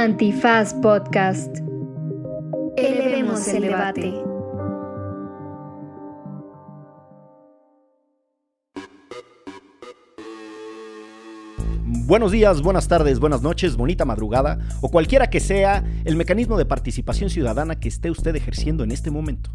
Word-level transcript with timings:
Antifaz 0.00 0.72
Podcast. 0.72 1.58
Elevemos 2.78 3.46
el 3.48 3.60
debate. 3.60 4.14
Buenos 11.84 12.32
días, 12.32 12.62
buenas 12.62 12.88
tardes, 12.88 13.20
buenas 13.20 13.42
noches, 13.42 13.76
bonita 13.76 14.06
madrugada 14.06 14.58
o 14.80 14.90
cualquiera 14.90 15.28
que 15.28 15.38
sea 15.38 15.84
el 16.06 16.16
mecanismo 16.16 16.56
de 16.56 16.64
participación 16.64 17.28
ciudadana 17.28 17.78
que 17.78 17.88
esté 17.88 18.10
usted 18.10 18.34
ejerciendo 18.34 18.84
en 18.84 18.92
este 18.92 19.10
momento. 19.10 19.50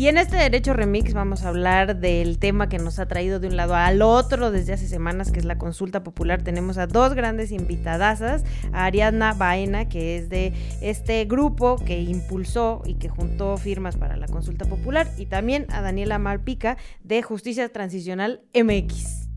Y 0.00 0.08
en 0.08 0.16
este 0.16 0.38
Derecho 0.38 0.72
Remix 0.72 1.12
vamos 1.12 1.44
a 1.44 1.50
hablar 1.50 1.96
del 2.00 2.38
tema 2.38 2.70
que 2.70 2.78
nos 2.78 2.98
ha 2.98 3.06
traído 3.06 3.38
de 3.38 3.48
un 3.48 3.56
lado 3.58 3.74
al 3.74 4.00
otro 4.00 4.50
desde 4.50 4.72
hace 4.72 4.88
semanas, 4.88 5.30
que 5.30 5.40
es 5.40 5.44
la 5.44 5.58
consulta 5.58 6.02
popular. 6.02 6.40
Tenemos 6.40 6.78
a 6.78 6.86
dos 6.86 7.12
grandes 7.12 7.52
invitadasas, 7.52 8.42
a 8.72 8.86
Ariadna 8.86 9.34
Baena, 9.34 9.90
que 9.90 10.16
es 10.16 10.30
de 10.30 10.54
este 10.80 11.26
grupo 11.26 11.76
que 11.84 12.00
impulsó 12.00 12.80
y 12.86 12.94
que 12.94 13.10
juntó 13.10 13.58
firmas 13.58 13.98
para 13.98 14.16
la 14.16 14.26
consulta 14.26 14.64
popular, 14.64 15.06
y 15.18 15.26
también 15.26 15.66
a 15.68 15.82
Daniela 15.82 16.18
Malpica 16.18 16.78
de 17.04 17.20
Justicia 17.20 17.68
Transicional 17.68 18.40
MX. 18.54 19.29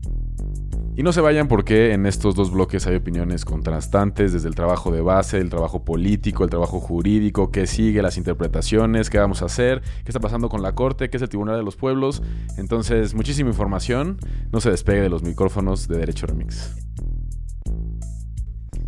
Y 0.96 1.02
no 1.02 1.12
se 1.12 1.20
vayan 1.20 1.48
porque 1.48 1.92
en 1.92 2.06
estos 2.06 2.36
dos 2.36 2.52
bloques 2.52 2.86
hay 2.86 2.94
opiniones 2.94 3.44
contrastantes, 3.44 4.32
desde 4.32 4.46
el 4.46 4.54
trabajo 4.54 4.92
de 4.92 5.00
base, 5.00 5.38
el 5.38 5.50
trabajo 5.50 5.84
político, 5.84 6.44
el 6.44 6.50
trabajo 6.50 6.78
jurídico, 6.78 7.50
qué 7.50 7.66
sigue, 7.66 8.00
las 8.00 8.16
interpretaciones, 8.16 9.10
qué 9.10 9.18
vamos 9.18 9.42
a 9.42 9.46
hacer, 9.46 9.82
qué 9.82 10.10
está 10.10 10.20
pasando 10.20 10.48
con 10.48 10.62
la 10.62 10.76
Corte, 10.76 11.10
qué 11.10 11.16
es 11.16 11.22
el 11.24 11.28
Tribunal 11.28 11.56
de 11.56 11.64
los 11.64 11.74
Pueblos. 11.74 12.22
Entonces, 12.58 13.14
muchísima 13.14 13.50
información. 13.50 14.18
No 14.52 14.60
se 14.60 14.70
despegue 14.70 15.00
de 15.00 15.08
los 15.08 15.24
micrófonos 15.24 15.88
de 15.88 15.98
Derecho 15.98 16.26
Remix. 16.26 16.76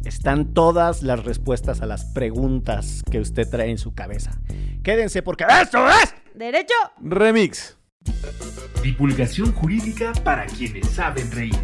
Están 0.05 0.55
todas 0.55 1.03
las 1.03 1.25
respuestas 1.25 1.83
a 1.83 1.87
las 1.87 2.05
preguntas 2.05 3.03
que 3.11 3.19
usted 3.19 3.51
trae 3.51 3.71
en 3.71 3.79
su 3.79 3.95
cabeza. 3.95 4.39
Quédense 4.85 5.23
porque 5.23 5.45
esto 5.61 5.85
es 5.89 6.15
Derecho 6.37 6.75
Remix. 7.03 7.77
Divulgación 8.81 9.53
jurídica 9.53 10.13
para 10.23 10.47
quienes 10.47 10.87
saben 10.87 11.29
reír. 11.33 11.59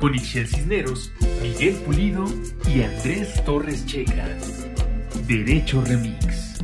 Con 0.00 0.14
Ixel 0.14 0.46
Cisneros, 0.46 1.12
Miguel 1.42 1.74
Pulido 1.84 2.24
y 2.72 2.82
Andrés 2.82 3.42
Torres 3.44 3.84
Checa. 3.84 4.28
Derecho 5.26 5.82
Remix. 5.82 6.60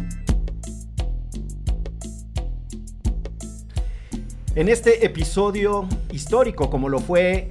En 4.54 4.68
este 4.68 5.04
episodio 5.04 5.88
histórico, 6.12 6.70
como 6.70 6.88
lo 6.88 7.00
fue 7.00 7.50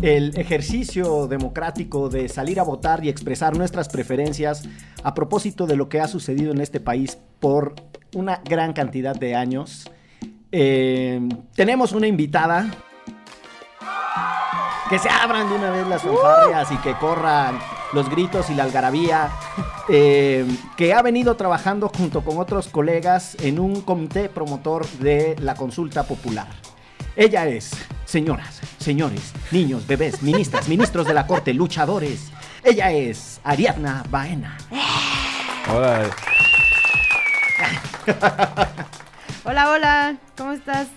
el 0.00 0.38
ejercicio 0.38 1.26
democrático 1.26 2.08
de 2.08 2.28
salir 2.28 2.60
a 2.60 2.62
votar 2.62 3.04
y 3.04 3.08
expresar 3.08 3.56
nuestras 3.56 3.88
preferencias 3.88 4.68
a 5.02 5.12
propósito 5.12 5.66
de 5.66 5.74
lo 5.74 5.88
que 5.88 6.00
ha 6.00 6.06
sucedido 6.06 6.52
en 6.52 6.60
este 6.60 6.78
país 6.78 7.18
por 7.40 7.74
una 8.14 8.42
gran 8.48 8.72
cantidad 8.72 9.16
de 9.16 9.34
años, 9.34 9.90
eh, 10.52 11.20
tenemos 11.56 11.90
una 11.90 12.06
invitada 12.06 12.70
que 14.88 14.98
se 14.98 15.08
abran 15.08 15.48
de 15.48 15.56
una 15.56 15.70
vez 15.70 15.86
las 15.86 16.02
fanfarrias 16.02 16.70
y 16.70 16.76
que 16.78 16.94
corran 16.94 17.58
los 17.92 18.08
gritos 18.08 18.50
y 18.50 18.54
la 18.54 18.64
algarabía, 18.64 19.30
eh, 19.88 20.46
que 20.76 20.94
ha 20.94 21.02
venido 21.02 21.36
trabajando 21.36 21.88
junto 21.88 22.22
con 22.22 22.38
otros 22.38 22.68
colegas 22.68 23.36
en 23.40 23.58
un 23.58 23.80
comité 23.80 24.28
promotor 24.28 24.86
de 24.98 25.36
la 25.40 25.54
consulta 25.54 26.04
popular. 26.04 26.46
Ella 27.16 27.46
es, 27.46 27.72
señoras, 28.04 28.60
señores, 28.78 29.32
niños, 29.50 29.86
bebés, 29.86 30.22
ministras, 30.22 30.68
ministros 30.68 31.06
de 31.06 31.14
la 31.14 31.26
corte, 31.26 31.52
luchadores. 31.54 32.30
Ella 32.62 32.92
es 32.92 33.40
Ariadna 33.42 34.04
Baena. 34.10 34.56
Hola. 35.74 36.10
Hola, 39.44 39.70
hola, 39.70 40.16
¿cómo 40.36 40.52
estás? 40.52 40.88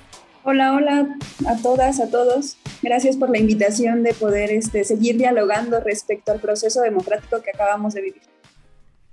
Hola, 0.42 0.74
hola 0.74 1.18
a 1.48 1.58
todas, 1.62 2.00
a 2.00 2.10
todos. 2.10 2.58
Gracias 2.82 3.18
por 3.18 3.30
la 3.30 3.40
invitación 3.40 4.04
de 4.04 4.14
poder 4.14 4.52
este, 4.52 4.86
seguir 4.86 5.18
dialogando 5.18 5.82
respecto 5.82 6.32
al 6.32 6.40
proceso 6.40 6.82
democrático 6.82 7.42
que 7.42 7.50
acabamos 7.50 7.94
de 7.94 8.02
vivir. 8.02 8.22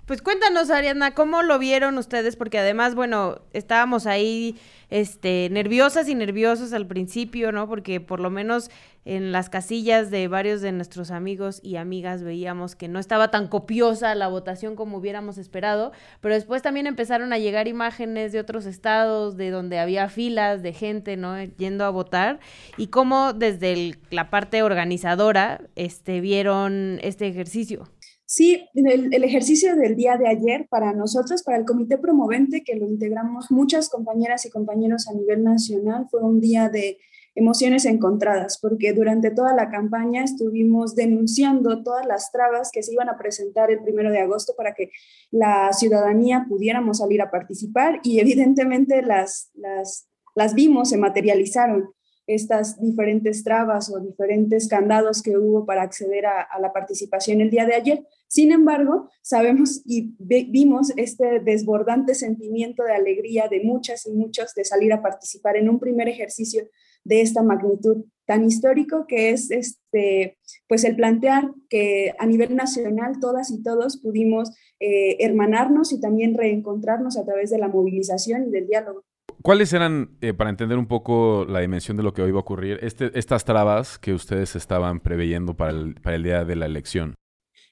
Pues 0.07 0.21
cuéntanos, 0.21 0.69
Ariana, 0.69 1.13
¿cómo 1.13 1.43
lo 1.43 1.59
vieron 1.59 1.97
ustedes? 1.97 2.37
Porque 2.37 2.57
además, 2.57 2.95
bueno, 2.95 3.41
estábamos 3.51 4.07
ahí 4.07 4.55
este, 4.89 5.49
nerviosas 5.51 6.07
y 6.07 6.15
nerviosos 6.15 6.71
al 6.71 6.87
principio, 6.87 7.51
¿no? 7.51 7.67
Porque 7.67 7.99
por 7.99 8.21
lo 8.21 8.29
menos 8.29 8.71
en 9.03 9.33
las 9.33 9.49
casillas 9.49 10.09
de 10.09 10.29
varios 10.29 10.61
de 10.61 10.71
nuestros 10.71 11.11
amigos 11.11 11.59
y 11.61 11.75
amigas 11.75 12.23
veíamos 12.23 12.77
que 12.77 12.87
no 12.87 12.99
estaba 12.99 13.31
tan 13.31 13.49
copiosa 13.49 14.15
la 14.15 14.29
votación 14.29 14.77
como 14.77 14.95
hubiéramos 14.99 15.37
esperado, 15.37 15.91
pero 16.21 16.35
después 16.35 16.61
también 16.61 16.87
empezaron 16.87 17.33
a 17.33 17.37
llegar 17.37 17.67
imágenes 17.67 18.31
de 18.31 18.39
otros 18.39 18.65
estados, 18.65 19.35
de 19.35 19.49
donde 19.49 19.77
había 19.77 20.07
filas 20.07 20.63
de 20.63 20.71
gente, 20.71 21.17
¿no? 21.17 21.37
Yendo 21.43 21.83
a 21.83 21.89
votar, 21.89 22.39
y 22.77 22.87
cómo 22.87 23.33
desde 23.33 23.99
la 24.09 24.29
parte 24.29 24.63
organizadora 24.63 25.59
este, 25.75 26.21
vieron 26.21 26.99
este 27.01 27.27
ejercicio. 27.27 27.89
Sí, 28.29 28.67
el, 28.73 29.23
ejercicio 29.23 29.77
del 29.77 29.95
día 29.95 30.17
de 30.17 30.27
ayer 30.27 30.67
para 30.69 30.91
nosotros, 30.91 31.43
para 31.43 31.57
el 31.57 31.63
comité 31.63 31.97
promovente, 31.97 32.61
que 32.61 32.75
lo 32.75 32.85
integramos 32.85 33.49
muchas 33.51 33.87
compañeras 33.87 34.45
y 34.45 34.49
compañeros 34.49 35.07
a 35.07 35.13
nivel 35.13 35.45
nacional, 35.45 36.07
fue 36.11 36.21
un 36.21 36.41
día 36.41 36.67
de 36.67 36.97
emociones 37.35 37.85
encontradas, 37.85 38.57
porque 38.61 38.91
durante 38.91 39.31
toda 39.31 39.53
la 39.53 39.69
campaña 39.69 40.25
estuvimos 40.25 40.93
denunciando 40.93 41.83
todas 41.83 42.05
las 42.05 42.29
trabas 42.33 42.69
que 42.73 42.83
se 42.83 42.91
iban 42.91 43.07
a 43.07 43.17
presentar 43.17 43.71
el 43.71 43.81
primero 43.81 44.11
de 44.11 44.19
agosto 44.19 44.55
para 44.57 44.73
que 44.73 44.91
la 45.31 45.71
ciudadanía 45.71 46.47
pudiéramos 46.49 46.97
salir 46.97 47.21
a 47.21 47.31
participar 47.31 48.01
y 48.03 48.19
evidentemente 48.19 49.03
las, 49.03 49.51
las, 49.53 50.09
las 50.35 50.53
vimos, 50.53 50.89
se 50.89 50.97
materializaron 50.97 51.93
estas 52.27 52.79
diferentes 52.81 53.43
trabas 53.43 53.89
o 53.89 53.99
diferentes 54.01 54.67
candados 54.67 55.23
que 55.23 55.37
hubo 55.37 55.65
para 55.65 55.81
acceder 55.81 56.25
a, 56.25 56.47
la 56.59 56.73
participación 56.73 57.39
el 57.39 57.49
día 57.49 57.65
de 57.65 57.73
ayer. 57.73 58.05
Sin 58.27 58.51
embargo, 58.51 59.09
sabemos 59.21 59.81
y 59.85 60.13
vimos 60.19 60.91
este 60.97 61.39
desbordante 61.39 62.13
sentimiento 62.13 62.83
de 62.83 62.93
alegría 62.93 63.47
de 63.47 63.61
muchas 63.63 64.05
y 64.05 64.11
muchos 64.11 64.53
de 64.53 64.65
salir 64.65 64.91
a 64.91 65.01
participar 65.01 65.55
en 65.55 65.69
un 65.69 65.79
primer 65.79 66.09
ejercicio 66.09 66.67
de 67.05 67.21
esta 67.21 67.41
magnitud 67.41 68.03
tan 68.25 68.43
histórico 68.43 69.05
que 69.07 69.29
es 69.29 69.49
este, 69.49 70.37
pues 70.67 70.83
el 70.83 70.97
plantear 70.97 71.49
que 71.69 72.13
a 72.19 72.25
nivel 72.25 72.57
nacional 72.57 73.21
todas 73.21 73.49
y 73.51 73.63
todos 73.63 74.01
pudimos 74.01 74.49
eh, 74.81 75.15
hermanarnos 75.21 75.93
y 75.93 76.01
también 76.01 76.35
reencontrarnos 76.35 77.17
a 77.17 77.23
través 77.23 77.49
de 77.49 77.57
la 77.59 77.69
movilización 77.69 78.49
y 78.49 78.51
del 78.51 78.67
diálogo. 78.67 79.05
¿Cuáles 79.41 79.71
eran, 79.73 80.17
eh, 80.21 80.33
para 80.33 80.49
entender 80.49 80.77
un 80.77 80.87
poco 80.87 81.45
la 81.47 81.59
dimensión 81.59 81.95
de 81.95 82.03
lo 82.03 82.13
que 82.13 82.21
hoy 82.21 82.31
va 82.31 82.39
a 82.39 82.41
ocurrir, 82.41 82.79
este, 82.81 83.17
estas 83.17 83.45
trabas 83.45 83.99
que 83.99 84.13
ustedes 84.13 84.55
estaban 84.55 84.99
preveyendo 84.99 85.55
para 85.55 85.71
el, 85.71 85.95
para 85.95 86.15
el 86.15 86.23
día 86.23 86.43
de 86.43 86.55
la 86.55 86.65
elección? 86.65 87.15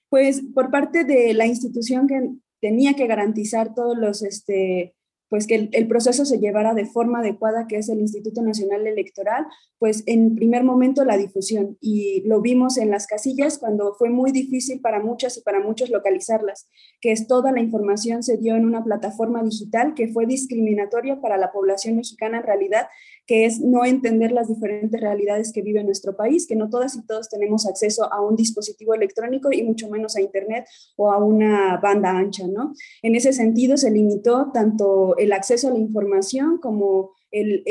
Pues 0.10 0.44
por 0.54 0.72
parte 0.72 1.04
de 1.04 1.34
la 1.34 1.46
institución 1.46 2.08
que 2.08 2.30
tenía 2.62 2.94
que 2.94 3.08
garantizar 3.08 3.74
todos 3.74 3.98
los, 3.98 4.24
este, 4.24 4.96
pues 5.30 5.48
que 5.48 5.70
el, 5.72 5.88
proceso 5.88 6.26
se 6.26 6.40
llevara 6.40 6.74
de 6.74 6.86
forma 6.86 7.20
adecuada, 7.20 7.68
que 7.68 7.78
es 7.78 7.90
el 7.90 8.00
Instituto 8.00 8.42
Nacional 8.42 8.86
Electoral, 8.86 9.46
pues 9.80 10.04
en 10.06 10.36
primer 10.36 10.64
momento 10.64 11.04
la 11.04 11.18
difusión. 11.18 11.78
Y 11.82 12.22
lo 12.26 12.42
vimos 12.42 12.78
en 12.78 12.92
las 12.92 13.08
casillas 13.08 13.58
cuando 13.58 13.96
fue 13.96 14.10
muy 14.10 14.32
difícil 14.32 14.82
para 14.82 15.00
muchas 15.00 15.38
y 15.38 15.42
para 15.42 15.60
muchos 15.60 15.90
localizarlas, 15.90 16.70
que 17.02 17.12
es 17.12 17.28
toda 17.28 17.52
la 17.52 17.62
información 17.62 18.24
se 18.24 18.38
dio 18.38 18.56
en 18.56 18.66
una 18.66 18.84
plataforma 18.84 19.44
digital 19.44 19.94
que 19.96 20.08
fue 20.08 20.26
discriminatoria 20.26 21.20
para 21.22 21.38
la 21.38 21.52
población 21.52 21.96
mexicana 21.96 22.38
en 22.38 22.44
realidad, 22.44 22.88
que 23.26 23.46
es 23.46 23.60
no 23.60 23.86
entender 23.86 24.32
las 24.32 24.48
diferentes 24.48 25.00
realidades 25.00 25.52
que 25.52 25.62
vive 25.62 25.84
nuestro 25.84 26.16
país, 26.16 26.46
que 26.48 26.56
no 26.56 26.70
todas 26.70 26.96
y 26.96 27.06
todos 27.06 27.30
tenemos 27.30 27.66
acceso 27.66 28.12
a 28.12 28.22
un 28.22 28.36
dispositivo 28.36 28.94
electrónico 28.94 29.52
y 29.52 29.64
mucho 29.64 29.90
menos 29.90 30.16
a 30.16 30.22
Internet 30.22 30.68
o 30.96 31.12
a 31.12 31.18
una 31.18 31.78
banda 31.78 32.12
ancha, 32.12 32.48
¿no? 32.48 32.74
En 33.02 33.16
ese 33.16 33.34
sentido 33.34 33.78
se 33.78 33.92
limitó 33.92 34.52
tanto 34.54 35.18
el 35.18 35.34
acceso 35.34 35.70
a 35.70 35.72
la 35.72 35.80
información 35.80 36.60
como 36.60 37.15
el, 37.32 37.64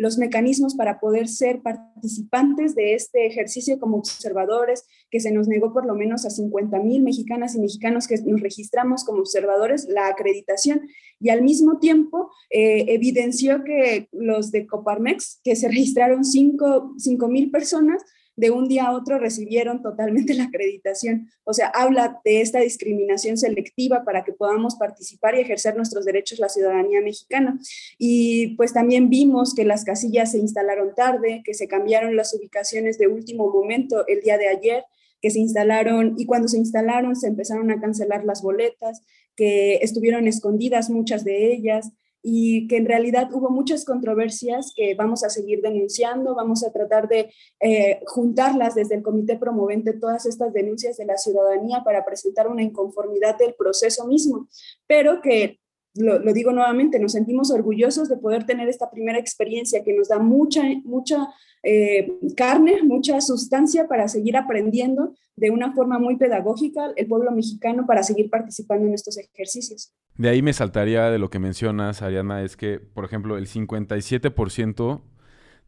los 0.00 0.18
mecanismos 0.18 0.74
para 0.74 1.00
poder 1.00 1.28
ser 1.28 1.62
participantes 1.62 2.74
de 2.74 2.94
este 2.94 3.26
ejercicio 3.26 3.78
como 3.78 3.98
observadores, 3.98 4.84
que 5.10 5.20
se 5.20 5.30
nos 5.30 5.48
negó 5.48 5.72
por 5.72 5.86
lo 5.86 5.94
menos 5.94 6.26
a 6.26 6.30
50 6.30 6.78
mil 6.80 7.02
mexicanas 7.02 7.54
y 7.54 7.60
mexicanos 7.60 8.06
que 8.06 8.20
nos 8.22 8.40
registramos 8.40 9.04
como 9.04 9.20
observadores 9.20 9.86
la 9.88 10.08
acreditación. 10.08 10.88
Y 11.20 11.30
al 11.30 11.42
mismo 11.42 11.78
tiempo 11.78 12.30
eh, 12.50 12.86
evidenció 12.88 13.64
que 13.64 14.08
los 14.12 14.50
de 14.50 14.66
Coparmex, 14.66 15.40
que 15.44 15.56
se 15.56 15.68
registraron 15.68 16.24
5 16.24 16.94
mil 17.28 17.50
personas, 17.50 18.02
de 18.36 18.50
un 18.50 18.68
día 18.68 18.86
a 18.86 18.92
otro 18.92 19.18
recibieron 19.18 19.82
totalmente 19.82 20.34
la 20.34 20.44
acreditación. 20.44 21.30
O 21.44 21.52
sea, 21.52 21.68
habla 21.68 22.20
de 22.24 22.40
esta 22.40 22.60
discriminación 22.60 23.36
selectiva 23.36 24.04
para 24.04 24.24
que 24.24 24.32
podamos 24.32 24.76
participar 24.76 25.34
y 25.34 25.40
ejercer 25.40 25.76
nuestros 25.76 26.04
derechos 26.04 26.38
la 26.38 26.48
ciudadanía 26.48 27.00
mexicana. 27.00 27.58
Y 27.98 28.56
pues 28.56 28.72
también 28.72 29.08
vimos 29.08 29.54
que 29.54 29.64
las 29.64 29.84
casillas 29.84 30.32
se 30.32 30.38
instalaron 30.38 30.94
tarde, 30.94 31.42
que 31.44 31.54
se 31.54 31.68
cambiaron 31.68 32.16
las 32.16 32.34
ubicaciones 32.34 32.98
de 32.98 33.06
último 33.06 33.50
momento 33.50 34.06
el 34.06 34.20
día 34.20 34.38
de 34.38 34.48
ayer, 34.48 34.84
que 35.20 35.30
se 35.30 35.38
instalaron 35.38 36.14
y 36.18 36.26
cuando 36.26 36.48
se 36.48 36.58
instalaron 36.58 37.16
se 37.16 37.28
empezaron 37.28 37.70
a 37.70 37.80
cancelar 37.80 38.24
las 38.24 38.42
boletas, 38.42 39.00
que 39.36 39.76
estuvieron 39.76 40.28
escondidas 40.28 40.90
muchas 40.90 41.24
de 41.24 41.52
ellas 41.52 41.90
y 42.26 42.66
que 42.68 42.78
en 42.78 42.86
realidad 42.86 43.28
hubo 43.34 43.50
muchas 43.50 43.84
controversias 43.84 44.72
que 44.74 44.94
vamos 44.94 45.22
a 45.24 45.28
seguir 45.28 45.60
denunciando, 45.60 46.34
vamos 46.34 46.64
a 46.64 46.72
tratar 46.72 47.06
de 47.06 47.30
eh, 47.60 48.00
juntarlas 48.06 48.74
desde 48.74 48.94
el 48.94 49.02
comité 49.02 49.36
promovente, 49.36 49.92
todas 49.92 50.24
estas 50.24 50.50
denuncias 50.54 50.96
de 50.96 51.04
la 51.04 51.18
ciudadanía 51.18 51.82
para 51.84 52.02
presentar 52.02 52.48
una 52.48 52.62
inconformidad 52.62 53.36
del 53.36 53.54
proceso 53.54 54.06
mismo, 54.06 54.48
pero 54.86 55.20
que 55.20 55.60
lo, 55.94 56.32
digo 56.32 56.52
nuevamente, 56.52 56.98
nos 56.98 57.12
sentimos 57.12 57.50
orgullosos 57.50 58.08
de 58.08 58.16
poder 58.16 58.44
tener 58.44 58.68
esta 58.68 58.90
primera 58.90 59.18
experiencia 59.18 59.84
que 59.84 59.94
nos 59.94 60.08
da 60.08 60.18
mucha, 60.18 60.62
mucha 60.84 61.28
eh, 61.62 62.18
carne, 62.36 62.82
mucha 62.82 63.20
sustancia 63.20 63.86
para 63.86 64.08
seguir 64.08 64.36
aprendiendo 64.36 65.14
de 65.36 65.50
una 65.50 65.72
forma 65.72 65.98
muy 65.98 66.16
pedagógica 66.16 66.92
el 66.96 67.06
pueblo 67.06 67.30
mexicano 67.30 67.86
para 67.86 68.02
seguir 68.02 68.28
participando 68.28 68.86
en 68.86 68.94
estos 68.94 69.18
ejercicios. 69.18 69.92
De 70.16 70.28
ahí 70.28 70.42
me 70.42 70.52
saltaría 70.52 71.10
de 71.10 71.18
lo 71.18 71.30
que 71.30 71.38
mencionas, 71.38 72.02
Ariana, 72.02 72.42
es 72.42 72.56
que, 72.56 72.80
por 72.80 73.04
ejemplo, 73.04 73.36
el 73.36 73.46
57% 73.46 75.02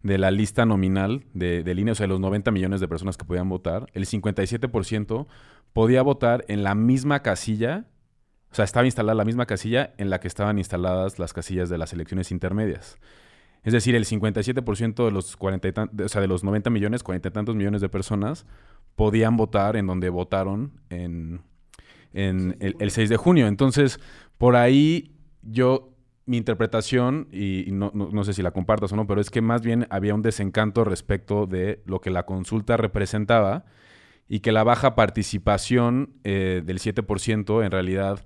de 0.03 0.19
la 0.19 0.31
lista 0.31 0.67
nominal 0.67 1.25
de, 1.35 1.63
de 1.63 1.75
línea, 1.75 1.93
o 1.93 1.95
sea, 1.95 2.05
de 2.05 2.09
los 2.09 2.21
90 2.21 2.51
millones 2.51 2.81
de 2.81 2.89
personas 2.89 3.17
que 3.17 3.25
podían 3.25 3.49
votar, 3.49 3.87
el 3.93 4.07
57% 4.07 5.27
podía 5.73 6.03
votar 6.03 6.45
en 6.49 6.63
la 6.63 6.75
misma 6.75 7.23
casilla 7.23 7.87
o 8.51 8.55
sea, 8.55 8.65
estaba 8.65 8.87
instalada 8.87 9.15
la 9.15 9.25
misma 9.25 9.47
casilla 9.47 9.95
en 9.99 10.11
la 10.11 10.21
que 10.21 10.29
estaban 10.29 10.59
instaladas 10.59 11.19
las 11.19 11.33
casillas 11.33 11.69
de 11.69 11.79
las 11.79 11.93
elecciones 11.93 12.31
intermedias. 12.31 12.99
Es 13.67 13.73
decir, 13.73 13.97
el 13.97 14.05
57% 14.05 15.05
de 15.05 15.11
los, 15.11 15.37
40 15.37 15.91
o 16.05 16.09
sea, 16.09 16.21
de 16.21 16.29
los 16.29 16.45
90 16.45 16.71
millones, 16.71 17.03
40 17.03 17.29
y 17.29 17.33
tantos 17.33 17.57
millones 17.57 17.81
de 17.81 17.89
personas 17.89 18.47
podían 18.95 19.37
votar 19.37 19.77
en 19.77 19.89
donde 19.89 20.09
votaron 20.09 20.81
en, 20.89 21.43
el, 22.13 22.91
6 22.91 23.09
de 23.09 23.17
junio. 23.17 23.49
Entonces, 23.49 23.99
por 24.39 24.55
ahí 24.55 25.17
yo, 25.43 25.93
mi 26.27 26.37
interpretación, 26.37 27.27
y, 27.33 27.67
no, 27.73 28.25
sé 28.25 28.35
si 28.35 28.43
la 28.43 28.53
compartas 28.53 28.93
o 28.93 28.97
no, 28.97 29.09
pero 29.09 29.21
es 29.21 29.31
que 29.31 29.41
más 29.41 29.63
bien 29.63 29.89
había 29.91 30.15
un 30.15 30.23
desencanto 30.23 30.85
respecto 30.85 31.47
de 31.47 31.83
lo 31.87 32.01
que 32.01 32.11
la 32.11 32.25
consulta 32.25 32.77
representaba 32.77 33.65
y 34.29 34.41
que 34.41 34.53
la 34.53 34.63
baja 34.63 34.95
participación 34.95 36.15
eh, 36.23 36.63
del 36.65 36.79
7% 36.79 37.65
en 37.65 37.71
realidad 37.73 38.25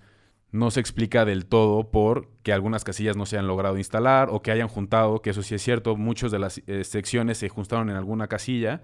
no 0.53 0.71
se 0.71 0.81
explica 0.81 1.25
del 1.25 1.47
todo 1.47 1.91
por 1.91 2.29
que 2.43 2.53
algunas 2.53 2.85
casillas 2.85 3.17
no 3.17 3.27
se 3.27 3.39
han 3.39 3.47
logrado 3.47 3.79
instalar 3.79 4.29
o 4.31 4.43
que 4.43 4.51
hayan 4.51 4.69
juntado, 4.69 5.23
que 5.23 5.31
eso 5.31 5.43
sí 5.43 5.55
es 5.55 5.63
cierto, 5.63 5.97
muchas 5.97 6.31
de 6.31 6.39
las 6.39 6.61
eh, 6.67 6.85
secciones 6.85 7.39
se 7.39 7.49
juntaron 7.49 7.91
en 7.91 7.97
alguna 7.97 8.27
casilla 8.27 8.83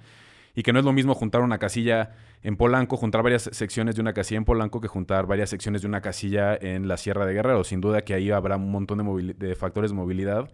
y 0.55 0.63
que 0.63 0.73
no 0.73 0.79
es 0.79 0.85
lo 0.85 0.93
mismo 0.93 1.15
juntar 1.15 1.43
una 1.43 1.59
casilla 1.59 2.13
en 2.43 2.57
Polanco, 2.57 2.97
juntar 2.97 3.23
varias 3.23 3.51
secciones 3.53 3.97
de 3.97 4.01
una 4.01 4.15
casilla 4.15 4.39
en 4.39 4.45
Polanco 4.45 4.81
que 4.81 4.89
juntar 4.89 5.27
varias 5.27 5.51
secciones 5.51 5.83
de 5.83 5.89
una 5.89 6.01
casilla 6.01 6.57
en 6.57 6.89
la 6.89 6.97
Sierra 6.97 7.27
de 7.27 7.35
Guerrero. 7.35 7.63
Sin 7.63 7.81
duda 7.81 8.03
que 8.03 8.15
ahí 8.15 8.31
habrá 8.31 8.57
un 8.57 8.71
montón 8.71 9.35
de, 9.37 9.55
factores 9.55 9.91
de 9.91 9.97
movilidad 9.97 10.51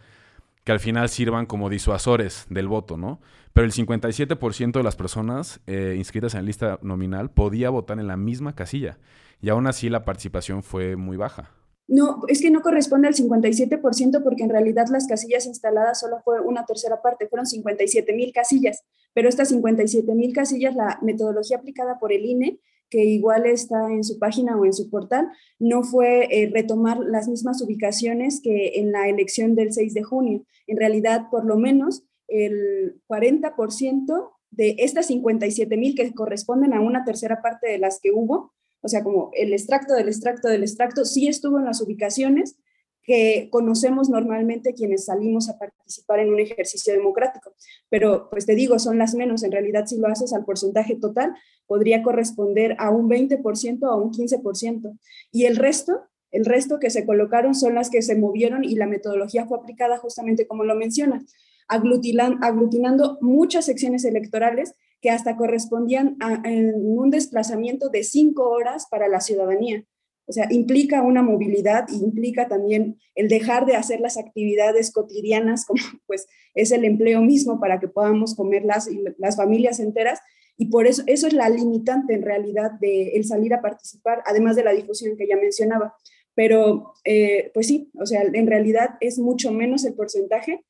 que 0.65 0.73
al 0.73 0.81
final 0.81 1.09
sirvan 1.09 1.47
como 1.47 1.69
disuasores 1.69 2.47
del 2.49 2.67
voto, 2.67 2.97
¿no? 2.97 3.21
Pero 3.53 3.65
el 3.65 3.73
57% 3.73 4.73
de 4.73 4.83
las 4.83 4.97
personas 4.97 5.61
eh, 5.67 5.95
inscritas 5.97 6.35
en 6.35 6.41
la 6.41 6.47
lista 6.47 6.79
nominal 6.83 7.31
podía 7.31 7.71
votar 7.71 7.99
en 8.01 8.07
la 8.07 8.17
misma 8.17 8.55
casilla 8.55 8.99
y 9.43 9.51
aún 9.51 9.67
así 9.67 9.91
la 9.91 10.05
participación 10.05 10.63
fue 10.63 10.97
muy 10.97 11.19
baja. 11.19 11.51
No, 11.89 12.23
es 12.29 12.41
que 12.41 12.51
no 12.51 12.63
corresponde 12.63 13.09
al 13.09 13.15
57% 13.15 14.23
porque 14.23 14.45
en 14.45 14.51
realidad 14.51 14.87
las 14.91 15.07
casillas 15.07 15.47
instaladas 15.47 16.01
solo 16.01 16.21
fue 16.25 16.41
una 16.41 16.65
tercera 16.65 17.03
parte, 17.03 17.29
fueron 17.29 17.45
57 17.45 18.15
mil 18.15 18.33
casillas, 18.33 18.85
pero 19.13 19.29
estas 19.29 19.49
57 19.49 20.15
mil 20.15 20.33
casillas, 20.33 20.75
la 20.75 20.99
metodología 21.03 21.59
aplicada 21.59 21.99
por 21.99 22.13
el 22.13 22.25
INE, 22.25 22.61
que 22.89 23.05
igual 23.05 23.47
está 23.47 23.91
en 23.91 24.05
su 24.05 24.19
página 24.19 24.57
o 24.57 24.65
en 24.65 24.73
su 24.73 24.91
portal, 24.91 25.29
no 25.59 25.83
fue 25.83 26.29
eh, 26.31 26.51
retomar 26.53 26.99
las 26.99 27.27
mismas 27.27 27.61
ubicaciones 27.63 28.41
que 28.43 28.73
en 28.77 28.93
la 28.93 29.09
elección 29.09 29.55
del 29.55 29.73
6 29.73 29.93
de 29.93 30.03
junio. 30.03 30.45
En 30.67 30.77
realidad, 30.77 31.29
por 31.31 31.45
lo 31.45 31.57
menos, 31.57 32.05
el 32.29 33.01
40% 33.09 34.31
de 34.51 34.77
estas 34.79 35.07
57 35.07 35.77
mil 35.77 35.95
que 35.95 36.13
corresponden 36.15 36.75
a 36.75 36.81
una 36.81 37.05
tercera 37.05 37.43
parte 37.43 37.69
de 37.69 37.79
las 37.79 37.99
que 38.01 38.13
hubo, 38.13 38.53
o 38.83 38.89
sea, 38.89 39.03
como 39.03 39.31
el 39.35 39.53
extracto 39.53 39.95
del 39.95 40.09
extracto 40.09 40.49
del 40.49 40.63
extracto, 40.63 41.05
sí 41.05 41.29
estuvo 41.29 41.59
en 41.59 41.65
las 41.65 41.81
ubicaciones 41.81 42.57
que 43.03 43.49
conocemos 43.51 44.09
normalmente 44.09 44.75
quienes 44.75 45.07
salimos 45.07 45.49
a 45.49 45.59
participar 45.59 46.21
en 46.21 46.33
un 46.33 46.41
ejercicio 46.41 46.93
democrático. 46.93 47.55
Pero, 47.89 48.29
pues 48.31 48.47
te 48.47 48.55
digo, 48.55 48.79
son 48.79 48.99
las 48.99 49.15
menos. 49.15 49.43
En 49.43 49.53
realidad, 49.53 49.87
si 49.87 49.99
lo 49.99 50.07
haces 50.07 50.33
al 50.33 50.45
porcentaje 50.45 50.97
total, 50.97 51.35
podría 51.67 52.03
corresponder 52.03 52.77
a 52.79 52.91
un 52.91 53.09
20% 53.09 53.83
o 53.83 53.91
a 53.91 53.97
un 53.97 54.13
15%. 54.13 54.99
Y 55.33 55.47
el 55.47 55.57
resto, 55.57 56.03
el 56.31 56.45
resto 56.45 56.79
que 56.79 56.91
se 56.91 57.05
colocaron 57.05 57.55
son 57.55 57.75
las 57.75 57.91
que 57.91 58.03
se 58.03 58.15
movieron 58.15 58.63
y 58.63 58.77
la 58.77 58.87
metodología 58.87 59.47
fue 59.47 59.59
aplicada 59.59 59.99
justamente 59.99 60.47
como 60.47 60.65
lo 60.65 60.77
mencionas, 60.77 61.25
aglutinando 61.69 63.19
muchas 63.21 63.65
secciones 63.65 64.05
electorales 64.05 64.75
que 65.03 65.11
hasta 65.11 65.37
correspondían 65.37 66.17
a 66.21 66.41
un 66.47 67.11
desplazamiento 67.11 67.91
de 67.91 68.05
cinco 68.05 68.49
horas 68.49 68.87
para 68.89 69.09
la 69.09 69.21
ciudadanía. 69.21 69.85
O 70.27 70.33
sea, 70.33 70.47
implica 70.51 71.03
una 71.03 71.23
movilidad 71.23 71.87
y 71.89 71.97
implica 71.97 72.47
también 72.47 72.97
el 73.17 73.29
dejar 73.29 73.67
de 73.67 73.75
hacer 73.75 74.01
las 74.01 74.17
actividades 74.17 74.93
cotidianas, 74.93 75.67
como 75.67 75.83
pues 76.07 76.29
es 76.55 76.71
el 76.71 76.85
empleo 76.85 77.21
mismo 77.21 77.59
para 77.61 77.81
que 77.81 77.89
podamos 77.89 78.37
comer 78.37 78.65
las, 78.65 78.89
las 79.19 79.37
familias 79.37 79.81
enteras. 79.81 80.21
Y 80.57 80.67
por 80.67 80.87
eso, 80.87 81.03
eso 81.07 81.27
es 81.27 81.33
la 81.33 81.49
limitante 81.49 82.15
en 82.15 82.23
realidad 82.23 82.71
de 82.81 83.17
el 83.17 83.25
salir 83.25 83.53
a 83.55 83.61
participar, 83.61 84.23
además 84.25 84.55
de 84.55 84.63
la 84.63 84.73
difusión 84.73 85.17
que 85.17 85.27
ya 85.27 85.37
mencionaba. 85.37 85.97
Pero, 86.35 86.95
eh, 87.05 87.51
pues 87.53 87.67
sí, 87.67 87.91
o 87.99 88.07
sea, 88.07 88.23
en 88.23 88.47
realidad 88.47 88.91
es 89.01 89.19
mucho 89.19 89.51
menos 89.51 89.85
el 89.85 89.95
porcentaje 89.95 90.65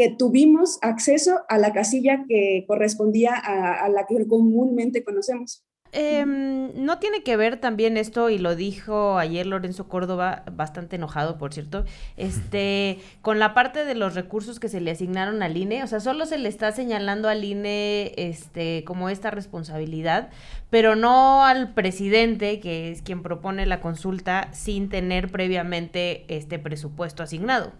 que 0.00 0.08
tuvimos 0.08 0.78
acceso 0.80 1.42
a 1.50 1.58
la 1.58 1.74
casilla 1.74 2.24
que 2.26 2.64
correspondía 2.66 3.34
a, 3.34 3.86
la 3.90 4.06
que 4.06 4.26
comúnmente 4.26 5.04
conocemos. 5.04 5.62
Em, 5.92 6.72
no 6.74 6.98
tiene 7.00 7.22
que 7.22 7.36
ver 7.36 7.60
también 7.60 7.98
esto, 7.98 8.30
y 8.30 8.38
lo 8.38 8.56
dijo 8.56 9.18
ayer 9.18 9.44
Lorenzo 9.46 9.88
Córdoba, 9.88 10.44
bastante 10.52 10.96
enojado, 10.96 11.36
por 11.36 11.52
cierto, 11.52 11.84
este, 12.16 12.98
con 13.20 13.38
la 13.38 13.52
parte 13.52 13.84
de 13.84 13.94
los 13.94 14.14
recursos 14.14 14.58
que 14.58 14.70
se 14.70 14.80
le 14.80 14.90
asignaron 14.90 15.42
al 15.42 15.54
INE, 15.54 15.84
o 15.84 15.86
sea, 15.86 16.00
solo 16.00 16.24
se 16.24 16.38
le 16.38 16.48
está 16.48 16.72
señalando 16.72 17.28
al 17.28 17.44
INE 17.44 18.14
este, 18.16 18.84
como 18.86 19.10
esta 19.10 19.30
responsabilidad, 19.30 20.30
pero 20.70 20.96
no 20.96 21.44
al 21.44 21.74
presidente, 21.74 22.58
que 22.60 22.90
es 22.90 23.02
quien 23.02 23.22
propone 23.22 23.66
la 23.66 23.82
consulta, 23.82 24.48
sin 24.54 24.88
tener 24.88 25.30
previamente 25.30 26.24
este 26.34 26.58
presupuesto 26.58 27.22
asignado. 27.22 27.72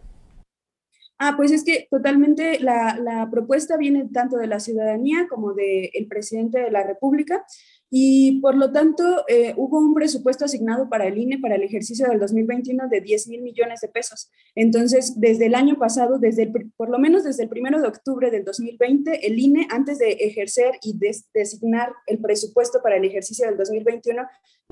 Ah, 1.22 1.34
pues 1.36 1.52
es 1.52 1.64
que 1.64 1.86
totalmente 1.90 2.58
la, 2.60 2.96
la 2.98 3.28
propuesta 3.30 3.76
viene 3.76 4.08
tanto 4.10 4.38
de 4.38 4.46
la 4.46 4.58
ciudadanía 4.58 5.26
como 5.28 5.52
del 5.52 6.06
presidente 6.08 6.60
de 6.60 6.70
la 6.70 6.82
República 6.82 7.44
y 7.90 8.40
por 8.40 8.54
lo 8.54 8.70
tanto 8.72 9.24
eh, 9.26 9.52
hubo 9.56 9.78
un 9.78 9.94
presupuesto 9.94 10.44
asignado 10.44 10.88
para 10.88 11.08
el 11.08 11.18
INE 11.18 11.38
para 11.38 11.56
el 11.56 11.64
ejercicio 11.64 12.08
del 12.08 12.20
2021 12.20 12.88
de 12.88 13.00
10 13.00 13.28
mil 13.28 13.42
millones 13.42 13.80
de 13.80 13.88
pesos. 13.88 14.30
Entonces, 14.54 15.14
desde 15.20 15.46
el 15.46 15.56
año 15.56 15.76
pasado, 15.76 16.18
desde 16.18 16.50
por 16.76 16.88
lo 16.88 16.98
menos 17.00 17.24
desde 17.24 17.42
el 17.42 17.48
primero 17.48 17.80
de 17.80 17.88
octubre 17.88 18.30
del 18.30 18.44
2020, 18.44 19.26
el 19.26 19.38
INE, 19.38 19.66
antes 19.70 19.98
de 19.98 20.12
ejercer 20.12 20.78
y 20.82 20.98
designar 21.34 21.92
el 22.06 22.18
presupuesto 22.18 22.80
para 22.80 22.96
el 22.96 23.04
ejercicio 23.04 23.46
del 23.46 23.56
2021, 23.56 24.22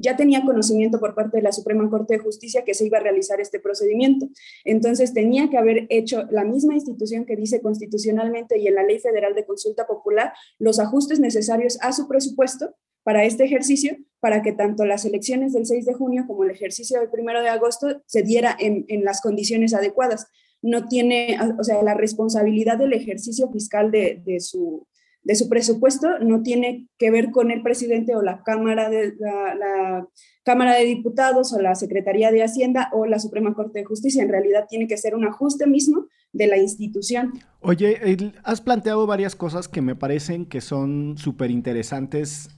ya 0.01 0.17
tenía 0.17 0.45
conocimiento 0.45 1.01
por 1.01 1.17
parte 1.17 1.39
de 1.39 1.43
la 1.43 1.51
Suprema 1.51 1.91
Corte 1.91 2.15
de 2.15 2.21
Justicia 2.21 2.63
que 2.65 2.75
se 2.75 2.87
iba 2.87 2.99
a 2.99 3.03
realizar 3.03 3.41
este 3.41 3.59
procedimiento. 3.59 4.29
Entonces, 4.65 5.13
tenía 5.13 5.51
que 5.51 5.59
haber 5.59 5.87
hecho 5.89 6.25
la 6.31 6.45
misma 6.45 6.75
institución 6.75 7.25
que 7.25 7.35
dice 7.35 7.61
constitucionalmente 7.61 8.59
y 8.59 8.69
en 8.69 8.77
la 8.77 8.85
Ley 8.85 9.01
Federal 9.01 9.35
de 9.35 9.45
Consulta 9.45 9.89
Popular 9.89 10.33
los 10.61 10.79
ajustes 10.79 11.19
necesarios 11.19 11.79
a 11.81 11.93
su 11.93 12.07
presupuesto 12.07 12.77
para 13.09 13.25
este 13.25 13.45
ejercicio, 13.45 13.97
para 14.21 14.43
que 14.43 14.53
tanto 14.53 14.85
las 14.85 15.07
elecciones 15.07 15.55
del 15.55 15.65
6 15.65 15.87
de 15.87 15.95
junio 15.95 16.25
como 16.27 16.45
el 16.45 16.51
ejercicio 16.51 17.01
del 17.01 17.09
1 17.11 17.41
de 17.41 17.49
agosto 17.49 18.03
se 18.05 18.23
diera 18.23 18.55
en, 18.61 18.85
las 19.03 19.23
condiciones 19.23 19.73
adecuadas. 19.73 20.27
No 20.61 20.89
tiene, 20.89 21.39
o 21.59 21.65
sea, 21.65 21.83
la 21.83 21.95
responsabilidad 21.95 22.77
del 22.77 22.93
ejercicio 22.93 23.51
fiscal 23.51 23.91
de, 23.91 24.23
su, 24.41 24.87
de 25.23 25.37
su 25.37 25.49
presupuesto 25.49 26.19
no 26.19 26.43
tiene 26.43 26.87
que 26.99 27.11
ver 27.11 27.31
con 27.31 27.51
el 27.51 27.63
presidente 27.63 28.15
o 28.15 28.21
la 28.21 28.43
Cámara 28.43 28.91
de, 28.91 29.15
la, 29.19 30.07
Cámara 30.45 30.75
de 30.75 30.85
Diputados 30.85 31.55
o 31.55 31.63
la 31.63 31.77
Secretaría 31.77 32.31
de 32.31 32.43
Hacienda 32.43 32.91
o 32.93 33.07
la 33.07 33.19
Suprema 33.19 33.55
Corte 33.55 33.79
de 33.79 33.85
Justicia. 33.87 34.23
En 34.23 34.29
realidad 34.29 34.67
tiene 34.69 34.87
que 34.87 34.99
ser 34.99 35.15
un 35.15 35.27
ajuste 35.27 35.67
mismo 35.67 36.09
de 36.35 36.47
la 36.47 36.59
institución. 36.59 37.33
Oye, 37.61 38.19
has 38.45 38.61
planteado 38.61 39.07
varias 39.07 39.35
cosas 39.35 39.67
que 39.67 39.81
me 39.81 39.97
parecen 39.97 40.45
que 40.45 40.61
son 40.61 41.17
súper 41.17 41.51
interesantes 41.51 42.51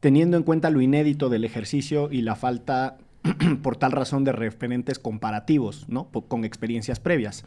teniendo 0.00 0.36
en 0.36 0.42
cuenta 0.42 0.70
lo 0.70 0.80
inédito 0.80 1.28
del 1.28 1.44
ejercicio 1.44 2.08
y 2.10 2.22
la 2.22 2.34
falta, 2.34 2.98
por 3.62 3.76
tal 3.76 3.92
razón, 3.92 4.24
de 4.24 4.32
referentes 4.32 4.98
comparativos, 4.98 5.88
¿no? 5.88 6.10
Con 6.10 6.44
experiencias 6.44 7.00
previas. 7.00 7.44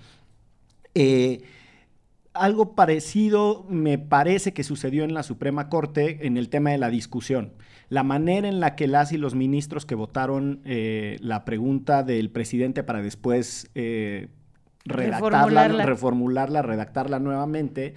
Eh, 0.95 1.41
algo 2.33 2.75
parecido 2.75 3.65
me 3.69 3.97
parece 3.97 4.53
que 4.53 4.63
sucedió 4.63 5.03
en 5.03 5.13
la 5.13 5.23
Suprema 5.23 5.69
Corte 5.69 6.25
en 6.25 6.37
el 6.37 6.49
tema 6.49 6.71
de 6.71 6.77
la 6.77 6.89
discusión. 6.89 7.53
La 7.89 8.03
manera 8.03 8.47
en 8.47 8.59
la 8.59 8.75
que 8.75 8.87
las 8.87 9.11
y 9.11 9.17
los 9.17 9.35
ministros 9.35 9.85
que 9.85 9.95
votaron 9.95 10.61
eh, 10.65 11.17
la 11.21 11.45
pregunta 11.45 12.01
del 12.01 12.31
presidente 12.31 12.83
para 12.83 13.01
después 13.01 13.69
eh, 13.75 14.29
redactarla, 14.85 15.67
reformularla. 15.67 15.85
reformularla, 15.85 16.61
redactarla 16.63 17.19
nuevamente, 17.19 17.93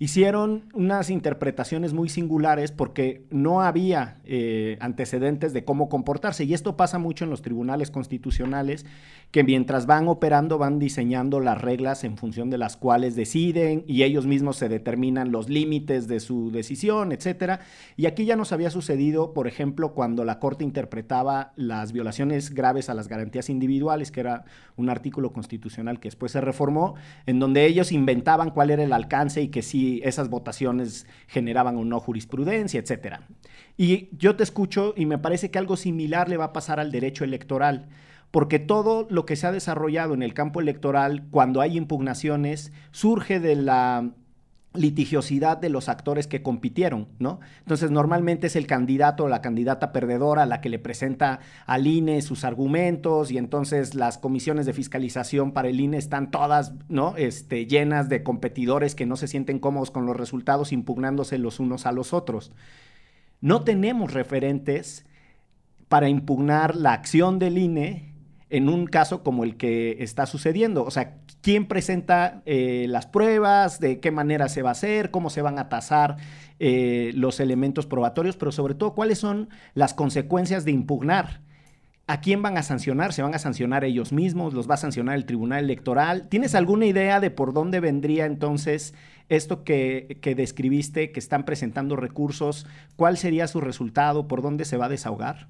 hicieron 0.00 0.64
unas 0.74 1.10
interpretaciones 1.10 1.92
muy 1.92 2.08
singulares 2.08 2.70
porque 2.70 3.24
no 3.30 3.62
había 3.62 4.18
eh, 4.24 4.76
antecedentes 4.80 5.52
de 5.52 5.64
cómo 5.64 5.88
comportarse. 5.88 6.44
Y 6.44 6.54
esto 6.54 6.76
pasa 6.76 6.98
mucho 6.98 7.24
en 7.24 7.30
los 7.30 7.42
tribunales 7.42 7.90
constitucionales, 7.90 8.86
que 9.32 9.42
mientras 9.42 9.86
van 9.86 10.06
operando 10.06 10.56
van 10.56 10.78
diseñando 10.78 11.40
las 11.40 11.60
reglas 11.60 12.04
en 12.04 12.16
función 12.16 12.48
de 12.48 12.58
las 12.58 12.76
cuales 12.76 13.16
deciden 13.16 13.84
y 13.86 14.04
ellos 14.04 14.24
mismos 14.24 14.56
se 14.56 14.68
determinan 14.68 15.32
los 15.32 15.48
límites 15.48 16.06
de 16.06 16.20
su 16.20 16.52
decisión, 16.52 17.10
etcétera. 17.10 17.60
Y 17.96 18.06
aquí 18.06 18.24
ya 18.24 18.36
nos 18.36 18.52
había 18.52 18.70
sucedido, 18.70 19.34
por 19.34 19.48
ejemplo, 19.48 19.94
cuando 19.94 20.24
la 20.24 20.38
Corte 20.38 20.62
interpretaba 20.62 21.52
las 21.56 21.92
violaciones 21.92 22.54
graves 22.54 22.88
a 22.88 22.94
las 22.94 23.08
garantías 23.08 23.50
individuales, 23.50 24.12
que 24.12 24.20
era 24.20 24.44
un 24.76 24.90
artículo 24.90 25.32
constitucional 25.32 25.98
que 25.98 26.06
después 26.06 26.30
se 26.32 26.40
reformó, 26.40 26.94
en 27.26 27.40
donde 27.40 27.66
ellos 27.66 27.90
inventaban 27.90 28.50
cuál 28.50 28.70
era 28.70 28.84
el 28.84 28.92
alcance 28.92 29.42
y 29.42 29.48
que 29.48 29.62
si 29.62 29.87
esas 30.04 30.28
votaciones 30.28 31.06
generaban 31.26 31.76
o 31.76 31.84
no 31.84 32.00
jurisprudencia, 32.00 32.80
etcétera. 32.80 33.26
Y 33.76 34.08
yo 34.16 34.36
te 34.36 34.42
escucho 34.42 34.94
y 34.96 35.06
me 35.06 35.18
parece 35.18 35.50
que 35.50 35.58
algo 35.58 35.76
similar 35.76 36.28
le 36.28 36.36
va 36.36 36.46
a 36.46 36.52
pasar 36.52 36.80
al 36.80 36.92
derecho 36.92 37.24
electoral 37.24 37.88
porque 38.30 38.58
todo 38.58 39.06
lo 39.10 39.24
que 39.24 39.36
se 39.36 39.46
ha 39.46 39.52
desarrollado 39.52 40.14
en 40.14 40.22
el 40.22 40.34
campo 40.34 40.60
electoral, 40.60 41.24
cuando 41.30 41.60
hay 41.60 41.76
impugnaciones, 41.76 42.72
surge 42.90 43.40
de 43.40 43.56
la 43.56 44.10
litigiosidad 44.78 45.58
de 45.58 45.68
los 45.68 45.88
actores 45.88 46.26
que 46.26 46.42
compitieron, 46.42 47.08
¿no? 47.18 47.40
Entonces, 47.60 47.90
normalmente 47.90 48.46
es 48.46 48.56
el 48.56 48.66
candidato 48.66 49.24
o 49.24 49.28
la 49.28 49.42
candidata 49.42 49.92
perdedora 49.92 50.46
la 50.46 50.60
que 50.60 50.68
le 50.68 50.78
presenta 50.78 51.40
al 51.66 51.86
INE 51.86 52.22
sus 52.22 52.44
argumentos 52.44 53.30
y 53.30 53.38
entonces 53.38 53.94
las 53.94 54.18
comisiones 54.18 54.66
de 54.66 54.72
fiscalización 54.72 55.52
para 55.52 55.68
el 55.68 55.80
INE 55.80 55.98
están 55.98 56.30
todas, 56.30 56.72
¿no? 56.88 57.16
Este, 57.16 57.66
llenas 57.66 58.08
de 58.08 58.22
competidores 58.22 58.94
que 58.94 59.06
no 59.06 59.16
se 59.16 59.28
sienten 59.28 59.58
cómodos 59.58 59.90
con 59.90 60.06
los 60.06 60.16
resultados 60.16 60.72
impugnándose 60.72 61.38
los 61.38 61.60
unos 61.60 61.86
a 61.86 61.92
los 61.92 62.12
otros. 62.12 62.52
No 63.40 63.62
tenemos 63.62 64.12
referentes 64.12 65.04
para 65.88 66.08
impugnar 66.08 66.76
la 66.76 66.92
acción 66.92 67.38
del 67.38 67.58
INE 67.58 68.07
en 68.50 68.68
un 68.68 68.86
caso 68.86 69.22
como 69.22 69.44
el 69.44 69.56
que 69.56 69.96
está 70.00 70.26
sucediendo. 70.26 70.84
O 70.84 70.90
sea, 70.90 71.16
quién 71.42 71.66
presenta 71.66 72.42
eh, 72.46 72.86
las 72.88 73.06
pruebas, 73.06 73.80
de 73.80 74.00
qué 74.00 74.10
manera 74.10 74.48
se 74.48 74.62
va 74.62 74.70
a 74.70 74.72
hacer, 74.72 75.10
cómo 75.10 75.30
se 75.30 75.42
van 75.42 75.58
a 75.58 75.68
tasar 75.68 76.16
eh, 76.58 77.12
los 77.14 77.40
elementos 77.40 77.86
probatorios, 77.86 78.36
pero 78.36 78.52
sobre 78.52 78.74
todo 78.74 78.94
cuáles 78.94 79.18
son 79.18 79.48
las 79.74 79.94
consecuencias 79.94 80.64
de 80.64 80.72
impugnar. 80.72 81.40
¿A 82.06 82.22
quién 82.22 82.40
van 82.40 82.56
a 82.56 82.62
sancionar? 82.62 83.12
¿Se 83.12 83.20
van 83.20 83.34
a 83.34 83.38
sancionar 83.38 83.84
ellos 83.84 84.12
mismos? 84.12 84.54
¿Los 84.54 84.68
va 84.68 84.74
a 84.74 84.78
sancionar 84.78 85.14
el 85.14 85.26
Tribunal 85.26 85.64
Electoral? 85.64 86.26
¿Tienes 86.28 86.54
alguna 86.54 86.86
idea 86.86 87.20
de 87.20 87.30
por 87.30 87.52
dónde 87.52 87.80
vendría 87.80 88.24
entonces 88.24 88.94
esto 89.28 89.62
que, 89.62 90.16
que 90.22 90.34
describiste, 90.34 91.12
que 91.12 91.20
están 91.20 91.44
presentando 91.44 91.96
recursos? 91.96 92.66
¿Cuál 92.96 93.18
sería 93.18 93.46
su 93.46 93.60
resultado? 93.60 94.26
¿Por 94.26 94.40
dónde 94.40 94.64
se 94.64 94.78
va 94.78 94.86
a 94.86 94.88
desahogar? 94.88 95.48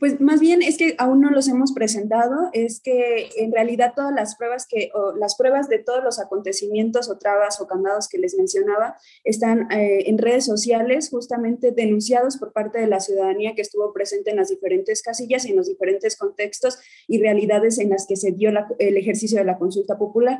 Pues 0.00 0.18
más 0.18 0.40
bien 0.40 0.62
es 0.62 0.78
que 0.78 0.94
aún 0.96 1.20
no 1.20 1.28
los 1.28 1.46
hemos 1.46 1.72
presentado, 1.72 2.48
es 2.54 2.80
que 2.80 3.28
en 3.36 3.52
realidad 3.52 3.92
todas 3.94 4.14
las 4.14 4.34
pruebas 4.34 4.66
que, 4.66 4.90
o 4.94 5.12
las 5.12 5.36
pruebas 5.36 5.68
de 5.68 5.78
todos 5.78 6.02
los 6.02 6.18
acontecimientos 6.18 7.10
o 7.10 7.18
trabas 7.18 7.60
o 7.60 7.66
candados 7.66 8.08
que 8.08 8.16
les 8.16 8.34
mencionaba 8.34 8.96
están 9.24 9.70
eh, 9.70 10.04
en 10.06 10.16
redes 10.16 10.46
sociales 10.46 11.10
justamente 11.10 11.72
denunciados 11.72 12.38
por 12.38 12.54
parte 12.54 12.80
de 12.80 12.86
la 12.86 13.00
ciudadanía 13.00 13.54
que 13.54 13.60
estuvo 13.60 13.92
presente 13.92 14.30
en 14.30 14.38
las 14.38 14.48
diferentes 14.48 15.02
casillas 15.02 15.44
y 15.44 15.50
en 15.50 15.58
los 15.58 15.68
diferentes 15.68 16.16
contextos 16.16 16.78
y 17.06 17.20
realidades 17.20 17.78
en 17.78 17.90
las 17.90 18.06
que 18.06 18.16
se 18.16 18.32
dio 18.32 18.50
el 18.78 18.96
ejercicio 18.96 19.38
de 19.38 19.44
la 19.44 19.58
consulta 19.58 19.98
popular. 19.98 20.38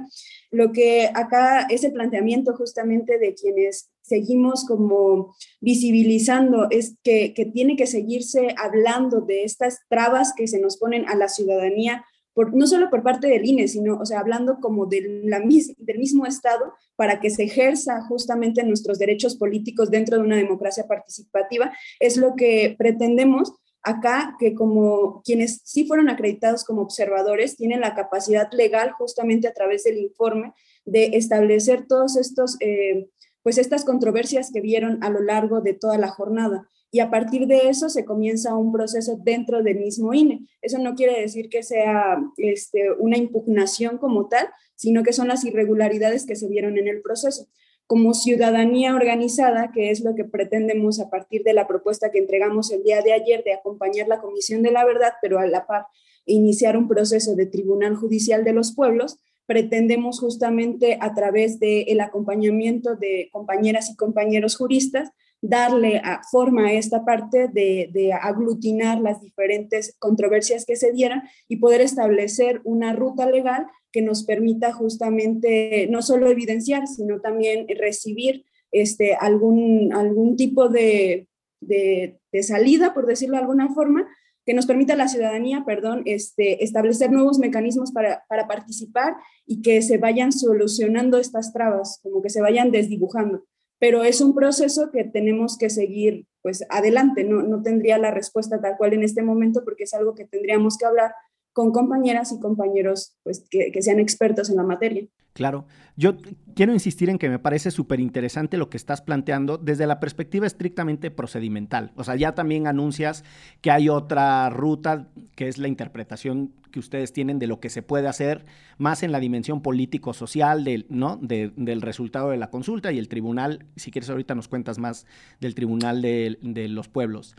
Lo 0.51 0.73
que 0.73 1.11
acá 1.13 1.67
es 1.69 1.85
el 1.85 1.93
planteamiento 1.93 2.57
justamente 2.57 3.19
de 3.19 3.35
quienes 3.35 3.91
seguimos 4.11 4.65
como 4.67 5.37
visibilizando 5.61 6.67
es 6.69 6.97
que, 7.05 7.33
tiene 7.55 7.77
que 7.77 7.87
seguirse 7.87 8.55
hablando 8.59 9.21
de 9.21 9.45
estas 9.45 9.79
trabas 9.89 10.35
que 10.37 10.49
se 10.49 10.61
nos 10.61 10.79
ponen 10.79 11.09
a 11.09 11.15
la 11.15 11.29
ciudadanía, 11.29 12.05
por, 12.35 12.53
no 12.53 12.67
solo 12.67 12.91
por 12.91 13.05
parte 13.05 13.29
del 13.29 13.47
INE, 13.47 13.69
sino, 13.69 13.99
o 13.99 14.05
sea, 14.05 14.19
hablando 14.19 14.59
como 14.61 14.87
de 14.87 15.23
la, 15.25 15.39
del 15.39 15.99
mismo 15.99 16.27
Estado 16.27 16.73
para 16.97 17.21
que 17.21 17.31
se 17.31 17.45
ejerza 17.45 18.03
justamente 18.09 18.65
nuestros 18.65 18.99
derechos 18.99 19.37
políticos 19.37 19.91
dentro 19.91 20.17
de 20.17 20.25
una 20.25 20.37
democracia 20.37 20.89
participativa, 20.89 21.73
es 22.01 22.17
lo 22.17 22.35
que 22.35 22.75
pretendemos 22.77 23.53
acá, 23.83 24.37
que 24.41 24.55
como 24.55 25.23
quienes 25.25 25.61
sí 25.65 25.87
fueron 25.87 26.09
acreditados 26.09 26.65
como 26.65 26.83
observadores 26.83 27.57
tienen 27.57 27.81
la 27.81 27.95
capacidad 27.95 28.51
legal 28.53 28.91
justamente 28.91 29.47
a 29.47 29.55
través 29.55 29.85
del 29.85 29.99
informe 29.99 30.53
de 30.85 31.11
establecer 31.13 31.87
todos 31.87 32.17
estos... 32.17 32.57
Eh, 32.59 33.09
pues 33.43 33.59
estas 33.59 33.85
controversias 33.85 34.51
que 34.53 34.61
vieron 34.61 35.03
a 35.03 35.11
lo 35.11 35.21
largo 35.21 35.61
de 35.61 35.75
toda 35.75 35.99
la 35.99 36.09
jornada. 36.09 36.67
Y 36.93 37.01
a 37.01 37.11
partir 37.11 37.47
de 37.47 37.69
eso 37.69 37.89
se 37.89 38.05
comienza 38.05 38.57
un 38.57 38.73
proceso 38.73 39.17
dentro 39.23 39.63
del 39.63 39.79
mismo 39.79 40.13
INE. 40.13 40.47
Eso 40.61 40.79
no 40.79 40.95
quiere 40.95 41.21
decir 41.21 41.49
que 41.49 41.63
sea 41.63 42.19
este, 42.37 42.91
una 42.99 43.17
impugnación 43.17 43.99
como 43.99 44.29
tal, 44.29 44.49
sino 44.75 45.03
que 45.03 45.13
son 45.13 45.29
las 45.29 45.45
irregularidades 45.45 46.27
que 46.27 46.37
se 46.37 46.49
vieron 46.49 46.79
en 46.79 46.89
el 46.89 47.01
proceso. 47.01 47.47
Como 47.87 48.15
ciudadanía 48.15 48.95
organizada, 48.95 49.71
que 49.73 49.91
es 49.91 50.01
lo 50.01 50.15
que 50.15 50.25
pretendemos 50.25 51.01
a 51.01 51.11
partir 51.11 51.43
de 51.45 51.55
la 51.55 51.69
propuesta 51.69 52.11
que 52.11 52.19
entregamos 52.19 52.71
el 52.73 52.83
día 52.83 53.03
de 53.03 53.13
ayer 53.13 53.45
de 53.45 53.53
acompañar 53.53 54.09
la 54.09 54.21
Comisión 54.21 54.63
de 54.63 54.73
la 54.73 54.85
Verdad, 54.85 55.13
pero 55.23 55.39
a 55.39 55.47
la 55.47 55.67
par 55.67 55.87
iniciar 56.27 56.77
un 56.77 56.89
proceso 56.89 57.35
de 57.35 57.47
Tribunal 57.47 57.97
Judicial 57.97 58.45
de 58.45 58.53
los 58.53 58.75
Pueblos, 58.75 59.19
pretendemos 59.51 60.21
justamente 60.21 60.97
a 61.01 61.13
través 61.13 61.59
del 61.59 61.99
acompañamiento 61.99 62.95
de 62.95 63.31
compañeras 63.33 63.91
y 63.91 63.97
compañeros 63.97 64.55
juristas 64.55 65.11
darle 65.43 66.01
forma 66.31 66.67
a 66.67 66.73
esta 66.75 67.05
parte 67.05 67.49
de, 67.49 68.13
aglutinar 68.23 69.01
las 69.01 69.21
diferentes 69.21 69.97
controversias 69.99 70.65
que 70.65 70.77
se 70.77 70.93
dieran 70.93 71.25
y 71.49 71.57
poder 71.57 71.81
establecer 71.81 72.61
una 72.63 72.93
ruta 72.93 73.29
legal 73.29 73.67
que 73.91 74.03
nos 74.03 74.23
permita 74.23 74.73
justamente 74.73 75.89
no 75.91 76.01
solo 76.01 76.29
evidenciar, 76.29 76.87
sino 76.87 77.21
también 77.21 77.67
recibir 77.77 78.45
este, 78.71 79.17
algún, 79.17 79.93
algún 79.93 80.37
tipo 80.37 80.69
de, 80.69 81.27
de 81.61 82.43
salida, 82.45 82.95
por 82.95 83.07
decirlo 83.07 83.35
de 83.35 83.43
alguna 83.43 83.75
forma, 83.75 84.07
que 84.51 84.55
nos 84.55 84.67
permita 84.67 84.95
a 84.95 84.97
la 84.97 85.07
ciudadanía, 85.07 85.63
perdón, 85.65 86.03
este, 86.07 86.65
establecer 86.65 87.13
nuevos 87.13 87.39
mecanismos 87.39 87.93
para, 87.93 88.25
para 88.29 88.49
participar 88.49 89.15
y 89.47 89.63
que 89.63 89.81
se 89.81 89.97
vayan 89.97 90.33
solucionando 90.33 91.19
estas 91.19 91.53
trabas, 91.53 92.01
como 92.03 92.21
que 92.21 92.31
se 92.31 92.41
vayan 92.41 92.73
desdibujando. 92.73 93.45
Pero 93.79 94.03
es 94.03 94.21
un 94.21 94.35
proceso 94.35 94.91
que 94.91 95.05
tenemos 95.05 95.57
que 95.57 95.71
seguir 95.71 96.27
pues 96.43 96.67
adelante, 96.69 97.23
no, 97.23 97.43
no 97.43 97.63
tendría 97.63 97.97
la 97.97 98.11
respuesta 98.11 98.61
tal 98.61 98.77
cual 98.77 98.95
en 98.95 99.05
este 99.05 99.23
momento 99.23 99.63
porque 99.65 99.85
es 99.85 99.95
algo 99.95 100.17
que 100.17 100.25
tendríamos 100.25 100.77
que 100.77 100.87
hablar 100.87 101.13
con 101.53 101.73
compañeras 101.73 102.33
y 102.33 102.41
compañeros 102.41 103.17
pues, 103.23 103.47
que, 103.51 103.71
sean 103.83 104.01
expertos 104.01 104.51
en 104.51 104.57
la 104.57 104.63
materia. 104.63 105.07
Claro, 105.33 105.67
yo 105.97 106.17
quiero 106.55 106.73
insistir 106.73 107.09
en 107.09 107.19
que 107.19 107.29
me 107.29 107.39
parece 107.39 107.71
súper 107.71 108.01
interesante 108.01 108.57
lo 108.57 108.69
que 108.69 108.77
estás 108.77 109.01
planteando 109.01 109.59
desde 109.59 109.87
la 109.87 110.01
perspectiva 110.01 110.47
estrictamente 110.47 111.11
procedimental. 111.11 111.93
O 111.95 112.03
sea, 112.03 112.17
ya 112.17 112.35
también 112.35 112.67
anuncias 112.67 113.25
que 113.61 113.71
hay 113.71 113.89
otra 113.89 114.51
ruta, 114.51 115.09
que 115.37 115.47
es 115.47 115.59
la 115.59 115.69
interpretación 115.69 116.53
que 116.73 116.81
ustedes 116.81 117.13
tienen 117.13 117.39
de 117.39 117.47
lo 117.47 117.61
que 117.61 117.71
se 117.71 117.83
puede 117.83 118.09
hacer, 118.09 118.45
más 118.79 119.03
en 119.03 119.13
la 119.13 119.21
dimensión 119.21 119.61
político-social 119.61 120.65
del, 120.65 120.87
¿no? 120.89 121.17
del 121.17 121.83
resultado 121.83 122.31
de 122.31 122.37
la 122.37 122.51
consulta 122.51 122.93
y 122.93 122.99
el 122.99 123.09
tribunal, 123.09 123.67
si 123.77 123.91
quieres 123.91 124.11
ahorita 124.11 124.35
nos 124.35 124.49
cuentas 124.49 124.79
más 124.79 125.07
del 125.41 125.55
tribunal 125.55 126.03
de 126.03 126.67
los 126.69 126.89
pueblos. 126.89 127.35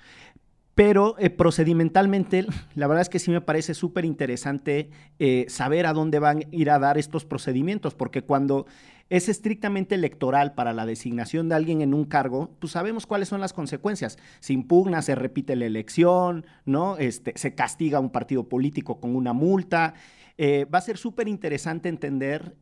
Pero 0.76 1.16
eh, 1.20 1.30
procedimentalmente, 1.30 2.46
la 2.76 2.88
verdad 2.88 3.02
es 3.02 3.10
que 3.10 3.20
sí 3.20 3.30
me 3.30 3.42
parece 3.42 3.74
súper 3.74 4.06
interesante 4.06 4.90
eh, 5.20 5.46
saber 5.50 5.86
a 5.86 5.94
dónde 5.94 6.20
van 6.20 6.40
a 6.40 6.44
ir 6.52 6.70
a 6.70 6.80
dar 6.80 6.98
estos 6.98 7.26
procedimientos, 7.26 7.94
porque 7.94 8.22
cuando 8.22 8.66
es 9.10 9.28
estrictamente 9.28 9.96
electoral 9.96 10.54
para 10.54 10.72
la 10.72 10.86
designación 10.86 11.50
de 11.50 11.56
alguien 11.56 11.82
en 11.82 11.94
un 11.94 12.06
cargo, 12.06 12.56
pues 12.60 12.72
sabemos 12.72 13.06
cuáles 13.06 13.28
son 13.28 13.42
las 13.42 13.52
consecuencias. 13.52 14.18
Se 14.40 14.54
impugna, 14.54 15.02
se 15.02 15.16
repite 15.16 15.58
la 15.58 15.66
elección, 15.66 16.46
¿no? 16.64 16.96
Este, 16.98 17.34
se 17.36 17.54
castiga 17.54 17.98
a 17.98 18.02
un 18.02 18.10
partido 18.10 18.48
político 18.48 19.02
con 19.02 19.18
una 19.18 19.34
multa. 19.34 19.96
Eh, 20.38 20.66
va 20.74 20.78
a 20.78 20.82
ser 20.82 20.98
súper 20.98 21.28
interesante 21.28 21.90
entender 21.90 22.56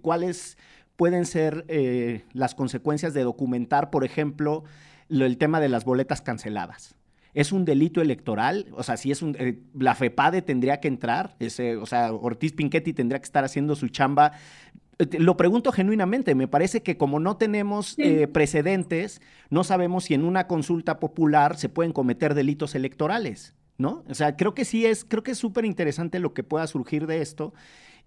cuáles 0.00 0.56
pueden 0.94 1.26
ser 1.26 1.66
las 2.32 2.54
consecuencias 2.54 3.12
de 3.12 3.24
documentar, 3.24 3.90
por 3.90 4.04
ejemplo, 4.04 4.62
el 5.10 5.36
tema 5.36 5.58
de 5.58 5.68
las 5.68 5.84
boletas 5.84 6.22
canceladas 6.22 6.94
es 7.36 7.52
un 7.52 7.66
delito 7.66 8.00
electoral, 8.00 8.66
o 8.72 8.82
sea, 8.82 8.96
si 8.96 9.10
es 9.10 9.20
un, 9.20 9.36
eh, 9.38 9.58
la 9.78 9.94
FEPADE 9.94 10.40
tendría 10.40 10.80
que 10.80 10.88
entrar, 10.88 11.36
ese, 11.38 11.76
o 11.76 11.84
sea, 11.84 12.10
Ortiz 12.10 12.54
Pinchetti 12.54 12.94
tendría 12.94 13.18
que 13.18 13.26
estar 13.26 13.44
haciendo 13.44 13.76
su 13.76 13.88
chamba 13.90 14.32
eh, 14.98 15.18
lo 15.18 15.36
pregunto 15.36 15.70
genuinamente, 15.70 16.34
me 16.34 16.48
parece 16.48 16.82
que 16.82 16.96
como 16.96 17.20
no 17.20 17.36
tenemos 17.36 17.94
eh, 17.98 18.26
precedentes, 18.26 19.20
no 19.50 19.64
sabemos 19.64 20.04
si 20.04 20.14
en 20.14 20.24
una 20.24 20.46
consulta 20.46 20.98
popular 20.98 21.58
se 21.58 21.68
pueden 21.68 21.92
cometer 21.92 22.32
delitos 22.32 22.74
electorales, 22.74 23.54
¿no? 23.76 24.02
O 24.08 24.14
sea, 24.14 24.34
creo 24.36 24.54
que 24.54 24.64
sí 24.64 24.86
es, 24.86 25.04
creo 25.04 25.22
que 25.22 25.32
es 25.32 25.38
súper 25.38 25.66
interesante 25.66 26.20
lo 26.20 26.32
que 26.32 26.42
pueda 26.42 26.66
surgir 26.66 27.06
de 27.06 27.20
esto. 27.20 27.52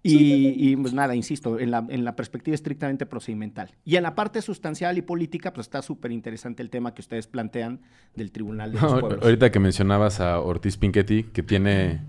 Y, 0.02 0.76
pues 0.76 0.94
nada, 0.94 1.14
insisto, 1.14 1.58
en 1.58 1.70
la, 1.70 1.86
en 1.88 2.04
la, 2.04 2.16
perspectiva 2.16 2.54
estrictamente 2.54 3.04
procedimental. 3.04 3.70
Y 3.84 3.96
en 3.96 4.02
la 4.02 4.14
parte 4.14 4.40
sustancial 4.40 4.96
y 4.96 5.02
política, 5.02 5.52
pues 5.52 5.66
está 5.66 5.82
súper 5.82 6.10
interesante 6.10 6.62
el 6.62 6.70
tema 6.70 6.94
que 6.94 7.02
ustedes 7.02 7.26
plantean 7.26 7.80
del 8.14 8.32
Tribunal 8.32 8.72
de 8.72 8.80
los 8.80 9.00
Pueblos. 9.00 9.22
Ahorita 9.22 9.50
que 9.50 9.60
mencionabas 9.60 10.20
a 10.20 10.40
Ortiz 10.40 10.78
Pinchetti, 10.78 11.24
que 11.24 11.42
tiene 11.42 12.00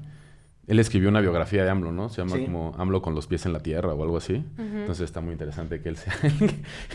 él 0.68 0.80
escribió 0.80 1.10
una 1.10 1.20
biografía 1.20 1.66
de 1.66 1.70
AMLO, 1.70 1.92
¿no? 1.92 2.08
Se 2.08 2.22
llama 2.22 2.38
como 2.38 2.74
AMLO 2.78 3.02
con 3.02 3.14
los 3.14 3.28
pies 3.28 3.46
en 3.46 3.52
la 3.52 3.60
tierra 3.60 3.94
o 3.94 4.04
algo 4.04 4.16
así. 4.16 4.46
Entonces 4.58 5.02
está 5.02 5.20
muy 5.20 5.34
interesante 5.34 5.82
que 5.82 5.90
él 5.90 5.98
sea 5.98 6.16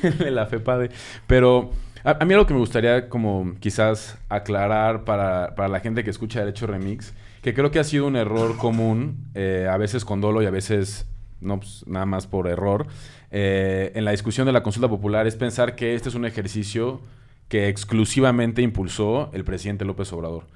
de 0.19 0.31
la 0.31 0.47
FEPADE. 0.47 0.91
Pero 1.27 1.73
a, 2.03 2.25
mí 2.25 2.33
algo 2.33 2.47
que 2.47 2.55
me 2.55 2.61
gustaría 2.61 3.11
como 3.11 3.55
quizás 3.61 4.19
aclarar 4.29 5.05
para, 5.05 5.53
la 5.69 5.81
gente 5.81 6.05
que 6.05 6.11
escucha 6.11 6.41
Derecho 6.41 6.67
Remix, 6.67 7.13
que 7.47 7.55
creo 7.55 7.71
que 7.71 7.79
ha 7.79 7.85
sido 7.85 8.09
un 8.09 8.17
error 8.17 8.57
común, 8.57 9.29
eh, 9.37 9.69
a 9.71 9.77
veces 9.77 10.05
con 10.05 10.21
dolo 10.21 10.43
y 10.43 10.47
a 10.47 10.51
veces 10.51 11.07
no 11.41 11.61
pues, 11.61 11.85
nada 11.87 12.05
más 12.05 12.27
por 12.27 12.49
error, 12.49 12.89
eh, 13.31 13.93
en 13.95 14.05
la 14.05 14.11
discusión 14.11 14.47
de 14.47 14.53
la 14.53 14.65
consulta 14.65 14.89
popular 14.89 15.29
es 15.29 15.37
pensar 15.37 15.77
que 15.77 15.95
este 15.95 16.09
es 16.09 16.17
un 16.17 16.25
ejercicio 16.25 17.01
que 17.47 17.69
exclusivamente 17.69 18.63
impulsó 18.63 19.31
el 19.33 19.45
presidente 19.45 19.85
López 19.85 20.13
Obrador. 20.13 20.49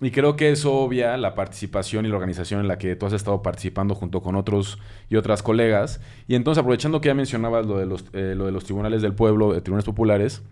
Y 0.00 0.12
creo 0.12 0.36
que 0.36 0.52
eso 0.52 0.72
obvia 0.72 1.16
la 1.16 1.34
participación 1.34 2.06
y 2.06 2.10
la 2.10 2.14
organización 2.14 2.60
en 2.60 2.68
la 2.68 2.78
que 2.78 2.94
tú 2.94 3.06
has 3.06 3.12
estado 3.12 3.42
participando 3.42 3.96
junto 3.96 4.22
con 4.22 4.36
otros 4.36 4.78
y 5.10 5.16
otras 5.16 5.42
colegas. 5.42 6.00
Y 6.28 6.36
entonces, 6.36 6.60
aprovechando 6.60 7.00
que 7.00 7.08
ya 7.08 7.14
mencionabas 7.14 7.66
lo 7.66 7.76
de 7.76 7.86
los, 7.86 8.04
eh, 8.12 8.34
lo 8.36 8.46
de 8.46 8.52
los 8.52 8.62
tribunales 8.62 9.02
del 9.02 9.14
pueblo, 9.14 9.52
de 9.52 9.62
tribunales 9.62 9.86
populares, 9.86 10.44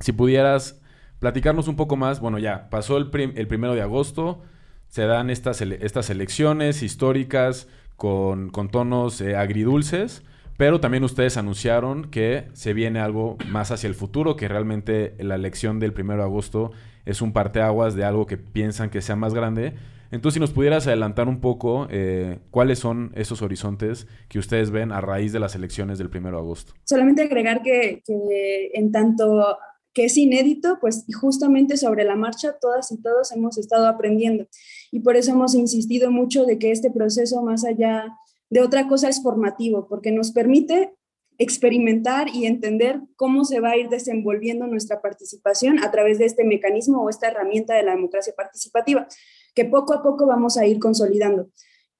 si 0.00 0.12
pudieras 0.12 0.80
platicarnos 1.18 1.68
un 1.68 1.76
poco 1.76 1.96
más, 1.96 2.20
bueno, 2.20 2.38
ya 2.38 2.70
pasó 2.70 2.96
el, 2.96 3.10
el 3.36 3.46
primero 3.46 3.74
de 3.74 3.82
agosto, 3.82 4.40
se 4.88 5.06
dan 5.06 5.30
estas, 5.30 5.60
estas 5.60 6.10
elecciones 6.10 6.82
históricas 6.82 7.68
con, 7.96 8.50
con 8.50 8.68
tonos 8.68 9.20
eh, 9.20 9.36
agridulces. 9.36 10.22
Pero 10.56 10.80
también 10.80 11.04
ustedes 11.04 11.36
anunciaron 11.36 12.10
que 12.10 12.44
se 12.54 12.72
viene 12.72 12.98
algo 12.98 13.36
más 13.50 13.70
hacia 13.72 13.88
el 13.88 13.94
futuro, 13.94 14.36
que 14.36 14.48
realmente 14.48 15.14
la 15.18 15.34
elección 15.34 15.78
del 15.80 15.92
primero 15.92 16.22
de 16.22 16.28
agosto 16.28 16.70
es 17.04 17.20
un 17.20 17.32
parteaguas 17.32 17.94
de 17.94 18.04
algo 18.04 18.26
que 18.26 18.38
piensan 18.38 18.88
que 18.88 19.02
sea 19.02 19.16
más 19.16 19.34
grande. 19.34 19.74
Entonces, 20.10 20.34
si 20.34 20.40
nos 20.40 20.52
pudieras 20.52 20.86
adelantar 20.86 21.28
un 21.28 21.40
poco, 21.40 21.88
eh, 21.90 22.38
¿cuáles 22.50 22.78
son 22.78 23.12
esos 23.14 23.42
horizontes 23.42 24.06
que 24.28 24.38
ustedes 24.38 24.70
ven 24.70 24.92
a 24.92 25.00
raíz 25.00 25.32
de 25.32 25.40
las 25.40 25.54
elecciones 25.54 25.98
del 25.98 26.08
1 26.08 26.30
de 26.30 26.36
agosto? 26.36 26.72
Solamente 26.84 27.22
agregar 27.22 27.60
que, 27.62 28.02
en 28.72 28.92
tanto 28.92 29.58
que 29.96 30.04
es 30.04 30.18
inédito, 30.18 30.76
pues 30.78 31.06
justamente 31.18 31.78
sobre 31.78 32.04
la 32.04 32.16
marcha 32.16 32.58
todas 32.60 32.92
y 32.92 33.00
todos 33.00 33.32
hemos 33.32 33.56
estado 33.56 33.88
aprendiendo. 33.88 34.46
Y 34.92 35.00
por 35.00 35.16
eso 35.16 35.30
hemos 35.30 35.54
insistido 35.54 36.10
mucho 36.10 36.44
de 36.44 36.58
que 36.58 36.70
este 36.70 36.90
proceso, 36.90 37.42
más 37.42 37.64
allá 37.64 38.14
de 38.50 38.60
otra 38.60 38.88
cosa, 38.88 39.08
es 39.08 39.22
formativo, 39.22 39.88
porque 39.88 40.12
nos 40.12 40.32
permite 40.32 40.92
experimentar 41.38 42.28
y 42.28 42.44
entender 42.44 43.00
cómo 43.16 43.46
se 43.46 43.60
va 43.60 43.70
a 43.70 43.78
ir 43.78 43.88
desenvolviendo 43.88 44.66
nuestra 44.66 45.00
participación 45.00 45.82
a 45.82 45.90
través 45.90 46.18
de 46.18 46.26
este 46.26 46.44
mecanismo 46.44 47.02
o 47.02 47.08
esta 47.08 47.28
herramienta 47.28 47.72
de 47.72 47.82
la 47.82 47.92
democracia 47.92 48.34
participativa, 48.36 49.08
que 49.54 49.64
poco 49.64 49.94
a 49.94 50.02
poco 50.02 50.26
vamos 50.26 50.58
a 50.58 50.66
ir 50.66 50.78
consolidando. 50.78 51.48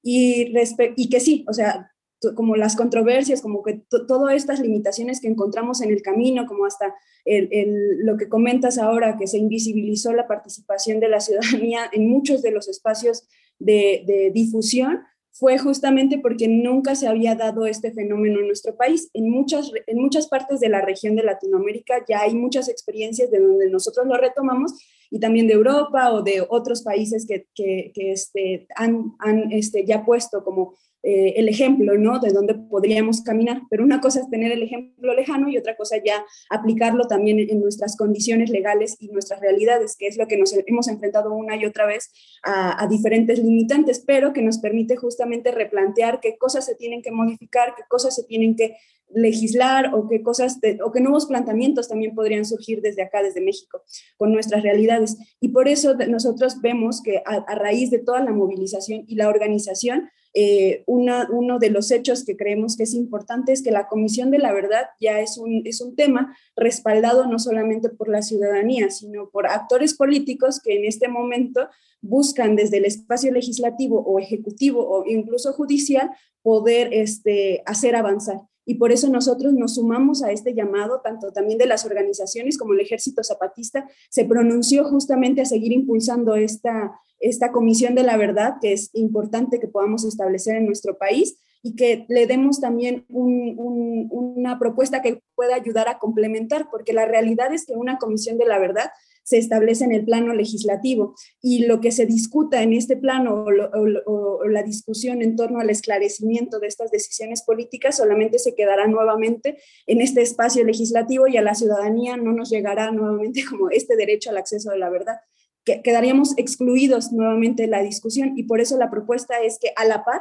Y, 0.03 0.53
y 0.97 1.09
que 1.09 1.21
sí, 1.21 1.47
o 1.49 1.55
sea, 1.55 1.91
como 2.35 2.57
las 2.57 2.77
controversias, 2.77 3.43
como 3.43 3.63
que 3.63 3.83
todas 4.09 4.35
estas 4.35 4.61
limitaciones 4.61 5.21
que 5.21 5.29
encontramos 5.29 5.83
en 5.83 5.91
el 5.91 6.03
camino, 6.03 6.47
como 6.47 6.65
hasta 6.65 6.95
el, 7.25 7.99
lo 8.05 8.17
que 8.17 8.29
comentas 8.29 8.79
ahora, 8.79 9.17
que 9.17 9.27
se 9.27 9.39
invisibilizó 9.39 10.13
la 10.13 10.27
participación 10.27 11.01
de 11.01 11.09
la 11.09 11.21
ciudadanía 11.27 11.91
en 11.93 12.09
muchos 12.09 12.43
de 12.43 12.51
los 12.51 12.69
espacios 12.69 13.29
de, 13.59 14.05
de 14.07 14.31
difusión, 14.33 15.01
fue 15.39 15.59
justamente 15.59 16.19
porque 16.19 16.49
nunca 16.49 16.95
se 16.95 17.09
había 17.09 17.35
dado 17.35 17.67
este 17.67 17.93
fenómeno 17.93 18.41
en 18.41 18.47
nuestro 18.47 18.75
país. 18.75 19.11
En 19.13 19.29
muchas, 19.31 19.71
en 19.87 19.99
muchas 19.99 20.29
partes 20.29 20.61
de 20.61 20.71
la 20.71 20.81
región 20.81 21.15
de 21.15 21.25
Latinoamérica 21.25 22.03
ya 22.09 22.23
hay 22.23 22.35
muchas 22.35 22.71
experiencias 22.71 23.31
de 23.31 23.41
donde 23.41 23.69
nosotros 23.69 24.07
lo 24.07 24.17
retomamos 24.17 24.73
y 25.11 25.21
también 25.21 25.47
de 25.47 25.53
Europa 25.53 26.11
o 26.13 26.23
de 26.23 26.45
otros 26.49 26.83
países 26.83 27.27
que, 27.27 27.47
que, 27.55 27.93
este, 28.13 28.67
han, 28.77 29.15
han 29.19 29.53
este, 29.53 29.85
ya 29.85 30.07
puesto 30.07 30.43
como 30.43 30.75
eh, 31.03 31.35
el 31.37 31.49
ejemplo, 31.49 31.97
¿no? 31.99 32.19
De 32.19 32.33
dónde 32.33 32.55
podríamos 32.55 33.21
caminar. 33.21 33.63
Pero 33.71 33.85
una 33.85 34.01
cosa 34.01 34.21
es 34.21 34.29
tener 34.29 34.51
el 34.51 34.63
ejemplo 34.63 35.15
lejano 35.15 35.49
y 35.49 35.57
otra 35.57 35.77
cosa 35.77 35.97
ya 36.05 36.25
aplicarlo 36.51 37.07
también 37.07 37.39
en, 37.39 37.61
nuestras 37.61 37.97
condiciones 37.97 38.51
legales 38.51 38.97
y 38.99 39.09
nuestras 39.09 39.41
realidades, 39.41 39.97
que 39.97 40.09
es 40.09 40.17
lo 40.17 40.27
que 40.27 40.37
nos 40.37 40.53
hemos 40.67 40.89
enfrentado 40.89 41.33
una 41.33 41.57
y 41.57 41.65
otra 41.65 41.87
vez 41.87 42.11
a, 42.43 42.87
diferentes 42.89 43.39
limitantes, 43.39 44.03
pero 44.07 44.33
que 44.33 44.43
nos 44.43 44.59
permite 44.59 44.97
justamente 44.97 45.53
replantear 45.53 46.21
qué 46.21 46.37
cosas 46.37 46.67
se 46.67 46.75
tienen 46.75 47.03
que 47.03 47.13
modificar, 47.13 47.75
qué 47.77 47.83
cosas 47.89 48.15
se 48.15 48.25
tienen 48.25 48.57
que 48.57 48.77
legislar 49.11 49.95
o 49.95 50.09
qué 50.09 50.23
cosas 50.23 50.59
o 50.85 50.93
qué 50.93 51.01
nuevos 51.01 51.27
planteamientos 51.27 51.89
también 51.89 52.15
podrían 52.15 52.45
surgir 52.45 52.81
desde 52.83 53.03
acá, 53.03 53.23
desde 53.23 53.41
México, 53.41 53.83
con 54.17 54.33
nuestras 54.33 54.63
realidades. 54.63 55.17
Y 55.41 55.49
por 55.49 55.69
eso 55.69 55.95
nosotros 56.09 56.61
vemos 56.61 57.03
que 57.03 57.23
a, 57.25 57.55
raíz 57.55 57.91
de 57.91 57.99
toda 57.99 58.21
la 58.23 58.33
movilización 58.33 59.05
y 59.07 59.15
la 59.15 59.29
organización, 59.29 60.11
eh, 60.39 60.85
una, 60.85 61.27
uno 61.31 61.59
de 61.59 61.71
los 61.71 61.91
hechos 61.91 62.23
que 62.23 62.37
creemos 62.37 62.77
que 62.77 62.83
es 62.83 62.93
importante 62.93 63.53
es 63.53 63.63
que 63.63 63.71
la 63.71 63.89
Comisión 63.89 64.31
de 64.31 64.39
la 64.39 64.53
Verdad 64.53 64.85
ya 65.01 65.21
es 65.21 65.39
un, 65.39 65.63
es 65.65 65.81
un 65.81 65.97
tema 65.97 66.37
respaldado 66.55 67.27
no 67.27 67.39
solamente 67.39 67.89
por 67.89 68.11
la 68.11 68.21
ciudadanía, 68.21 68.91
sino 68.91 69.31
por 69.31 69.47
actores 69.47 69.95
políticos 69.95 70.61
que 70.63 70.77
en 70.77 70.85
este 70.85 71.09
momento 71.09 71.71
buscan 72.03 72.55
desde 72.55 72.77
el 72.77 72.85
espacio 72.85 73.33
legislativo 73.33 74.03
o 74.03 74.19
ejecutivo 74.19 74.87
o 74.87 75.07
incluso 75.07 75.55
judicial 75.55 76.11
poder 76.43 76.91
este, 76.93 77.63
hacer 77.65 77.97
avanzar 77.97 78.43
y 78.67 78.75
por 78.75 78.91
eso 78.93 79.09
nosotros 79.09 79.55
nos 79.55 79.77
sumamos 79.77 80.23
a 80.25 80.33
este 80.33 80.53
llamado, 80.53 81.01
tanto 81.03 81.33
también 81.33 81.57
de 81.57 81.67
las 81.67 81.87
organizaciones 81.87 82.59
como 82.59 82.75
el 82.75 82.81
Ejército 82.81 83.23
Zapatista, 83.23 83.89
se 84.11 84.25
pronunció 84.25 84.85
justamente 84.85 85.41
a 85.41 85.47
seguir 85.47 85.73
impulsando 85.73 86.35
esta, 86.35 87.01
esta 87.21 87.53
comisión 87.53 87.95
de 87.95 88.03
la 88.03 88.17
verdad, 88.17 88.57
que 88.61 88.73
es 88.73 88.91
importante 88.93 89.61
que 89.61 89.69
podamos 89.69 90.05
establecer 90.05 90.57
en 90.57 90.67
nuestro 90.67 90.99
país 90.99 91.39
y 91.63 91.75
que 91.77 92.07
le 92.09 92.27
demos 92.27 92.61
también 92.61 93.05
una 93.09 94.59
propuesta 94.59 95.01
que 95.01 95.23
pueda 95.35 95.55
ayudar 95.55 95.89
a 95.89 95.99
complementar, 95.99 96.69
porque 96.71 96.93
la 96.93 97.07
realidad 97.07 97.53
es 97.53 97.67
que 97.67 97.75
una 97.75 97.99
comisión 97.99 98.37
de 98.37 98.47
la 98.47 98.59
verdad 98.59 98.91
se 99.27 99.39
establece 99.39 99.85
en 99.85 99.91
el 99.91 100.05
plano 100.05 100.33
legislativo 100.35 101.17
y 101.43 101.67
lo 101.67 101.81
que 101.81 101.91
se 101.91 102.07
discuta 102.07 102.63
en 102.63 102.73
este 102.73 102.97
plano 102.97 103.45
o, 103.45 104.45
la 104.47 104.63
discusión 104.63 105.21
en 105.21 105.35
torno 105.35 105.59
al 105.59 105.69
esclarecimiento 105.69 106.61
de 106.61 106.69
estas 106.69 106.93
decisiones 106.93 107.43
políticas 107.43 107.97
solamente 107.97 108.39
se 108.39 108.55
quedará 108.55 108.87
nuevamente 108.87 109.59
en 109.89 110.01
este 110.01 110.23
espacio 110.23 110.65
legislativo 110.65 111.27
y 111.27 111.37
a 111.37 111.43
la 111.43 111.57
ciudadanía 111.57 112.17
no 112.17 112.33
nos 112.33 112.51
llegará 112.51 112.93
nuevamente 112.93 113.45
como 113.51 113.69
este 113.71 113.97
derecho 113.97 114.31
al 114.31 114.37
acceso 114.37 114.71
a 114.71 114.77
la 114.77 114.91
verdad. 114.91 115.17
Que 115.65 115.83
quedaríamos 115.83 116.39
excluidos 116.39 117.11
nuevamente 117.11 117.65
de 117.65 117.69
la 117.69 117.83
discusión 117.83 118.35
y 118.37 118.45
por 118.45 118.61
eso 118.61 118.79
la 118.79 118.91
propuesta 118.91 119.43
es 119.43 119.59
que 119.61 119.73
a 119.75 119.85
la 119.85 120.05
par 120.05 120.21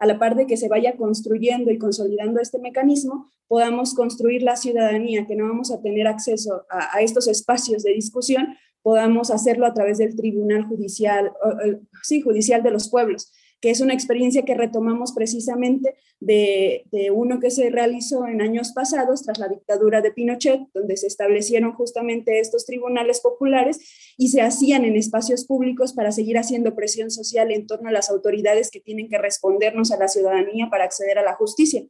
a 0.00 0.06
la 0.06 0.18
par 0.18 0.34
de 0.34 0.46
que 0.46 0.56
se 0.56 0.68
vaya 0.68 0.96
construyendo 0.96 1.70
y 1.70 1.78
consolidando 1.78 2.40
este 2.40 2.58
mecanismo, 2.58 3.30
podamos 3.46 3.94
construir 3.94 4.42
la 4.42 4.56
ciudadanía, 4.56 5.26
que 5.26 5.36
no 5.36 5.46
vamos 5.46 5.70
a 5.70 5.80
tener 5.80 6.06
acceso 6.06 6.64
a, 6.70 7.00
estos 7.00 7.28
espacios 7.28 7.82
de 7.82 7.92
discusión, 7.92 8.56
podamos 8.82 9.30
hacerlo 9.30 9.66
a 9.66 9.74
través 9.74 9.98
del 9.98 10.16
Tribunal 10.16 10.64
Judicial, 10.64 11.30
sí, 12.02 12.22
Judicial 12.22 12.62
de 12.62 12.70
los 12.70 12.88
Pueblos 12.88 13.30
que 13.60 13.70
es 13.70 13.80
una 13.80 13.94
experiencia 13.94 14.44
que 14.44 14.54
retomamos 14.54 15.12
precisamente 15.12 15.94
de, 16.18 16.84
uno 17.12 17.40
que 17.40 17.50
se 17.50 17.70
realizó 17.70 18.26
en 18.26 18.40
años 18.40 18.72
pasados 18.72 19.22
tras 19.22 19.38
la 19.38 19.48
dictadura 19.48 20.00
de 20.00 20.12
Pinochet, 20.12 20.60
donde 20.74 20.96
se 20.96 21.06
establecieron 21.06 21.72
justamente 21.72 22.40
estos 22.40 22.66
tribunales 22.66 23.20
populares 23.20 23.78
y 24.16 24.28
se 24.28 24.40
hacían 24.40 24.84
en 24.84 24.96
espacios 24.96 25.44
públicos 25.44 25.92
para 25.92 26.12
seguir 26.12 26.38
haciendo 26.38 26.74
presión 26.74 27.10
social 27.10 27.50
en 27.50 27.66
torno 27.66 27.88
a 27.88 27.92
las 27.92 28.10
autoridades 28.10 28.70
que 28.70 28.80
tienen 28.80 29.08
que 29.08 29.18
respondernos 29.18 29.92
a 29.92 29.98
la 29.98 30.08
ciudadanía 30.08 30.68
para 30.70 30.84
acceder 30.84 31.18
a 31.18 31.22
la 31.22 31.34
justicia. 31.34 31.82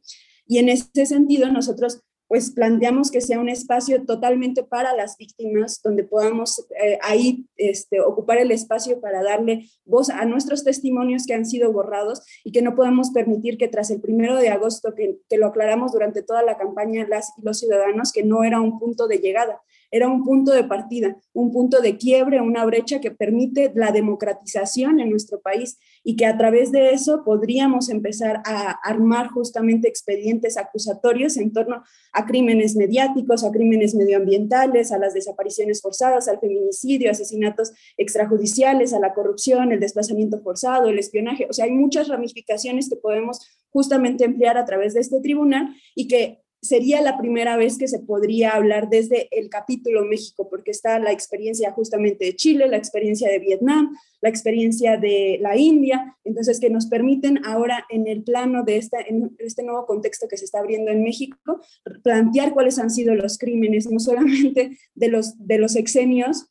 Y 0.47 0.57
en 0.57 0.69
ese 0.69 1.05
sentido, 1.05 1.49
nosotros 1.51 2.01
pues 2.31 2.49
planteamos 2.49 3.11
que 3.11 3.19
sea 3.19 3.41
un 3.41 3.49
espacio 3.49 4.05
totalmente 4.05 4.63
para 4.63 4.95
las 4.95 5.17
víctimas, 5.17 5.81
donde 5.83 6.05
podamos 6.05 6.65
eh, 6.81 6.97
ahí 7.01 7.45
este, 7.57 7.99
ocupar 7.99 8.37
el 8.37 8.51
espacio 8.51 9.01
para 9.01 9.21
darle 9.21 9.67
voz 9.83 10.09
a 10.09 10.23
nuestros 10.23 10.63
testimonios 10.63 11.25
que 11.25 11.33
han 11.33 11.45
sido 11.45 11.73
borrados 11.73 12.21
y 12.45 12.53
que 12.53 12.61
no 12.61 12.73
podemos 12.73 13.09
permitir 13.09 13.57
que 13.57 13.67
tras 13.67 13.91
el 13.91 13.99
primero 13.99 14.37
de 14.37 14.47
agosto, 14.47 14.95
que, 14.95 15.17
que 15.27 15.37
lo 15.37 15.47
aclaramos 15.47 15.91
durante 15.91 16.23
toda 16.23 16.41
la 16.41 16.57
campaña 16.57 17.05
las 17.05 17.33
y 17.37 17.41
los 17.41 17.59
ciudadanos, 17.59 18.13
que 18.13 18.23
no 18.23 18.45
era 18.45 18.61
un 18.61 18.79
punto 18.79 19.09
de 19.09 19.17
llegada, 19.17 19.59
era 19.91 20.07
un 20.07 20.23
punto 20.23 20.53
de 20.53 20.63
partida, 20.63 21.17
un 21.33 21.51
punto 21.51 21.81
de 21.81 21.97
quiebre, 21.97 22.39
una 22.41 22.65
brecha 22.65 23.01
que 23.01 23.11
permite 23.11 23.71
la 23.75 23.91
democratización 23.91 24.99
en 25.01 25.09
nuestro 25.09 25.41
país 25.41 25.77
y 26.03 26.15
que 26.15 26.25
a 26.25 26.37
través 26.37 26.71
de 26.71 26.91
eso 26.91 27.23
podríamos 27.25 27.89
empezar 27.89 28.41
a 28.45 28.71
armar 28.83 29.27
justamente 29.29 29.89
expedientes 29.89 30.57
acusatorios 30.57 31.35
en 31.37 31.51
torno 31.51 31.83
a 32.13 32.25
crímenes 32.25 32.75
mediáticos, 32.75 33.43
a 33.43 33.51
crímenes 33.51 33.93
medioambientales, 33.93 34.91
a 34.91 34.97
las 34.97 35.13
desapariciones 35.13 35.81
forzadas, 35.81 36.27
al 36.27 36.39
feminicidio, 36.39 37.11
asesinatos 37.11 37.71
extrajudiciales, 37.97 38.93
a 38.93 38.99
la 38.99 39.13
corrupción, 39.13 39.71
el 39.71 39.79
desplazamiento 39.79 40.39
forzado, 40.41 40.87
el 40.87 40.99
espionaje. 40.99 41.47
O 41.49 41.53
sea, 41.53 41.65
hay 41.65 41.71
muchas 41.71 42.07
ramificaciones 42.07 42.89
que 42.89 42.95
podemos 42.95 43.39
justamente 43.71 44.23
emplear 44.23 44.57
a 44.57 44.65
través 44.65 44.93
de 44.93 45.01
este 45.01 45.19
tribunal 45.19 45.75
y 45.95 46.07
que 46.07 46.40
sería 46.61 47.01
la 47.01 47.17
primera 47.17 47.57
vez 47.57 47.77
que 47.77 47.87
se 47.87 47.99
podría 47.99 48.51
hablar 48.51 48.87
desde 48.89 49.27
el 49.31 49.49
capítulo 49.49 50.05
México, 50.05 50.47
porque 50.49 50.71
está 50.71 50.99
la 50.99 51.11
experiencia 51.11 51.71
justamente 51.71 52.25
de 52.25 52.35
Chile, 52.35 52.67
la 52.67 52.77
experiencia 52.77 53.29
de 53.29 53.39
Vietnam, 53.39 53.95
la 54.21 54.29
experiencia 54.29 54.97
de 54.97 55.39
la 55.41 55.57
India, 55.57 56.15
entonces 56.23 56.59
que 56.59 56.69
nos 56.69 56.85
permiten 56.85 57.43
ahora 57.45 57.85
en 57.89 58.07
el 58.07 58.23
plano 58.23 58.63
de 58.63 58.77
este 58.77 59.63
nuevo 59.63 59.87
contexto 59.87 60.27
que 60.27 60.37
se 60.37 60.45
está 60.45 60.59
abriendo 60.59 60.91
en 60.91 61.03
México, 61.03 61.61
plantear 62.03 62.53
cuáles 62.53 62.77
han 62.77 62.91
sido 62.91 63.15
los 63.15 63.39
crímenes, 63.39 63.89
no 63.89 63.99
solamente 63.99 64.77
de 64.93 65.57
los 65.57 65.75
exenios, 65.75 66.50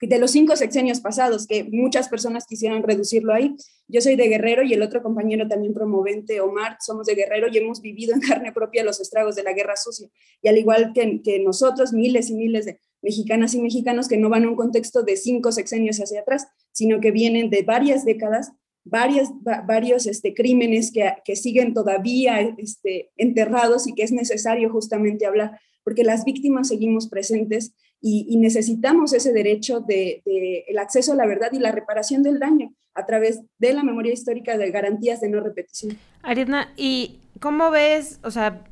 de 0.00 0.18
los 0.18 0.30
cinco 0.30 0.54
sexenios 0.54 1.00
pasados, 1.00 1.46
que 1.46 1.64
muchas 1.64 2.08
personas 2.08 2.46
quisieran 2.46 2.82
reducirlo 2.82 3.32
ahí. 3.32 3.56
Yo 3.88 4.00
soy 4.00 4.14
de 4.14 4.28
Guerrero 4.28 4.62
y 4.62 4.72
el 4.72 4.82
otro 4.82 5.02
compañero 5.02 5.48
también 5.48 5.74
promovente, 5.74 6.40
Omar, 6.40 6.76
somos 6.80 7.06
de 7.06 7.16
Guerrero 7.16 7.48
y 7.50 7.58
hemos 7.58 7.80
vivido 7.80 8.14
en 8.14 8.20
carne 8.28 8.52
propia 8.52 8.84
los 8.84 9.00
estragos 9.00 9.34
de 9.34 9.42
la 9.42 9.52
guerra 9.52 9.76
sucia. 9.76 10.08
Y 10.40 10.48
al 10.48 10.58
igual 10.58 10.92
que, 10.94 11.20
que 11.22 11.40
nosotros, 11.40 11.92
miles 11.92 12.30
y 12.30 12.34
miles 12.34 12.66
de 12.66 12.78
mexicanas 13.02 13.54
y 13.54 13.60
mexicanos 13.60 14.08
que 14.08 14.16
no 14.16 14.28
van 14.28 14.44
a 14.44 14.48
un 14.48 14.56
contexto 14.56 15.02
de 15.02 15.16
cinco 15.16 15.52
sexenios 15.52 15.98
hacia 15.98 16.20
atrás, 16.20 16.46
sino 16.72 17.00
que 17.00 17.10
vienen 17.10 17.50
de 17.50 17.62
varias 17.62 18.04
décadas, 18.04 18.52
varias, 18.84 19.30
varios 19.66 20.06
este, 20.06 20.34
crímenes 20.34 20.92
que, 20.92 21.12
que 21.24 21.36
siguen 21.36 21.74
todavía 21.74 22.40
este, 22.40 23.10
enterrados 23.16 23.86
y 23.86 23.94
que 23.94 24.02
es 24.02 24.12
necesario 24.12 24.70
justamente 24.70 25.26
hablar, 25.26 25.60
porque 25.84 26.04
las 26.04 26.24
víctimas 26.24 26.68
seguimos 26.68 27.08
presentes 27.08 27.74
y, 28.00 28.36
necesitamos 28.36 29.12
ese 29.12 29.32
derecho 29.32 29.80
de, 29.80 30.22
el 30.24 30.78
acceso 30.78 31.12
a 31.12 31.16
la 31.16 31.26
verdad 31.26 31.50
y 31.52 31.58
la 31.58 31.72
reparación 31.72 32.22
del 32.22 32.38
daño 32.38 32.72
a 32.94 33.06
través 33.06 33.40
de 33.58 33.72
la 33.72 33.82
memoria 33.82 34.12
histórica 34.12 34.56
de 34.56 34.70
garantías 34.70 35.20
de 35.20 35.28
no 35.28 35.40
repetición. 35.40 35.98
Ariadna, 36.22 36.72
¿y 36.76 37.18
cómo 37.40 37.70
ves, 37.70 38.18
o 38.22 38.30
sea, 38.30 38.64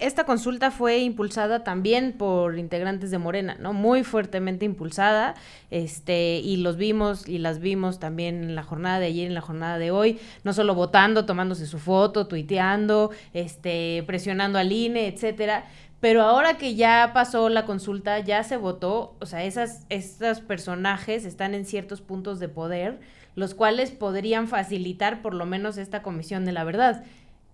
esta 0.00 0.24
consulta 0.24 0.70
fue 0.70 1.00
impulsada 1.00 1.62
también 1.62 2.14
por 2.14 2.58
integrantes 2.58 3.10
de 3.10 3.18
Morena, 3.18 3.56
¿no? 3.60 3.74
Muy 3.74 4.04
fuertemente 4.04 4.64
impulsada, 4.64 5.34
este, 5.70 6.38
y 6.38 6.56
los 6.56 6.78
vimos 6.78 7.28
y 7.28 7.38
las 7.38 7.60
vimos 7.60 7.98
también 7.98 8.42
en 8.42 8.54
la 8.54 8.62
jornada 8.62 9.00
de 9.00 9.06
ayer, 9.06 9.26
en 9.26 9.34
la 9.34 9.42
jornada 9.42 9.78
de 9.78 9.90
hoy, 9.90 10.18
no 10.44 10.54
solo 10.54 10.74
votando, 10.74 11.26
tomándose 11.26 11.66
su 11.66 11.78
foto, 11.78 12.26
tuiteando, 12.26 13.10
este, 13.34 14.02
presionando 14.06 14.58
al 14.58 14.72
INE, 14.72 15.08
etcétera. 15.08 15.66
Pero 16.00 16.22
ahora 16.22 16.58
que 16.58 16.74
ya 16.74 17.10
pasó 17.14 17.48
la 17.48 17.64
consulta, 17.64 18.20
ya 18.20 18.42
se 18.44 18.56
votó, 18.56 19.16
o 19.20 19.26
sea, 19.26 19.44
esas, 19.44 19.86
estos 19.88 20.40
personajes 20.40 21.24
están 21.24 21.54
en 21.54 21.64
ciertos 21.64 22.02
puntos 22.02 22.38
de 22.38 22.48
poder, 22.48 23.00
los 23.34 23.54
cuales 23.54 23.90
podrían 23.90 24.46
facilitar 24.46 25.22
por 25.22 25.34
lo 25.34 25.46
menos 25.46 25.78
esta 25.78 26.02
comisión 26.02 26.44
de 26.44 26.52
la 26.52 26.64
verdad. 26.64 27.04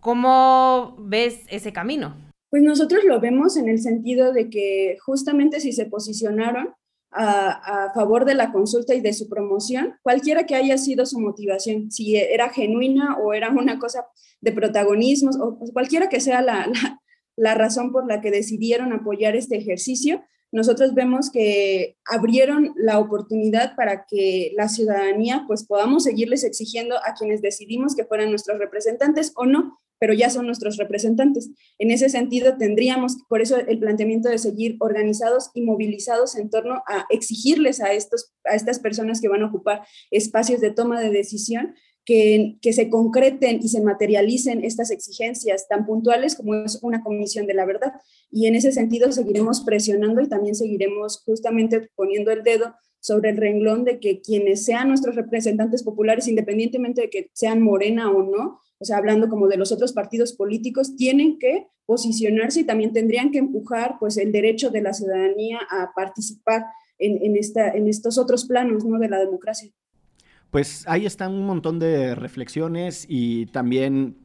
¿Cómo 0.01 0.97
ves 0.99 1.41
ese 1.49 1.73
camino? 1.73 2.17
Pues 2.51 2.63
nosotros 2.63 3.05
lo 3.05 3.21
vemos 3.21 3.57
en 3.57 3.69
el 3.69 3.81
sentido 3.81 4.33
de 4.33 4.51
que 4.51 4.99
justamente 5.05 5.61
si 5.61 5.73
se 5.73 5.87
posicionaron 5.87 6.75
a, 7.13 7.87
a, 7.87 7.95
favor 7.95 8.25
de 8.25 8.35
la 8.35 8.53
consulta 8.53 8.95
y 8.95 9.01
de 9.01 9.13
su 9.13 9.29
promoción, 9.29 9.95
cualquiera 10.03 10.47
que 10.47 10.57
haya 10.57 10.79
sido 10.79 11.07
su 11.07 11.21
motivación, 11.21 11.91
si 11.91 12.17
era 12.17 12.49
genuina 12.49 13.17
o 13.19 13.33
era 13.35 13.51
una 13.51 13.79
cosa 13.79 14.05
de 14.41 14.53
protagonismo, 14.53 15.31
o 15.41 15.59
cualquiera 15.73 16.09
que 16.09 16.21
sea 16.21 16.43
la 16.43 16.67
razón 17.37 17.93
por 17.93 18.07
la 18.07 18.21
que 18.21 18.31
decidieron 18.31 18.93
apoyar 18.93 19.37
este 19.37 19.57
ejercicio, 19.57 20.23
nosotros 20.53 20.93
vemos 20.95 21.31
que 21.31 21.97
abrieron 22.05 22.75
la 22.77 22.99
oportunidad 22.99 23.75
para 23.75 24.05
que 24.07 24.53
la 24.55 24.69
ciudadanía 24.69 25.45
pues 25.47 25.65
podamos 25.65 26.05
seguirles 26.05 26.45
exigiendo 26.45 26.97
a 26.99 27.15
quienes 27.19 27.41
decidimos 27.41 27.97
que 27.97 28.05
fueran 28.05 28.29
nuestros 28.29 28.59
representantes 28.59 29.33
o 29.35 29.47
no, 29.47 29.79
pero 29.99 30.13
ya 30.13 30.29
son 30.29 30.45
nuestros 30.45 30.77
representantes. 30.77 31.51
En 31.79 31.91
ese 31.91 32.11
sentido 32.11 32.59
tendríamos, 32.59 33.17
por 33.29 33.41
eso 33.41 33.57
el 33.57 33.79
planteamiento 33.79 34.29
de 34.29 34.37
seguir 34.37 34.77
organizados 34.81 35.51
y 35.55 35.63
movilizados 35.63 36.37
en 36.37 36.51
torno 36.51 36.83
a 36.87 37.07
exigirles 37.09 37.81
a, 37.81 37.93
estos, 37.93 38.35
a 38.45 38.55
estas 38.55 38.79
personas 38.79 39.23
que 39.23 39.29
van 39.29 39.43
a 39.43 39.47
ocupar 39.47 39.83
espacios 40.11 40.61
de 40.61 40.71
toma 40.71 41.01
de 41.01 41.11
decisión 41.11 41.75
que, 42.05 42.59
se 42.73 42.91
concreten 42.91 43.61
y 43.63 43.69
se 43.69 43.81
materialicen 43.81 44.65
estas 44.65 44.91
exigencias 44.91 45.69
tan 45.69 45.87
puntuales 45.87 46.35
como 46.35 46.55
es 46.55 46.79
una 46.83 47.03
comisión 47.03 47.47
de 47.47 47.55
la 47.55 47.65
verdad. 47.65 47.93
Y 48.31 48.47
en 48.47 48.55
ese 48.55 48.73
sentido 48.73 49.13
seguiremos 49.13 49.61
presionando 49.61 50.21
y 50.21 50.29
también 50.29 50.55
seguiremos 50.55 51.23
justamente 51.25 51.91
poniendo 51.95 52.31
el 52.31 52.43
dedo 52.43 52.75
sobre 53.01 53.31
el 53.31 53.37
renglón 53.37 53.85
de 53.85 53.99
que 53.99 54.21
quienes 54.21 54.65
sean 54.65 54.89
nuestros 54.89 55.17
representantes 55.17 55.83
populares, 55.83 56.29
independientemente 56.29 57.03
de 57.03 57.11
que 57.11 57.31
sean 57.33 57.61
morena 57.61 58.11
o 58.11 58.23
no, 58.23 58.61
o 58.79 58.85
sea, 58.85 58.97
hablando 58.97 59.29
como 59.29 59.49
de 59.49 59.57
los 59.57 59.73
otros 59.73 59.93
partidos 59.93 60.33
políticos, 60.33 60.97
tienen 60.97 61.39
que 61.39 61.67
posicionarse 61.85 62.61
y 62.61 62.65
también 62.65 62.93
tendrían 62.93 63.31
que 63.31 63.39
empujar 63.39 63.97
pues 63.99 64.17
el 64.17 64.33
derecho 64.33 64.71
de 64.71 64.83
la 64.83 64.93
ciudadanía 64.93 65.61
a 65.69 65.93
participar 65.95 66.65
en, 66.99 67.23
en, 67.25 67.37
esta, 67.37 67.71
en 67.71 67.89
estos 67.89 68.19
otros 68.19 68.45
planos 68.45 68.85
¿no? 68.85 68.99
de 68.99 69.09
la 69.09 69.19
democracia. 69.19 69.73
Pues 70.53 70.85
ahí 70.87 71.07
están 71.07 71.33
un 71.33 71.47
montón 71.47 71.79
de 71.79 72.15
reflexiones 72.15 73.07
y 73.09 73.47
también 73.47 74.19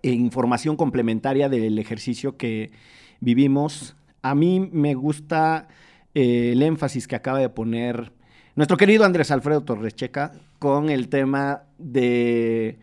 información 0.00 0.76
complementaria 0.76 1.48
del 1.48 1.80
ejercicio 1.80 2.36
que 2.36 2.70
vivimos. 3.18 3.96
A 4.22 4.36
mí 4.36 4.60
me 4.60 4.94
gusta 4.94 5.66
eh, 6.14 6.52
el 6.52 6.62
énfasis 6.62 7.08
que 7.08 7.16
acaba 7.16 7.40
de 7.40 7.48
poner 7.48 8.12
nuestro 8.54 8.76
querido 8.76 9.04
Andrés 9.04 9.32
Alfredo 9.32 9.64
Torres 9.64 9.96
Checa 9.96 10.34
con 10.60 10.88
el 10.88 11.08
tema 11.08 11.64
de 11.78 12.78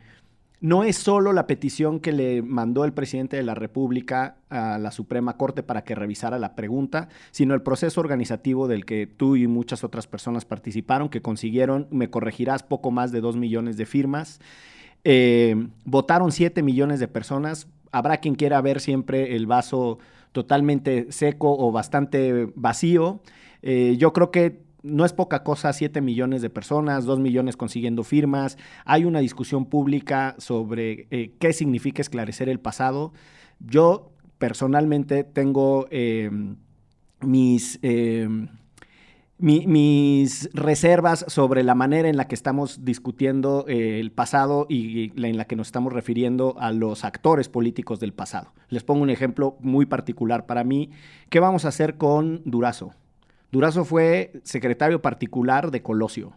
no 0.64 0.86
es 0.86 0.96
solo 0.96 1.34
la 1.34 1.46
petición 1.46 2.00
que 2.00 2.14
le 2.14 2.42
mandó 2.42 2.86
el 2.86 2.94
presidente 2.94 3.36
de 3.36 3.44
la 3.44 3.54
República 3.54 4.38
a 4.50 4.78
la 4.78 4.92
Suprema 4.92 5.36
Corte 5.36 5.62
para 5.62 5.84
que 5.84 5.94
revisara 5.94 6.40
la 6.40 6.56
pregunta, 6.56 7.10
sino 7.32 7.54
el 7.54 7.62
proceso 7.62 8.00
organizativo 8.00 8.70
del 8.70 8.86
que 8.86 9.06
tú 9.06 9.36
y 9.36 9.46
muchas 9.46 9.84
otras 9.84 10.08
personas 10.08 10.46
participaron, 10.46 11.10
que 11.10 11.22
consiguieron, 11.22 11.90
me 11.92 12.10
corregirás, 12.10 12.64
poco 12.64 12.92
más 12.92 13.12
de 13.12 13.20
dos 13.20 13.36
millones 13.36 13.76
de 13.76 13.86
firmas. 13.86 14.40
Eh, 15.04 15.68
votaron 15.84 16.32
siete 16.32 16.64
millones 16.64 17.02
de 17.02 17.10
personas. 17.10 17.68
Habrá 17.92 18.22
quien 18.22 18.36
quiera 18.36 18.62
ver 18.62 18.80
siempre 18.80 19.36
el 19.36 19.48
vaso 19.48 20.00
totalmente 20.32 21.12
seco 21.12 21.58
o 21.58 21.74
bastante 21.74 22.50
vacío. 22.56 23.20
Eh, 23.64 23.98
yo 24.00 24.14
creo 24.14 24.32
que 24.32 24.62
no 24.84 25.06
es 25.06 25.14
poca 25.14 25.44
cosa, 25.44 25.72
7 25.72 26.02
millones 26.02 26.42
de 26.42 26.50
personas, 26.50 27.06
2 27.06 27.20
millones 27.20 27.58
consiguiendo 27.58 28.04
firmas. 28.04 28.58
Hay 28.86 29.06
una 29.06 29.20
discusión 29.20 29.66
pública 29.66 30.36
sobre 30.38 31.08
eh, 31.10 31.34
qué 31.40 31.54
significa 31.54 32.02
esclarecer 32.02 32.50
el 32.50 32.60
pasado. 32.60 33.14
Yo 33.60 34.12
personalmente 34.38 35.24
tengo 35.24 35.88
em, 35.90 36.58
mis, 37.22 37.80
em, 37.82 38.50
mis 39.38 40.50
reservas 40.54 41.24
sobre 41.30 41.64
la 41.64 41.76
manera 41.76 42.10
en 42.10 42.18
la 42.18 42.28
que 42.28 42.36
estamos 42.36 42.84
discutiendo 42.84 43.64
eh, 43.70 44.02
el 44.02 44.12
pasado 44.12 44.66
y 44.68 45.14
en 45.16 45.38
la 45.38 45.46
que 45.46 45.56
nos 45.56 45.68
estamos 45.68 45.94
refiriendo 45.94 46.56
a 46.60 46.74
los 46.74 47.06
actores 47.06 47.48
políticos 47.48 48.02
del 48.02 48.12
pasado. 48.12 48.54
Les 48.68 48.84
pongo 48.84 49.02
un 49.02 49.10
ejemplo 49.10 49.56
muy 49.62 49.86
particular 49.86 50.46
para 50.46 50.66
mí. 50.66 50.90
¿Qué 51.30 51.40
vamos 51.40 51.64
a 51.64 51.70
hacer 51.70 51.96
con 51.96 52.42
Durazo? 52.44 52.94
Durazo 53.54 53.86
fue 53.86 54.32
secretario 54.42 55.00
particular 55.04 55.70
de 55.70 55.84
Colosio. 55.84 56.34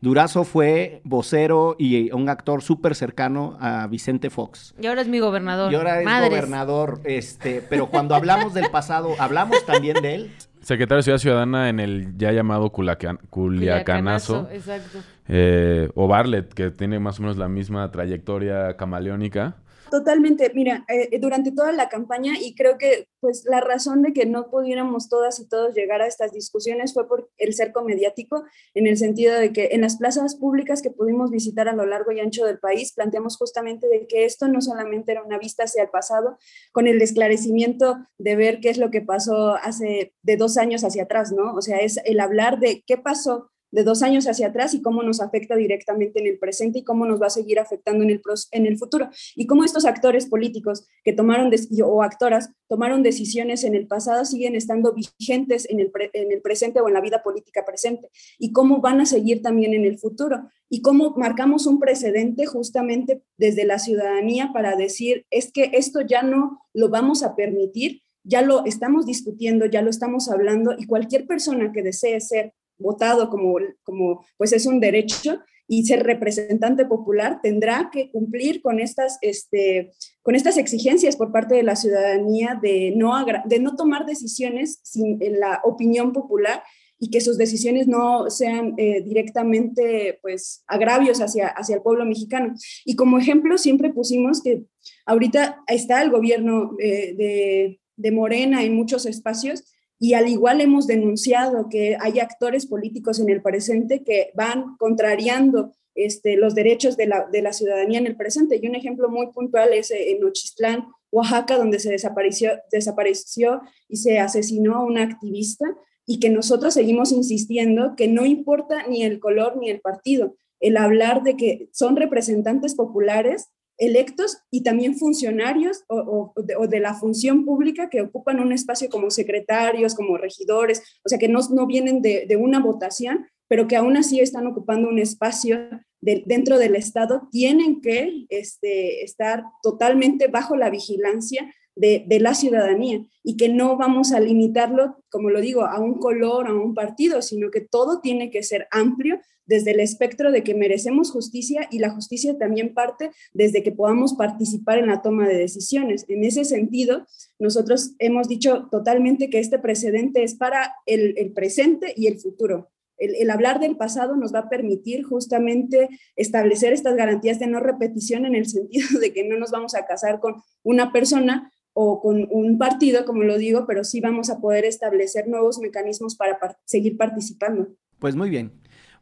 Durazo 0.00 0.42
fue 0.42 1.00
vocero 1.04 1.76
y 1.78 2.10
un 2.10 2.28
actor 2.28 2.60
súper 2.60 2.96
cercano 2.96 3.56
a 3.60 3.86
Vicente 3.86 4.30
Fox. 4.30 4.74
Y 4.80 4.88
ahora 4.88 5.02
es 5.02 5.06
mi 5.06 5.20
gobernador. 5.20 5.70
Y 5.70 5.76
ahora 5.76 6.00
es 6.00 6.28
gobernador, 6.28 7.00
este, 7.04 7.62
pero 7.70 7.86
cuando 7.86 8.16
hablamos 8.16 8.52
del 8.52 8.68
pasado, 8.72 9.14
¿hablamos 9.20 9.64
también 9.64 10.02
de 10.02 10.14
él? 10.16 10.32
Secretario 10.60 10.96
de 10.96 11.02
Ciudad 11.04 11.18
Ciudadana 11.18 11.68
en 11.68 11.78
el 11.78 12.18
ya 12.18 12.32
llamado 12.32 12.70
Culiacanazo. 12.70 14.48
Exacto. 14.50 14.98
Eh, 15.28 15.88
o 15.94 16.08
Barlet, 16.08 16.52
que 16.52 16.72
tiene 16.72 16.98
más 16.98 17.20
o 17.20 17.22
menos 17.22 17.36
la 17.36 17.46
misma 17.46 17.92
trayectoria 17.92 18.76
camaleónica. 18.76 19.54
Totalmente, 19.90 20.50
mira, 20.52 20.84
eh, 20.88 21.18
durante 21.20 21.52
toda 21.52 21.70
la 21.70 21.88
campaña 21.88 22.34
y 22.40 22.54
creo 22.56 22.76
que 22.76 23.08
pues 23.20 23.44
la 23.46 23.60
razón 23.60 24.02
de 24.02 24.12
que 24.12 24.26
no 24.26 24.50
pudiéramos 24.50 25.08
todas 25.08 25.38
y 25.38 25.48
todos 25.48 25.74
llegar 25.74 26.02
a 26.02 26.06
estas 26.06 26.32
discusiones 26.32 26.92
fue 26.92 27.06
por 27.06 27.30
el 27.38 27.54
cerco 27.54 27.84
mediático, 27.84 28.44
en 28.74 28.86
el 28.86 28.96
sentido 28.96 29.34
de 29.38 29.52
que 29.52 29.68
en 29.72 29.82
las 29.82 29.96
plazas 29.96 30.34
públicas 30.34 30.82
que 30.82 30.90
pudimos 30.90 31.30
visitar 31.30 31.68
a 31.68 31.72
lo 31.72 31.86
largo 31.86 32.10
y 32.10 32.20
ancho 32.20 32.44
del 32.44 32.58
país, 32.58 32.92
planteamos 32.94 33.36
justamente 33.36 33.86
de 33.88 34.06
que 34.08 34.24
esto 34.24 34.48
no 34.48 34.60
solamente 34.60 35.12
era 35.12 35.22
una 35.22 35.38
vista 35.38 35.64
hacia 35.64 35.84
el 35.84 35.90
pasado, 35.90 36.38
con 36.72 36.88
el 36.88 37.00
esclarecimiento 37.00 37.96
de 38.18 38.36
ver 38.36 38.60
qué 38.60 38.70
es 38.70 38.78
lo 38.78 38.90
que 38.90 39.02
pasó 39.02 39.54
hace 39.54 40.14
de 40.22 40.36
dos 40.36 40.56
años 40.56 40.82
hacia 40.82 41.04
atrás, 41.04 41.32
¿no? 41.32 41.54
O 41.54 41.62
sea, 41.62 41.78
es 41.78 42.00
el 42.04 42.18
hablar 42.20 42.58
de 42.58 42.82
qué 42.86 42.96
pasó 42.96 43.50
de 43.70 43.82
dos 43.84 44.02
años 44.02 44.26
hacia 44.26 44.48
atrás 44.48 44.74
y 44.74 44.82
cómo 44.82 45.02
nos 45.02 45.20
afecta 45.20 45.56
directamente 45.56 46.20
en 46.20 46.26
el 46.26 46.38
presente 46.38 46.80
y 46.80 46.84
cómo 46.84 47.06
nos 47.06 47.20
va 47.20 47.26
a 47.26 47.30
seguir 47.30 47.58
afectando 47.58 48.04
en 48.04 48.10
el, 48.10 48.22
en 48.52 48.66
el 48.66 48.78
futuro. 48.78 49.08
Y 49.34 49.46
cómo 49.46 49.64
estos 49.64 49.84
actores 49.84 50.26
políticos 50.26 50.86
que 51.04 51.12
tomaron, 51.12 51.50
o 51.84 52.02
actoras, 52.02 52.50
tomaron 52.68 53.02
decisiones 53.02 53.64
en 53.64 53.74
el 53.74 53.86
pasado 53.86 54.24
siguen 54.24 54.54
estando 54.54 54.94
vigentes 54.94 55.68
en 55.68 55.80
el, 55.80 55.92
en 56.12 56.32
el 56.32 56.40
presente 56.42 56.80
o 56.80 56.88
en 56.88 56.94
la 56.94 57.00
vida 57.00 57.22
política 57.22 57.64
presente. 57.64 58.10
Y 58.38 58.52
cómo 58.52 58.80
van 58.80 59.00
a 59.00 59.06
seguir 59.06 59.42
también 59.42 59.74
en 59.74 59.84
el 59.84 59.98
futuro. 59.98 60.48
Y 60.68 60.82
cómo 60.82 61.14
marcamos 61.16 61.66
un 61.66 61.78
precedente 61.78 62.46
justamente 62.46 63.22
desde 63.36 63.64
la 63.64 63.78
ciudadanía 63.78 64.50
para 64.52 64.76
decir, 64.76 65.26
es 65.30 65.52
que 65.52 65.70
esto 65.74 66.00
ya 66.00 66.22
no 66.22 66.60
lo 66.72 66.88
vamos 66.88 67.22
a 67.22 67.36
permitir 67.36 68.02
ya 68.28 68.42
lo 68.42 68.64
estamos 68.64 69.06
discutiendo, 69.06 69.66
ya 69.66 69.82
lo 69.82 69.90
estamos 69.90 70.28
hablando 70.28 70.74
y 70.76 70.86
cualquier 70.86 71.26
persona 71.26 71.70
que 71.72 71.82
desee 71.82 72.20
ser 72.20 72.54
votado 72.78 73.30
como, 73.30 73.56
como 73.82 74.24
pues 74.36 74.52
es 74.52 74.66
un 74.66 74.80
derecho 74.80 75.40
y 75.68 75.84
ser 75.84 76.04
representante 76.04 76.84
popular 76.84 77.40
tendrá 77.42 77.90
que 77.92 78.10
cumplir 78.10 78.62
con 78.62 78.78
estas, 78.78 79.18
este, 79.20 79.92
con 80.22 80.34
estas 80.34 80.58
exigencias 80.58 81.16
por 81.16 81.32
parte 81.32 81.56
de 81.56 81.62
la 81.62 81.76
ciudadanía 81.76 82.58
de 82.60 82.92
no, 82.96 83.12
de 83.44 83.58
no 83.58 83.74
tomar 83.76 84.06
decisiones 84.06 84.80
sin 84.82 85.18
la 85.40 85.60
opinión 85.64 86.12
popular 86.12 86.62
y 86.98 87.10
que 87.10 87.20
sus 87.20 87.36
decisiones 87.36 87.88
no 87.88 88.30
sean 88.30 88.74
eh, 88.78 89.02
directamente 89.02 90.18
pues 90.22 90.62
agravios 90.66 91.20
hacia, 91.20 91.48
hacia 91.48 91.76
el 91.76 91.82
pueblo 91.82 92.06
mexicano. 92.06 92.54
Y 92.84 92.96
como 92.96 93.18
ejemplo 93.18 93.58
siempre 93.58 93.92
pusimos 93.92 94.42
que 94.42 94.64
ahorita 95.04 95.62
está 95.66 96.02
el 96.02 96.10
gobierno 96.10 96.74
eh, 96.78 97.14
de, 97.14 97.80
de 97.96 98.12
Morena 98.12 98.62
en 98.62 98.74
muchos 98.74 99.04
espacios 99.04 99.64
y 99.98 100.14
al 100.14 100.28
igual 100.28 100.60
hemos 100.60 100.86
denunciado 100.86 101.68
que 101.68 101.96
hay 102.00 102.20
actores 102.20 102.66
políticos 102.66 103.18
en 103.18 103.30
el 103.30 103.42
presente 103.42 104.02
que 104.04 104.30
van 104.34 104.76
contrariando 104.78 105.72
este, 105.94 106.36
los 106.36 106.54
derechos 106.54 106.96
de 106.96 107.06
la, 107.06 107.26
de 107.32 107.40
la, 107.40 107.54
ciudadanía 107.54 107.98
en 107.98 108.06
el 108.06 108.16
presente. 108.16 108.60
Y 108.62 108.68
un 108.68 108.74
ejemplo 108.74 109.08
muy 109.08 109.28
puntual 109.28 109.72
es 109.72 109.90
eh, 109.90 110.12
en 110.12 110.20
Nochistlán, 110.20 110.86
Oaxaca, 111.10 111.56
donde 111.56 111.78
se 111.78 111.90
desapareció, 111.90 112.50
desapareció 112.70 113.62
y 113.88 113.96
se 113.96 114.18
asesinó 114.18 114.74
a 114.74 114.84
una 114.84 115.02
activista 115.02 115.64
y 116.04 116.20
que 116.20 116.28
nosotros 116.28 116.74
seguimos 116.74 117.12
insistiendo 117.12 117.94
que 117.96 118.08
no 118.08 118.26
importa 118.26 118.86
ni 118.86 119.02
el 119.02 119.18
color 119.18 119.56
ni 119.56 119.70
el 119.70 119.80
partido, 119.80 120.36
el 120.60 120.76
hablar 120.76 121.22
de 121.22 121.36
que 121.36 121.68
son 121.72 121.96
representantes 121.96 122.74
populares 122.74 123.48
electos 123.78 124.38
y 124.50 124.62
también 124.62 124.96
funcionarios 124.96 125.84
o, 125.88 126.32
de, 126.36 126.80
la 126.80 126.94
función 126.94 127.44
pública 127.44 127.88
que 127.90 128.00
ocupan 128.00 128.40
un 128.40 128.52
espacio 128.52 128.88
como 128.88 129.10
secretarios, 129.10 129.94
como 129.94 130.16
regidores, 130.16 130.82
o 131.04 131.08
sea, 131.08 131.18
que 131.18 131.28
no, 131.28 131.40
no 131.50 131.66
vienen 131.66 132.02
de, 132.02 132.36
una 132.38 132.60
votación, 132.60 133.26
pero 133.48 133.66
que 133.68 133.76
aún 133.76 133.96
así 133.96 134.20
están 134.20 134.46
ocupando 134.46 134.88
un 134.88 134.98
espacio 134.98 135.58
dentro 136.00 136.58
del 136.58 136.76
Estado, 136.76 137.28
tienen 137.30 137.80
que 137.80 138.26
este, 138.28 139.02
estar 139.02 139.44
totalmente 139.62 140.28
bajo 140.28 140.56
la 140.56 140.70
vigilancia 140.70 141.52
de, 141.74 142.04
de, 142.06 142.20
la 142.20 142.34
ciudadanía 142.34 143.04
y 143.22 143.36
que 143.36 143.48
no 143.48 143.76
vamos 143.76 144.12
a 144.12 144.20
limitarlo, 144.20 144.96
como 145.10 145.30
lo 145.30 145.40
digo, 145.40 145.64
a 145.64 145.78
un 145.80 145.98
color, 145.98 146.48
a 146.48 146.54
un 146.54 146.74
partido, 146.74 147.22
sino 147.22 147.50
que 147.50 147.60
todo 147.60 148.00
tiene 148.00 148.30
que 148.30 148.42
ser 148.42 148.66
amplio 148.70 149.20
desde 149.46 149.70
el 149.72 149.80
espectro 149.80 150.30
de 150.30 150.42
que 150.42 150.54
merecemos 150.54 151.10
justicia 151.10 151.68
y 151.70 151.78
la 151.78 151.90
justicia 151.90 152.36
también 152.38 152.74
parte 152.74 153.10
desde 153.32 153.62
que 153.62 153.72
podamos 153.72 154.14
participar 154.14 154.78
en 154.78 154.88
la 154.88 155.02
toma 155.02 155.26
de 155.28 155.36
decisiones. 155.36 156.04
En 156.08 156.24
ese 156.24 156.44
sentido, 156.44 157.06
nosotros 157.38 157.94
hemos 157.98 158.28
dicho 158.28 158.68
totalmente 158.70 159.30
que 159.30 159.38
este 159.38 159.58
precedente 159.58 160.22
es 160.22 160.34
para 160.34 160.74
el, 160.86 161.32
presente 161.34 161.92
y 161.96 162.06
el 162.06 162.18
futuro. 162.18 162.70
El, 162.98 163.30
hablar 163.30 163.60
del 163.60 163.76
pasado 163.76 164.16
nos 164.16 164.34
va 164.34 164.40
a 164.40 164.48
permitir 164.48 165.04
justamente 165.04 165.88
establecer 166.16 166.72
estas 166.72 166.96
garantías 166.96 167.38
de 167.38 167.46
no 167.46 167.60
repetición 167.60 168.24
en 168.24 168.34
el 168.34 168.46
sentido 168.46 168.98
de 169.00 169.12
que 169.12 169.24
no 169.24 169.36
nos 169.38 169.50
vamos 169.50 169.74
a 169.74 169.84
casar 169.84 170.18
con 170.18 170.36
una 170.62 170.92
persona 170.92 171.52
o 171.78 172.00
con 172.00 172.26
un 172.30 172.56
partido, 172.56 173.04
como 173.04 173.22
lo 173.22 173.36
digo, 173.36 173.66
pero 173.66 173.84
sí 173.84 174.00
vamos 174.00 174.30
a 174.30 174.40
poder 174.40 174.64
establecer 174.64 175.28
nuevos 175.28 175.58
mecanismos 175.58 176.16
para 176.16 176.38
seguir 176.64 176.96
participando. 176.96 177.68
Pues 177.98 178.16
muy 178.16 178.30
bien. 178.30 178.50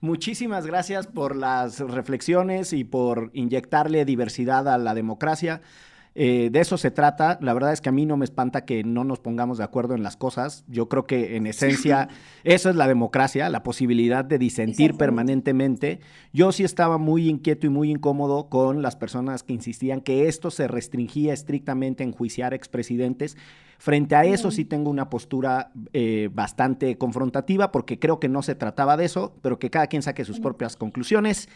Muchísimas 0.05 0.67
gracias 0.67 1.07
por 1.07 1.35
las 1.35 1.81
reflexiones 1.81 2.75
y 2.75 2.85
por 2.85 3.31
inyectarle 3.33 4.05
diversidad 4.05 4.69
a 4.69 4.77
la 4.77 4.93
democracia. 4.93 5.62
Eh, 6.14 6.51
de 6.53 6.61
eso 6.61 6.77
se 6.77 6.90
trata. 6.90 7.38
La 7.40 7.55
verdad 7.55 7.73
es 7.73 7.81
que 7.81 7.88
a 7.88 7.93
mí 7.93 8.05
no 8.05 8.19
me 8.19 8.27
espanta 8.27 8.67
que 8.67 8.85
no 8.85 9.05
nos 9.05 9.21
pongamos 9.21 9.57
de 9.57 9.64
acuerdo 9.64 9.95
en 9.95 10.03
las 10.03 10.19
cosas. 10.19 10.62
Yo 10.69 10.90
creo 10.90 11.07
que 11.07 11.37
en 11.37 11.47
esencia 11.47 12.09
eso 12.45 12.69
es 12.69 12.77
la 12.77 12.87
democracia, 12.87 13.49
la 13.49 13.62
posibilidad 13.62 14.27
de 14.27 14.37
disentir 14.37 14.95
permanentemente. 14.99 16.01
Yo 16.35 16.53
sí 16.53 16.64
estaba 16.64 16.99
muy 16.99 17.31
inquieto 17.31 17.67
y 17.67 17.71
muy 17.71 17.90
incómodo 17.90 18.51
con 18.51 18.83
las 18.83 18.97
personas 18.97 19.43
que 19.43 19.55
insistían 19.55 20.03
que 20.03 20.29
esto 20.29 20.51
se 20.51 20.69
restringía 20.69 21.33
estrictamente 21.33 22.05
en 22.05 22.12
juiciar 22.12 22.53
expresidentes. 22.53 23.38
Frente 23.78 24.14
a 24.14 24.24
eso 24.24 24.50
sí 24.50 24.64
tengo 24.64 24.90
una 24.90 25.10
postura 25.10 25.70
eh, 25.92 26.28
bastante 26.32 26.96
confrontativa 26.96 27.72
porque 27.72 27.98
creo 27.98 28.20
que 28.20 28.28
no 28.28 28.42
se 28.42 28.54
trataba 28.54 28.96
de 28.96 29.04
eso, 29.04 29.34
pero 29.42 29.58
que 29.58 29.70
cada 29.70 29.87
quien 29.87 30.02
saque 30.02 30.24
sus 30.24 30.40
propias 30.40 30.76
conclusiones. 30.76 31.48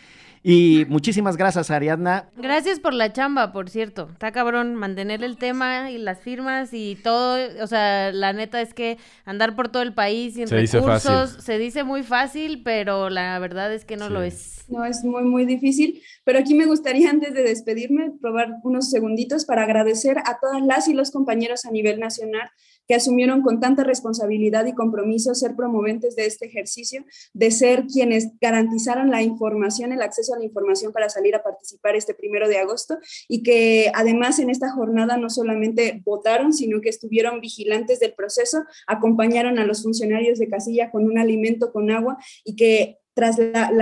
Y 0.42 0.86
muchísimas 0.88 1.36
gracias, 1.36 1.70
Ariadna. 1.70 2.30
Gracias 2.36 2.80
por 2.80 2.94
la 2.94 3.12
chamba, 3.12 3.52
por 3.52 3.70
cierto. 3.70 4.08
Está 4.12 4.32
cabrón 4.32 4.74
mantener 4.74 5.22
el 5.24 5.36
tema 5.36 5.90
y 5.90 5.98
las 5.98 6.20
firmas 6.20 6.70
y 6.72 6.96
todo. 6.96 7.38
O 7.62 7.66
sea, 7.66 8.12
la 8.12 8.32
neta 8.32 8.60
es 8.60 8.74
que 8.74 8.98
andar 9.24 9.56
por 9.56 9.68
todo 9.68 9.82
el 9.82 9.92
país 9.92 10.36
y 10.36 10.42
en 10.42 10.48
recursos 10.48 11.38
se 11.40 11.58
dice 11.58 11.84
muy 11.84 12.02
fácil, 12.02 12.62
pero 12.62 13.10
la 13.10 13.38
verdad 13.38 13.72
es 13.72 13.84
que 13.84 13.96
no 13.96 14.08
lo 14.08 14.22
es. 14.22 14.64
No, 14.68 14.84
es 14.84 15.02
muy, 15.02 15.24
muy 15.24 15.44
difícil. 15.46 16.02
Pero 16.24 16.38
aquí 16.38 16.54
me 16.54 16.66
gustaría, 16.66 17.10
antes 17.10 17.34
de 17.34 17.42
despedirme, 17.42 18.12
probar 18.20 18.48
unos 18.62 18.90
segunditos 18.90 19.44
para 19.44 19.62
agradecer 19.62 20.18
a 20.18 20.38
todas 20.40 20.62
las 20.62 20.88
y 20.88 20.94
los 20.94 21.10
compañeros 21.10 21.64
a 21.64 21.70
nivel 21.70 21.98
nacional 21.98 22.50
que 22.88 22.94
asumieron 22.94 23.42
con 23.42 23.60
tanta 23.60 23.84
responsabilidad 23.84 24.66
y 24.66 24.74
compromiso 24.74 25.34
ser 25.34 25.54
promoventes 25.54 26.16
de 26.16 26.26
este 26.26 26.46
ejercicio, 26.46 27.04
de 27.34 27.50
ser 27.50 27.86
quienes 27.86 28.30
garantizaran 28.40 29.10
la 29.10 29.22
información, 29.22 29.92
el 29.92 30.02
acceso 30.02 30.34
a 30.34 30.38
la 30.38 30.44
información 30.44 30.92
para 30.92 31.10
salir 31.10 31.34
a 31.36 31.42
participar 31.42 31.94
este 31.94 32.14
primero 32.14 32.48
de 32.48 32.58
agosto 32.58 32.98
y 33.28 33.42
que 33.42 33.92
además 33.94 34.38
en 34.38 34.48
esta 34.48 34.70
jornada 34.70 35.18
no 35.18 35.28
solamente 35.28 36.02
votaron, 36.04 36.52
sino 36.54 36.80
que 36.80 36.88
estuvieron 36.88 37.40
vigilantes 37.40 38.00
del 38.00 38.14
proceso, 38.14 38.64
acompañaron 38.86 39.58
a 39.58 39.66
los 39.66 39.82
funcionarios 39.82 40.38
de 40.38 40.48
casilla 40.48 40.90
con 40.90 41.04
un 41.04 41.18
alimento, 41.18 41.72
con 41.72 41.90
agua 41.90 42.16
y 42.42 42.56
que 42.56 42.98
tras 43.18 43.36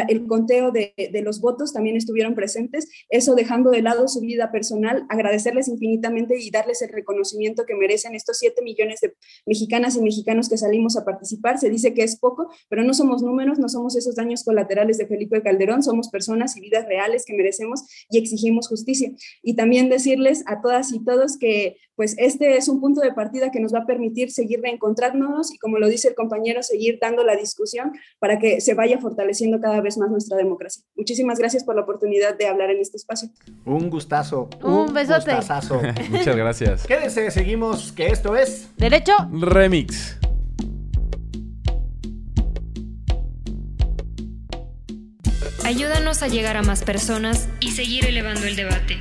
el 0.09 0.27
conteo 0.27 0.71
de, 0.71 0.95
los 1.23 1.43
votos 1.43 1.75
también 1.75 1.95
estuvieron 1.95 2.35
presentes, 2.35 2.89
eso 3.11 3.35
dejando 3.35 3.71
de 3.71 3.83
lado 3.83 4.09
su 4.09 4.21
vida 4.21 4.51
personal, 4.51 5.05
agradecerles 5.11 5.69
infinitamente 5.69 6.41
y 6.41 6.51
darles 6.51 6.81
el 6.81 6.89
reconocimiento 6.89 7.67
que 7.67 7.75
merecen 7.75 8.15
estos 8.15 8.39
7 8.39 8.63
millones 8.63 9.03
de 9.03 9.15
mexicanas 9.45 9.95
y 9.95 10.01
mexicanos 10.01 10.49
que 10.49 10.57
salimos 10.57 10.97
a 10.97 11.05
participar. 11.05 11.59
Se 11.59 11.69
dice 11.69 11.93
que 11.93 12.03
es 12.03 12.17
poco, 12.17 12.51
pero 12.71 12.83
no 12.83 12.95
somos 12.95 13.23
números, 13.23 13.59
no 13.59 13.69
somos 13.69 13.95
esos 13.95 14.15
daños 14.15 14.43
colaterales 14.43 14.97
de 14.97 15.07
Felipe 15.07 15.43
Calderón, 15.43 15.83
somos 15.83 16.09
personas 16.09 16.57
y 16.57 16.63
vidas 16.63 16.87
reales 16.87 17.27
que 17.27 17.35
merecemos 17.35 17.85
y 18.09 18.17
exigimos 18.17 18.69
justicia. 18.69 19.13
Y 19.43 19.55
también 19.55 19.91
decirles 19.91 20.45
a 20.47 20.63
todas 20.63 20.95
y 20.95 21.05
todos 21.05 21.37
que 21.37 21.77
pues 21.97 22.15
este 22.19 22.57
es 22.57 22.69
un 22.69 22.81
punto 22.81 23.01
de 23.01 23.13
partida 23.13 23.51
que 23.51 23.59
nos 23.59 23.75
va 23.75 23.81
a 23.81 23.87
permitir 23.87 24.31
seguir 24.31 24.61
reencontrándonos 24.61 25.53
y 25.53 25.59
como 25.59 25.79
lo 25.79 25.89
dice 25.89 26.09
el 26.09 26.15
compañero, 26.15 26.63
seguir 26.63 26.99
dando 27.01 27.25
la 27.25 27.35
discusión 27.35 27.93
para 28.19 28.39
que 28.39 28.61
se 28.61 28.75
vaya 28.75 28.99
fortaleciendo 28.99 29.61
cada 29.61 29.81
vez 29.81 29.97
más 29.99 30.11
nuestra 30.11 30.37
democracia. 30.37 30.83
Muchísimas 30.95 31.39
gracias 31.39 31.65
por 31.65 31.75
la 31.75 31.83
oportunidad 31.83 32.37
de 32.37 32.47
hablar 32.47 32.71
en 32.71 32.81
este 32.81 32.99
espacio. 32.99 33.31
Un 33.65 33.91
gustazo. 33.91 34.49
Un, 34.63 34.93
besote. 34.93 35.33
Muchas 36.11 36.37
gracias. 36.37 36.87
Quédense, 36.87 37.31
seguimos, 37.31 37.93
que 37.93 38.09
esto 38.09 38.37
es... 38.37 38.69
Derecho. 38.77 39.15
Remix. 39.33 40.19
Ayúdanos 45.65 46.23
a 46.23 46.29
llegar 46.29 46.57
a 46.57 46.63
más 46.63 46.85
personas 46.85 47.49
y 47.59 47.73
seguir 47.73 48.07
elevando 48.07 48.47
el 48.47 48.55
debate. 48.55 49.01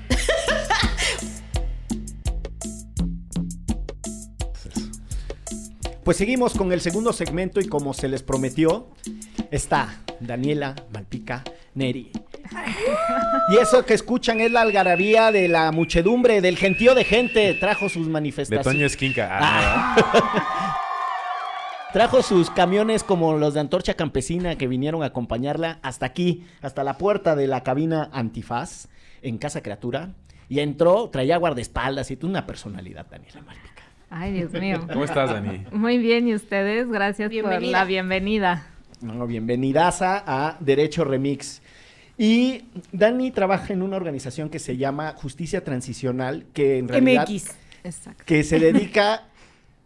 Pues 6.03 6.17
seguimos 6.17 6.53
con 6.55 6.71
el 6.71 6.81
segundo 6.81 7.13
segmento 7.13 7.59
y 7.61 7.67
como 7.67 7.93
se 7.93 8.07
les 8.07 8.23
prometió, 8.23 8.87
está 9.51 10.01
Daniela 10.19 10.75
Malpica 10.91 11.43
Neri. 11.75 12.11
Y 13.49 13.57
eso 13.57 13.85
que 13.85 13.93
escuchan 13.93 14.41
es 14.41 14.51
la 14.51 14.61
algarabía 14.61 15.31
de 15.31 15.47
la 15.47 15.71
muchedumbre, 15.71 16.41
del 16.41 16.57
gentío 16.57 16.95
de 16.95 17.03
gente. 17.03 17.53
Trajo 17.53 17.87
sus 17.87 18.07
De 18.07 18.11
manifestaciones. 18.11 18.63
Toño 18.63 18.85
Esquinca. 18.85 19.29
Ah, 19.31 20.77
Trajo 21.93 22.23
sus 22.23 22.49
camiones 22.49 23.03
como 23.03 23.37
los 23.37 23.53
de 23.53 23.59
Antorcha 23.59 23.95
Campesina 23.95 24.55
que 24.55 24.67
vinieron 24.67 25.03
a 25.03 25.07
acompañarla 25.07 25.79
hasta 25.81 26.05
aquí, 26.05 26.45
hasta 26.61 26.85
la 26.85 26.97
puerta 26.97 27.35
de 27.35 27.47
la 27.47 27.63
cabina 27.63 28.09
Antifaz 28.13 28.87
en 29.21 29.37
Casa 29.37 29.61
Criatura. 29.61 30.13
Y 30.47 30.61
entró, 30.61 31.09
traía 31.09 31.37
guardaespaldas 31.37 32.09
y 32.11 32.15
tú 32.15 32.27
una 32.27 32.47
personalidad, 32.47 33.05
Daniela 33.09 33.41
Malpica. 33.41 33.70
Ay, 34.13 34.33
Dios 34.33 34.51
mío. 34.51 34.85
¿Cómo 34.91 35.05
estás, 35.05 35.29
Dani? 35.31 35.65
Muy 35.71 35.97
bien, 35.97 36.27
¿y 36.27 36.35
ustedes? 36.35 36.89
Gracias 36.89 37.31
por 37.31 37.61
la 37.63 37.85
bienvenida. 37.85 38.67
No, 39.01 39.25
bienvenidaza 39.25 40.21
a 40.27 40.57
Derecho 40.59 41.03
Remix. 41.05 41.61
Y 42.17 42.65
Dani 42.91 43.31
trabaja 43.31 43.71
en 43.73 43.81
una 43.81 43.95
organización 43.95 44.49
que 44.49 44.59
se 44.59 44.75
llama 44.77 45.13
Justicia 45.15 45.63
Transicional, 45.63 46.45
que 46.53 46.77
en 46.77 46.87
realidad 46.89 47.27
MX. 47.27 47.55
Exacto. 47.83 48.23
que 48.27 48.43
se 48.43 48.59
dedica, 48.59 49.23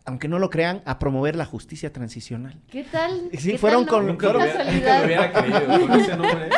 aunque 0.05 0.27
no 0.27 0.39
lo 0.39 0.49
crean, 0.49 0.81
a 0.85 0.97
promover 0.99 1.35
la 1.35 1.45
justicia 1.45 1.93
transicional. 1.93 2.55
¿Qué 2.69 2.83
tal? 2.83 3.29
Sí, 3.37 3.51
¿Qué 3.51 3.57
fueron 3.59 3.85
tal, 3.85 3.93
con-? 3.93 4.07
Nunca 4.07 4.33
lo 4.33 4.39
hubiera- 4.39 4.53
casualidad. 4.57 4.73
nunca 4.73 4.99
lo 4.99 5.05
hubiera 5.05 5.31
creído 5.31 5.87
con 5.87 5.99
ese 6.01 6.17
nombre. 6.17 6.49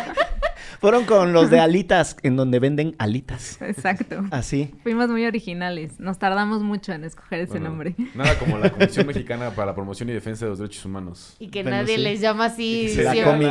Fueron 0.79 1.05
con 1.05 1.33
los 1.33 1.49
de 1.49 1.59
alitas, 1.59 2.17
en 2.23 2.35
donde 2.35 2.59
venden 2.59 2.95
alitas. 2.99 3.61
Exacto. 3.61 4.23
Así. 4.31 4.71
Fuimos 4.83 5.09
muy 5.09 5.25
originales. 5.25 5.99
Nos 5.99 6.19
tardamos 6.19 6.61
mucho 6.61 6.91
en 6.93 7.03
escoger 7.03 7.39
ese 7.41 7.53
Bueno, 7.53 7.69
nombre. 7.69 7.95
Nada 8.15 8.37
como 8.37 8.57
la 8.57 8.69
Comisión 8.69 9.07
Mexicana 9.07 9.51
para 9.51 9.67
la 9.67 9.75
Promoción 9.75 10.09
y 10.09 10.13
Defensa 10.13 10.45
de 10.45 10.49
los 10.51 10.59
Derechos 10.59 10.85
Humanos. 10.85 11.35
Y 11.39 11.47
que 11.49 11.63
nadie 11.63 11.95
sí. 11.95 12.01
les 12.01 12.21
llama 12.21 12.45
así 12.45 12.89
Se 12.89 13.03
La 13.03 13.23
comi. 13.23 13.45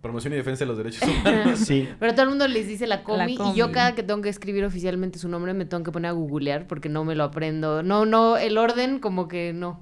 Promoción 0.00 0.32
y 0.32 0.36
Defensa 0.36 0.60
de 0.64 0.68
los 0.68 0.78
Derechos 0.78 1.02
Humanos. 1.20 1.58
Sí. 1.58 1.86
Pero 1.98 2.12
todo 2.12 2.22
el 2.22 2.28
mundo 2.30 2.48
les 2.48 2.66
dice 2.66 2.86
la 2.86 3.02
comi, 3.02 3.18
La 3.18 3.30
y 3.30 3.36
comi. 3.36 3.54
yo 3.54 3.70
cada 3.72 3.94
que 3.94 4.02
tengo 4.02 4.22
que 4.22 4.30
escribir 4.30 4.64
oficialmente 4.64 5.18
su 5.18 5.28
nombre 5.28 5.52
me 5.52 5.66
tengo 5.66 5.82
que 5.84 5.92
poner 5.92 6.08
a 6.08 6.12
googlear 6.12 6.66
porque 6.66 6.88
no 6.88 7.04
me 7.04 7.14
lo 7.14 7.24
aprendo. 7.24 7.82
No, 7.82 8.06
no, 8.06 8.36
el 8.38 8.56
orden 8.56 8.98
como 9.00 9.28
que 9.28 9.52
no. 9.52 9.80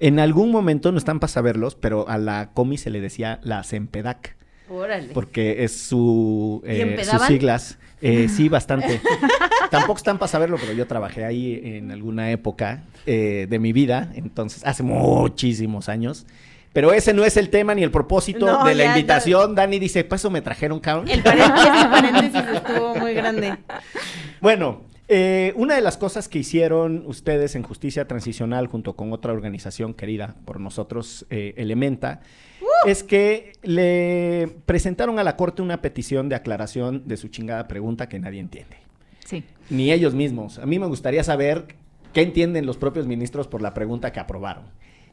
En 0.00 0.18
algún 0.18 0.50
momento, 0.50 0.90
no 0.92 0.98
están 0.98 1.20
para 1.20 1.28
saberlos, 1.30 1.74
pero 1.76 2.08
a 2.08 2.16
la 2.18 2.50
comi 2.54 2.78
se 2.78 2.88
le 2.90 3.00
decía 3.02 3.38
la 3.42 3.62
Sempedac, 3.62 4.34
Órale. 4.70 5.08
porque 5.12 5.64
es 5.64 5.76
su, 5.76 6.62
¿Y 6.64 6.70
eh, 6.70 7.04
sus 7.04 7.22
siglas. 7.22 7.78
Eh, 8.00 8.28
sí, 8.28 8.48
bastante. 8.48 9.00
Tampoco 9.70 9.98
están 9.98 10.18
para 10.18 10.28
saberlo, 10.28 10.56
pero 10.58 10.72
yo 10.72 10.86
trabajé 10.86 11.24
ahí 11.24 11.60
en 11.62 11.90
alguna 11.90 12.30
época 12.30 12.84
eh, 13.04 13.46
de 13.50 13.58
mi 13.58 13.72
vida, 13.72 14.10
entonces 14.14 14.64
hace 14.64 14.82
muchísimos 14.82 15.88
años. 15.88 16.26
Pero 16.72 16.92
ese 16.92 17.12
no 17.12 17.24
es 17.24 17.36
el 17.36 17.50
tema 17.50 17.74
ni 17.74 17.82
el 17.82 17.90
propósito 17.90 18.46
No, 18.46 18.64
de 18.64 18.76
la 18.76 18.84
ya, 18.84 18.90
invitación. 18.90 19.56
Dani 19.56 19.80
dice, 19.80 20.04
pues 20.04 20.20
eso 20.20 20.30
me 20.30 20.40
trajeron, 20.40 20.78
cabrón. 20.78 21.08
El 21.08 21.20
paréntesis, 21.22 21.66
el 21.82 21.90
paréntesis 21.90 22.42
estuvo 22.54 22.94
muy 22.94 23.12
grande. 23.12 23.56
Bueno, 24.40 24.82
eh, 25.12 25.52
una 25.56 25.74
de 25.74 25.80
las 25.80 25.96
cosas 25.96 26.28
que 26.28 26.38
hicieron 26.38 27.02
ustedes 27.04 27.56
en 27.56 27.64
Justicia 27.64 28.06
Transicional 28.06 28.68
junto 28.68 28.94
con 28.94 29.12
otra 29.12 29.32
organización 29.32 29.92
querida 29.92 30.36
por 30.44 30.60
nosotros, 30.60 31.26
eh, 31.30 31.52
Elementa, 31.56 32.20
es 32.86 33.02
que 33.02 33.52
le 33.62 34.48
presentaron 34.66 35.18
a 35.18 35.24
la 35.24 35.36
Corte 35.36 35.62
una 35.62 35.82
petición 35.82 36.28
de 36.28 36.36
aclaración 36.36 37.08
de 37.08 37.16
su 37.16 37.26
chingada 37.26 37.66
pregunta 37.66 38.08
que 38.08 38.20
nadie 38.20 38.38
entiende. 38.38 38.76
Sí. 39.24 39.42
Ni 39.68 39.90
ellos 39.90 40.14
mismos. 40.14 40.60
A 40.60 40.66
mí 40.66 40.78
me 40.78 40.86
gustaría 40.86 41.24
saber 41.24 41.74
qué 42.12 42.22
entienden 42.22 42.64
los 42.64 42.76
propios 42.76 43.08
ministros 43.08 43.48
por 43.48 43.62
la 43.62 43.74
pregunta 43.74 44.12
que 44.12 44.20
aprobaron. 44.20 44.66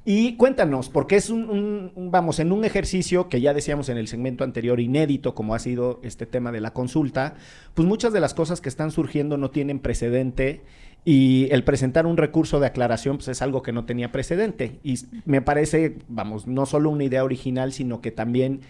Y 0.10 0.38
cuéntanos, 0.38 0.88
porque 0.88 1.18
es 1.18 1.30
un, 1.30 1.92
vamos, 1.94 2.40
en 2.40 2.54
un 2.54 2.64
ejercicio 2.64 3.28
que 3.28 3.42
ya 3.42 3.54
decíamos 3.54 3.90
en 3.90 3.98
el 3.98 4.08
segmento 4.08 4.46
anterior, 4.46 4.80
inédito, 4.80 5.36
como 5.36 5.54
ha 5.54 5.60
sido 5.60 6.00
este 6.02 6.26
tema 6.26 6.54
de 6.54 6.62
la 6.62 6.72
consulta, 6.72 7.36
pues 7.74 7.86
muchas 7.86 8.14
de 8.14 8.22
las 8.22 8.34
cosas 8.34 8.62
que 8.62 8.70
están 8.70 8.92
surgiendo 8.92 9.36
no 9.36 9.52
tienen 9.52 9.80
precedente 9.80 10.62
y 11.04 11.50
el 11.52 11.66
presentar 11.66 12.06
un 12.06 12.16
recurso 12.16 12.62
de 12.62 12.68
aclaración 12.68 13.18
pues 13.18 13.28
es 13.28 13.42
algo 13.42 13.62
que 13.62 13.74
no 13.74 13.84
tenía 13.84 14.14
precedente. 14.14 14.80
Y 14.82 14.98
me 15.26 15.42
parece, 15.42 15.98
vamos, 16.08 16.48
no 16.48 16.66
solo 16.66 16.90
una 16.90 17.04
idea 17.04 17.26
original, 17.26 17.74
sino 17.74 18.00
que 18.00 18.12
también 18.12 18.62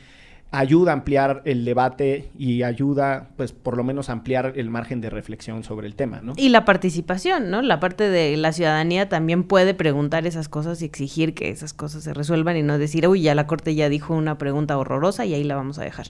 ayuda 0.51 0.91
a 0.91 0.93
ampliar 0.93 1.41
el 1.45 1.65
debate 1.65 2.31
y 2.37 2.63
ayuda, 2.63 3.29
pues, 3.35 3.51
por 3.51 3.75
lo 3.75 3.83
menos 3.83 4.09
a 4.09 4.13
ampliar 4.13 4.53
el 4.55 4.69
margen 4.69 5.01
de 5.01 5.09
reflexión 5.09 5.63
sobre 5.63 5.87
el 5.87 5.95
tema, 5.95 6.21
¿no? 6.21 6.33
Y 6.37 6.49
la 6.49 6.65
participación, 6.65 7.49
¿no? 7.49 7.61
La 7.61 7.79
parte 7.79 8.09
de 8.09 8.37
la 8.37 8.51
ciudadanía 8.53 9.09
también 9.09 9.43
puede 9.43 9.73
preguntar 9.73 10.25
esas 10.25 10.49
cosas 10.49 10.81
y 10.81 10.85
exigir 10.85 11.33
que 11.33 11.49
esas 11.49 11.73
cosas 11.73 12.03
se 12.03 12.13
resuelvan 12.13 12.57
y 12.57 12.63
no 12.63 12.77
decir, 12.77 13.07
uy, 13.07 13.21
ya 13.21 13.35
la 13.35 13.47
corte 13.47 13.75
ya 13.75 13.89
dijo 13.89 14.13
una 14.13 14.37
pregunta 14.37 14.77
horrorosa 14.77 15.25
y 15.25 15.33
ahí 15.33 15.43
la 15.43 15.55
vamos 15.55 15.79
a 15.79 15.83
dejar. 15.83 16.07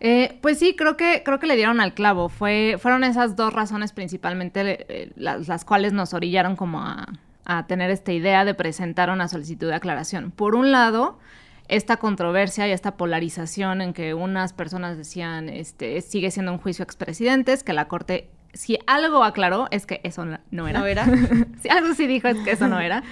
Eh, 0.00 0.38
pues 0.42 0.58
sí, 0.58 0.74
creo 0.76 0.96
que, 0.96 1.22
creo 1.24 1.38
que 1.38 1.46
le 1.46 1.56
dieron 1.56 1.80
al 1.80 1.94
clavo. 1.94 2.28
Fue, 2.28 2.76
fueron 2.78 3.04
esas 3.04 3.36
dos 3.36 3.54
razones 3.54 3.92
principalmente 3.92 4.86
eh, 4.88 5.12
las, 5.16 5.48
las 5.48 5.64
cuales 5.64 5.94
nos 5.94 6.12
orillaron 6.12 6.56
como 6.56 6.82
a, 6.82 7.06
a 7.46 7.66
tener 7.66 7.90
esta 7.90 8.12
idea 8.12 8.44
de 8.44 8.52
presentar 8.52 9.08
una 9.08 9.28
solicitud 9.28 9.68
de 9.68 9.74
aclaración. 9.74 10.32
Por 10.32 10.54
un 10.54 10.70
lado, 10.70 11.18
esta 11.68 11.96
controversia 11.96 12.68
y 12.68 12.72
esta 12.72 12.96
polarización 12.96 13.80
en 13.80 13.92
que 13.92 14.14
unas 14.14 14.52
personas 14.52 14.96
decían, 14.96 15.48
este, 15.48 16.00
sigue 16.00 16.30
siendo 16.30 16.52
un 16.52 16.58
juicio 16.58 16.82
a 16.82 16.84
expresidentes, 16.84 17.64
que 17.64 17.72
la 17.72 17.88
Corte, 17.88 18.30
si 18.52 18.78
algo 18.86 19.24
aclaró, 19.24 19.68
es 19.70 19.86
que 19.86 20.00
eso 20.04 20.24
no, 20.24 20.68
era. 20.68 20.80
¿No 20.80 20.86
era? 20.86 21.06
si 21.62 21.68
algo 21.68 21.94
sí 21.94 22.06
dijo 22.06 22.28
es 22.28 22.38
que 22.38 22.52
eso 22.52 22.68
no 22.68 22.80
era. 22.80 23.02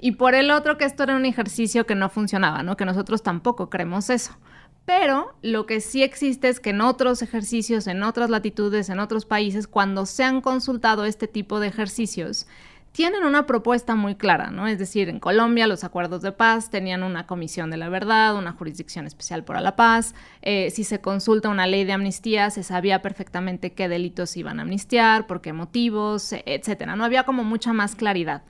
Y 0.00 0.12
por 0.12 0.34
el 0.34 0.50
otro, 0.50 0.78
que 0.78 0.84
esto 0.84 1.02
era 1.02 1.16
un 1.16 1.26
ejercicio 1.26 1.86
que 1.86 1.94
no 1.94 2.08
funcionaba, 2.08 2.62
¿no? 2.62 2.76
Que 2.76 2.84
nosotros 2.84 3.22
tampoco 3.22 3.68
creemos 3.68 4.10
eso. 4.10 4.38
Pero 4.84 5.34
lo 5.42 5.66
que 5.66 5.80
sí 5.80 6.02
existe 6.02 6.48
es 6.48 6.60
que 6.60 6.70
en 6.70 6.80
otros 6.80 7.20
ejercicios, 7.20 7.86
en 7.88 8.02
otras 8.02 8.30
latitudes, 8.30 8.88
en 8.88 9.00
otros 9.00 9.26
países, 9.26 9.66
cuando 9.66 10.06
se 10.06 10.24
han 10.24 10.40
consultado 10.40 11.04
este 11.04 11.28
tipo 11.28 11.60
de 11.60 11.66
ejercicios, 11.66 12.46
tienen 12.98 13.22
una 13.22 13.46
propuesta 13.46 13.94
muy 13.94 14.16
clara, 14.16 14.50
¿no? 14.50 14.66
Es 14.66 14.80
decir, 14.80 15.08
en 15.08 15.20
Colombia 15.20 15.68
los 15.68 15.84
acuerdos 15.84 16.20
de 16.20 16.32
paz 16.32 16.68
tenían 16.68 17.04
una 17.04 17.28
comisión 17.28 17.70
de 17.70 17.76
la 17.76 17.88
verdad, 17.88 18.34
una 18.34 18.50
jurisdicción 18.50 19.06
especial 19.06 19.44
para 19.44 19.60
la 19.60 19.76
paz. 19.76 20.16
Eh, 20.42 20.72
si 20.72 20.82
se 20.82 21.00
consulta 21.00 21.48
una 21.48 21.68
ley 21.68 21.84
de 21.84 21.92
amnistía, 21.92 22.50
se 22.50 22.64
sabía 22.64 23.00
perfectamente 23.00 23.72
qué 23.72 23.88
delitos 23.88 24.36
iban 24.36 24.58
a 24.58 24.62
amnistiar, 24.62 25.28
por 25.28 25.40
qué 25.40 25.52
motivos, 25.52 26.32
etcétera. 26.44 26.96
No 26.96 27.04
había 27.04 27.22
como 27.22 27.44
mucha 27.44 27.72
más 27.72 27.94
claridad. 27.94 28.42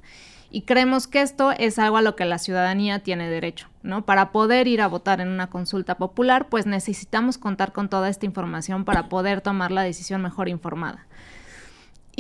Y 0.51 0.63
creemos 0.63 1.09
que 1.09 1.21
esto 1.21 1.53
es 1.53 1.79
algo 1.79 1.99
a 1.99 2.03
lo 2.03 2.17
que 2.17 2.25
la 2.25 2.39
ciudadanía 2.39 3.01
tiene 3.01 3.29
derecho, 3.29 3.69
¿no? 3.83 4.07
Para 4.07 4.33
poder 4.33 4.67
ir 4.67 4.81
a 4.81 4.87
votar 4.87 5.21
en 5.21 5.29
una 5.29 5.51
consulta 5.51 5.99
popular, 5.99 6.49
pues 6.49 6.65
necesitamos 6.65 7.37
contar 7.37 7.73
con 7.73 7.91
toda 7.91 8.09
esta 8.09 8.25
información 8.25 8.87
para 8.87 9.11
poder 9.11 9.43
tomar 9.43 9.73
la 9.73 9.83
decisión 9.83 10.23
mejor 10.23 10.49
informada. 10.49 11.07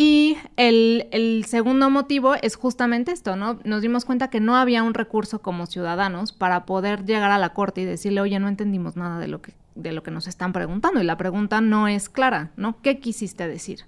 Y 0.00 0.36
el, 0.56 1.08
el 1.10 1.44
segundo 1.46 1.90
motivo 1.90 2.36
es 2.36 2.54
justamente 2.54 3.10
esto, 3.10 3.34
¿no? 3.34 3.58
Nos 3.64 3.82
dimos 3.82 4.04
cuenta 4.04 4.30
que 4.30 4.38
no 4.38 4.54
había 4.54 4.84
un 4.84 4.94
recurso 4.94 5.42
como 5.42 5.66
ciudadanos 5.66 6.30
para 6.30 6.66
poder 6.66 7.04
llegar 7.04 7.32
a 7.32 7.38
la 7.38 7.52
corte 7.52 7.80
y 7.80 7.84
decirle, 7.84 8.20
oye, 8.20 8.38
no 8.38 8.46
entendimos 8.46 8.94
nada 8.94 9.18
de 9.18 9.26
lo 9.26 9.42
que, 9.42 9.54
de 9.74 9.90
lo 9.90 10.04
que 10.04 10.12
nos 10.12 10.28
están 10.28 10.52
preguntando. 10.52 11.00
Y 11.00 11.04
la 11.04 11.16
pregunta 11.16 11.60
no 11.60 11.88
es 11.88 12.08
clara, 12.08 12.52
¿no? 12.56 12.80
¿Qué 12.80 13.00
quisiste 13.00 13.48
decir? 13.48 13.86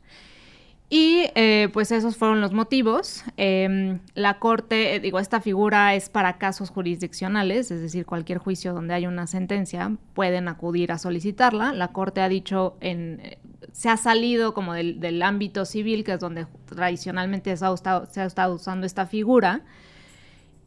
Y 0.88 1.26
eh, 1.36 1.68
pues 1.72 1.92
esos 1.92 2.16
fueron 2.16 2.40
los 2.40 2.52
motivos. 2.52 3.22
Eh, 3.36 4.00
la 4.14 4.40
Corte, 4.40 4.96
eh, 4.96 4.98
digo, 4.98 5.20
esta 5.20 5.40
figura 5.40 5.94
es 5.94 6.08
para 6.08 6.38
casos 6.38 6.70
jurisdiccionales, 6.70 7.70
es 7.70 7.80
decir, 7.80 8.04
cualquier 8.04 8.38
juicio 8.38 8.74
donde 8.74 8.94
hay 8.94 9.06
una 9.06 9.28
sentencia 9.28 9.92
pueden 10.14 10.48
acudir 10.48 10.90
a 10.90 10.98
solicitarla. 10.98 11.72
La 11.72 11.92
Corte 11.92 12.20
ha 12.20 12.28
dicho, 12.28 12.76
en, 12.80 13.20
eh, 13.22 13.38
se 13.72 13.88
ha 13.88 13.96
salido 13.96 14.54
como 14.54 14.74
del, 14.74 15.00
del 15.00 15.22
ámbito 15.22 15.64
civil, 15.64 16.04
que 16.04 16.12
es 16.12 16.20
donde 16.20 16.46
tradicionalmente 16.66 17.56
se 17.56 17.64
ha, 17.64 17.72
estado, 17.72 18.06
se 18.06 18.20
ha 18.20 18.24
estado 18.24 18.54
usando 18.54 18.86
esta 18.86 19.06
figura. 19.06 19.62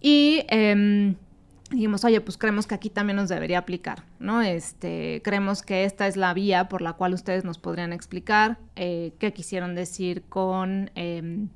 Y 0.02 0.46
em, 0.50 1.16
dijimos, 1.72 2.04
oye, 2.04 2.22
pues 2.22 2.38
creemos 2.38 2.68
que 2.68 2.76
aquí 2.76 2.90
también 2.90 3.18
nos 3.18 3.30
debería 3.30 3.60
aplicar, 3.60 4.04
¿no? 4.20 4.42
Este, 4.42 5.22
creemos 5.24 5.62
que 5.62 5.86
esta 5.86 6.08
es 6.08 6.18
la 6.18 6.34
vía 6.34 6.68
por 6.70 6.82
la 6.82 6.94
cual 6.94 7.14
ustedes 7.14 7.44
nos 7.46 7.58
podrían 7.58 7.94
explicar 7.94 8.58
eh, 8.76 9.14
qué 9.20 9.34
quisieron 9.34 9.76
decir 9.76 10.24
con 10.24 10.92
eh, 10.96 11.48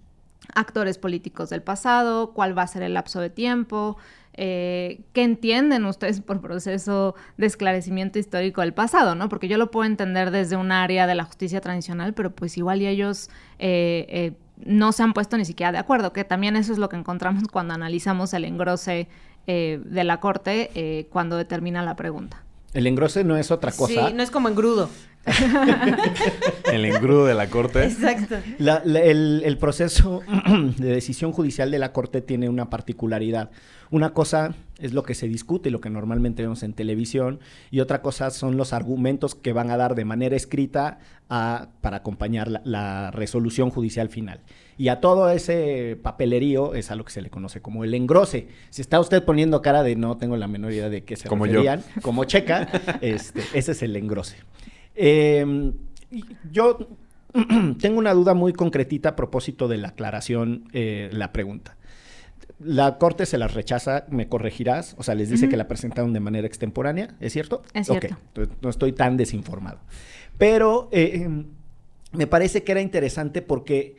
actores 0.54 0.98
políticos 0.98 1.50
del 1.50 1.62
pasado, 1.62 2.34
cuál 2.34 2.58
va 2.58 2.64
a 2.64 2.68
ser 2.68 2.84
el 2.84 2.94
lapso 2.94 3.20
de 3.20 3.30
tiempo, 3.30 3.98
eh, 4.38 5.02
qué 5.14 5.24
entienden 5.24 5.86
ustedes 5.86 6.22
por 6.22 6.40
proceso 6.42 7.16
de 7.38 7.48
esclarecimiento 7.48 8.20
histórico 8.20 8.62
del 8.62 8.74
pasado, 8.74 9.16
¿no? 9.16 9.30
Porque 9.30 9.48
yo 9.48 9.58
lo 9.58 9.72
puedo 9.72 9.86
entender 9.86 10.32
desde 10.32 10.56
un 10.56 10.72
área 10.72 11.08
de 11.08 11.16
la 11.16 11.26
justicia 11.26 11.60
tradicional, 11.60 12.14
pero 12.14 12.32
pues 12.32 12.58
igual 12.58 12.82
y 12.82 12.88
ellos... 12.88 13.30
Eh, 13.60 14.06
eh, 14.10 14.34
no 14.66 14.92
se 14.92 15.04
han 15.04 15.14
puesto 15.14 15.38
ni 15.38 15.46
siquiera 15.46 15.72
de 15.72 15.78
acuerdo, 15.78 16.14
que 16.14 16.24
también 16.24 16.56
eso 16.56 16.74
es 16.74 16.80
lo 16.80 16.90
que 16.90 16.96
encontramos 16.96 17.44
cuando 17.52 17.74
analizamos 17.74 18.34
el 18.34 18.46
engrose 18.46 19.08
eh, 19.46 19.80
de 19.86 20.04
la 20.04 20.20
Corte 20.20 20.72
eh, 20.76 21.08
cuando 21.10 21.38
determina 21.38 21.82
la 21.84 21.96
pregunta. 21.96 22.44
El 22.74 22.86
engrose 22.86 23.24
no 23.24 23.38
es 23.38 23.50
otra 23.50 23.72
cosa. 23.72 24.08
Sí, 24.10 24.14
no 24.14 24.22
es 24.22 24.30
como 24.30 24.50
engrudo. 24.50 24.90
el 26.72 26.86
engrudo 26.86 27.26
de 27.26 27.34
la 27.36 27.48
Corte. 27.50 27.84
Exacto. 27.86 28.36
La- 28.60 28.82
la- 28.86 29.00
el, 29.02 29.42
el 29.46 29.58
proceso 29.58 30.22
de 30.78 30.88
decisión 30.90 31.32
judicial 31.32 31.72
de 31.72 31.80
la 31.80 31.92
Corte 31.94 32.22
tiene 32.22 32.50
una 32.50 32.70
particularidad. 32.70 33.50
Una 33.90 34.10
cosa 34.14 34.54
es 34.80 34.94
lo 34.94 35.04
que 35.04 35.16
se 35.16 35.28
discute, 35.30 35.72
lo 35.72 35.80
que 35.80 35.90
normalmente 35.90 36.42
vemos 36.44 36.62
en 36.64 36.74
televisión, 36.74 37.40
y 37.72 37.80
otra 37.80 38.02
cosa 38.02 38.32
son 38.32 38.58
los 38.58 38.74
argumentos 38.74 39.34
que 39.34 39.54
van 39.54 39.72
a 39.72 39.78
dar 39.78 39.96
de 39.96 40.04
manera 40.04 40.36
escrita 40.36 41.00
a- 41.30 41.70
para 41.82 41.98
acompañar 41.98 42.50
la, 42.50 42.62
la 42.66 43.12
resolución 43.12 43.70
judicial 43.70 44.10
final. 44.10 44.42
Y 44.78 44.90
a 44.90 45.00
todo 45.00 45.30
ese 45.32 45.98
papelerío 46.04 46.76
es 46.76 46.92
a 46.92 46.96
lo 46.96 47.04
que 47.06 47.12
se 47.12 47.22
le 47.22 47.30
conoce 47.32 47.62
como 47.62 47.84
el 47.84 47.94
engrose. 47.94 48.48
Si 48.70 48.82
está 48.82 49.00
usted 49.00 49.24
poniendo 49.24 49.62
cara 49.62 49.82
de 49.84 49.96
no 49.96 50.18
tengo 50.18 50.38
la 50.38 50.48
menor 50.48 50.72
idea 50.74 50.90
de 50.90 51.04
qué 51.04 51.16
se 51.16 51.28
Como 51.30 51.46
yo. 51.48 51.54
referían, 51.54 51.84
como 52.02 52.26
checa, 52.26 52.68
este, 53.02 53.42
ese 53.54 53.72
es 53.72 53.82
el 53.82 53.96
engrose. 53.96 54.36
Eh, 54.98 55.72
y 56.12 56.24
yo 56.52 56.78
tengo 57.80 58.00
una 58.00 58.14
duda 58.14 58.34
muy 58.34 58.54
concretita 58.54 59.10
a 59.10 59.16
propósito 59.16 59.68
de 59.68 59.78
la 59.78 59.90
aclaración, 59.90 60.66
eh, 60.74 61.10
la 61.12 61.32
pregunta. 61.32 61.78
La 62.60 62.98
corte 62.98 63.26
se 63.26 63.38
las 63.38 63.54
rechaza, 63.54 64.06
me 64.10 64.28
corregirás, 64.28 64.96
o 64.98 65.04
sea, 65.04 65.14
les 65.14 65.30
dice 65.30 65.48
que 65.48 65.58
la 65.58 65.68
presentaron 65.68 66.12
de 66.14 66.20
manera 66.20 66.48
extemporánea, 66.48 67.16
¿es 67.20 67.34
cierto? 67.34 67.62
Es 67.74 67.86
cierto. 67.86 68.18
no 68.62 68.70
estoy 68.70 68.94
tan 68.94 69.16
desinformado. 69.16 69.80
Pero 70.40 70.90
eh, 70.92 71.22
em, 71.24 71.46
me 72.14 72.26
parece 72.26 72.64
que 72.64 72.72
era 72.72 72.82
interesante 72.82 73.44
porque 73.44 73.96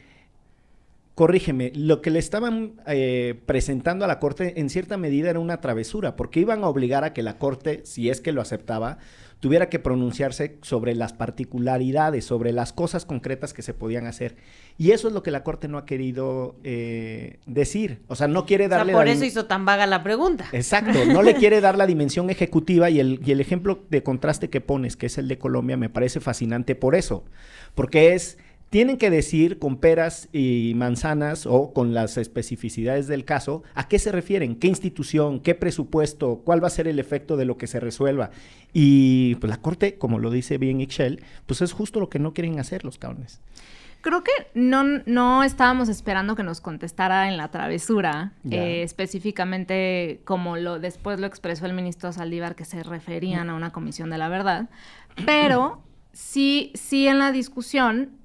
corrígeme, 1.18 1.72
lo 1.74 2.01
que 2.01 2.11
le 2.11 2.20
estaban 2.20 2.74
eh, 2.86 3.40
presentando 3.44 4.05
a 4.05 4.09
la 4.09 4.20
Corte 4.20 4.61
en 4.61 4.70
cierta 4.70 4.96
medida 4.96 5.30
era 5.30 5.40
una 5.40 5.61
travesura, 5.61 6.14
porque 6.14 6.38
iban 6.38 6.62
a 6.62 6.68
obligar 6.68 7.03
a 7.03 7.12
que 7.12 7.24
la 7.24 7.38
Corte, 7.38 7.80
si 7.84 8.09
es 8.09 8.20
que 8.20 8.30
lo 8.30 8.40
aceptaba, 8.40 8.99
tuviera 9.41 9.68
que 9.68 9.78
pronunciarse 9.78 10.59
sobre 10.62 10.95
las 10.95 11.12
particularidades, 11.12 12.24
sobre 12.24 12.53
las 12.53 12.72
cosas 12.72 13.05
concretas 13.05 13.53
que 13.53 13.62
se 13.62 13.74
podían 13.74 14.07
hacer. 14.07 14.36
Y 14.76 14.91
eso 14.93 15.09
es 15.09 15.14
lo 15.14 15.22
que 15.22 15.30
la 15.30 15.45
Corte 15.45 15.68
no 15.68 15.78
ha 15.78 15.86
querido 15.86 16.57
eh, 16.64 17.39
decir. 17.47 18.01
O 18.09 18.16
sea, 18.16 18.28
no 18.28 18.47
quiere 18.47 18.66
O 18.66 18.68
sea, 18.68 18.78
darle... 18.78 18.93
por 18.93 19.07
la 19.07 19.12
eso 19.12 19.24
hizo 19.24 19.47
tan 19.47 19.64
vaga 19.64 19.86
la 19.86 20.03
pregunta. 20.03 20.47
Exacto, 20.53 21.05
no 21.07 21.22
le 21.22 21.34
quiere 21.34 21.61
dar 21.61 21.76
la 21.76 21.86
dimensión 21.86 22.30
ejecutiva 22.30 22.91
y 22.91 23.01
el, 23.01 23.20
y 23.24 23.32
el 23.32 23.41
ejemplo 23.41 23.84
de 23.91 24.03
contraste 24.03 24.51
que 24.51 24.61
pones, 24.61 24.97
que 24.97 25.07
es 25.07 25.18
el 25.18 25.28
de 25.28 25.39
Colombia, 25.39 25.76
me 25.76 25.89
parece 25.89 26.20
fascinante 26.20 26.74
por 26.74 26.95
eso, 26.95 27.24
porque 27.74 28.14
es, 28.14 28.39
tienen 28.71 28.99
que 28.99 29.11
decir 29.11 29.59
con 29.59 29.79
peras 29.79 30.29
y 30.33 30.73
manzanas 30.77 31.47
o 31.47 31.73
con 31.73 31.95
las 31.95 32.16
especificidades 32.16 33.07
del 33.07 33.25
caso 33.25 33.62
a 33.75 33.89
qué 33.89 33.99
se 33.99 34.12
refieren, 34.12 34.57
qué 34.57 34.69
institución, 34.69 35.41
qué 35.41 35.55
presupuesto, 35.55 36.43
cuál 36.45 36.62
va 36.62 36.66
a 36.66 36.71
ser 36.71 36.87
el 36.89 36.99
efecto 36.99 37.37
de 37.37 37.47
lo 37.47 37.57
que 37.57 37.66
se 37.66 37.81
resuelva. 37.81 38.31
Y 38.73 39.37
pues 39.37 39.51
la 39.51 39.57
Corte, 39.59 39.97
como 39.97 40.19
lo 40.19 40.31
dice 40.31 40.59
bien 40.59 40.81
Ixchel, 40.81 41.23
pues 41.47 41.62
es 41.62 41.73
justo 41.73 42.01
lo 42.01 42.11
que 42.11 42.19
no 42.19 42.35
quieren 42.35 42.59
hacer 42.59 42.85
los 42.85 42.99
cabrones. 42.99 43.41
Creo 44.01 44.23
que 44.23 44.31
no, 44.55 44.85
no 45.07 45.43
estábamos 45.43 45.89
esperando 45.89 46.37
que 46.37 46.45
nos 46.45 46.61
contestara 46.61 47.29
en 47.29 47.37
la 47.37 47.51
travesura, 47.51 48.33
eh, 48.49 48.83
específicamente 48.83 50.21
como 50.25 50.57
lo 50.57 50.79
después 50.79 51.19
lo 51.19 51.27
expresó 51.27 51.66
el 51.66 51.73
ministro 51.73 52.12
Saldívar, 52.12 52.55
que 52.55 52.64
se 52.64 52.85
referían 52.85 53.51
a 53.51 53.55
una 53.55 53.73
comisión 53.73 54.09
de 54.11 54.19
la 54.19 54.29
verdad, 54.29 54.71
pero 55.27 55.83
sí, 56.12 56.71
sí 56.75 57.09
en 57.09 57.19
la 57.19 57.33
discusión 57.33 58.18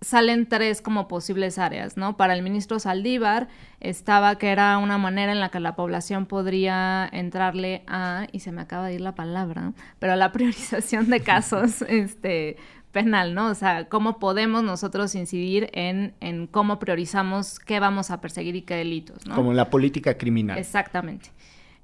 salen 0.00 0.46
tres 0.48 0.80
como 0.80 1.08
posibles 1.08 1.58
áreas, 1.58 1.96
¿no? 1.96 2.16
Para 2.16 2.34
el 2.34 2.42
ministro 2.42 2.78
Saldívar 2.78 3.48
estaba 3.80 4.36
que 4.36 4.48
era 4.48 4.78
una 4.78 4.98
manera 4.98 5.32
en 5.32 5.40
la 5.40 5.50
que 5.50 5.60
la 5.60 5.76
población 5.76 6.26
podría 6.26 7.08
entrarle 7.12 7.82
a, 7.86 8.26
y 8.32 8.40
se 8.40 8.52
me 8.52 8.62
acaba 8.62 8.86
de 8.86 8.94
ir 8.94 9.00
la 9.02 9.14
palabra, 9.14 9.72
pero 9.98 10.14
a 10.14 10.16
la 10.16 10.32
priorización 10.32 11.10
de 11.10 11.20
casos 11.20 11.82
este, 11.82 12.56
penal, 12.92 13.34
¿no? 13.34 13.48
O 13.48 13.54
sea, 13.54 13.88
cómo 13.88 14.18
podemos 14.18 14.62
nosotros 14.62 15.14
incidir 15.14 15.68
en, 15.72 16.14
en 16.20 16.46
cómo 16.46 16.78
priorizamos 16.78 17.58
qué 17.58 17.78
vamos 17.78 18.10
a 18.10 18.20
perseguir 18.20 18.56
y 18.56 18.62
qué 18.62 18.76
delitos, 18.76 19.26
¿no? 19.26 19.34
Como 19.34 19.50
en 19.50 19.56
la 19.56 19.68
política 19.68 20.16
criminal. 20.16 20.58
Exactamente. 20.58 21.30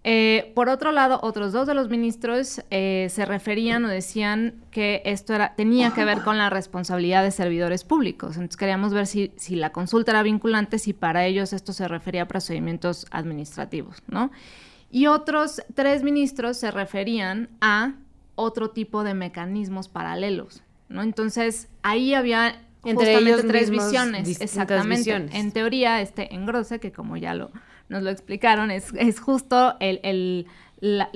Eh, 0.08 0.52
por 0.54 0.68
otro 0.68 0.92
lado, 0.92 1.18
otros 1.24 1.52
dos 1.52 1.66
de 1.66 1.74
los 1.74 1.90
ministros 1.90 2.62
eh, 2.70 3.08
se 3.10 3.24
referían 3.26 3.84
o 3.84 3.88
decían 3.88 4.54
que 4.70 5.02
esto 5.04 5.34
era, 5.34 5.56
tenía 5.56 5.90
que 5.94 6.04
ver 6.04 6.22
con 6.22 6.38
la 6.38 6.48
responsabilidad 6.48 7.24
de 7.24 7.32
servidores 7.32 7.82
públicos. 7.82 8.36
Entonces 8.36 8.56
queríamos 8.56 8.94
ver 8.94 9.08
si, 9.08 9.32
si 9.34 9.56
la 9.56 9.70
consulta 9.70 10.12
era 10.12 10.22
vinculante, 10.22 10.78
si 10.78 10.92
para 10.92 11.26
ellos 11.26 11.52
esto 11.52 11.72
se 11.72 11.88
refería 11.88 12.22
a 12.22 12.28
procedimientos 12.28 13.06
administrativos, 13.10 14.04
¿no? 14.06 14.30
Y 14.92 15.08
otros 15.08 15.60
tres 15.74 16.04
ministros 16.04 16.56
se 16.56 16.70
referían 16.70 17.48
a 17.60 17.94
otro 18.36 18.70
tipo 18.70 19.02
de 19.02 19.14
mecanismos 19.14 19.88
paralelos, 19.88 20.62
¿no? 20.88 21.02
Entonces 21.02 21.66
ahí 21.82 22.14
había 22.14 22.62
Entre 22.84 23.18
ellos 23.18 23.42
tres 23.44 23.70
visiones, 23.70 24.40
exactamente. 24.40 24.98
visiones. 24.98 25.34
En 25.34 25.50
teoría, 25.50 26.00
este 26.00 26.32
engrose, 26.32 26.78
que 26.78 26.92
como 26.92 27.16
ya 27.16 27.34
lo, 27.34 27.50
nos 27.88 28.02
lo 28.02 28.10
explicaron, 28.10 28.70
es, 28.70 28.92
es 28.98 29.20
justo 29.20 29.76
el, 29.80 30.00
el- 30.02 30.46
la- 30.80 31.10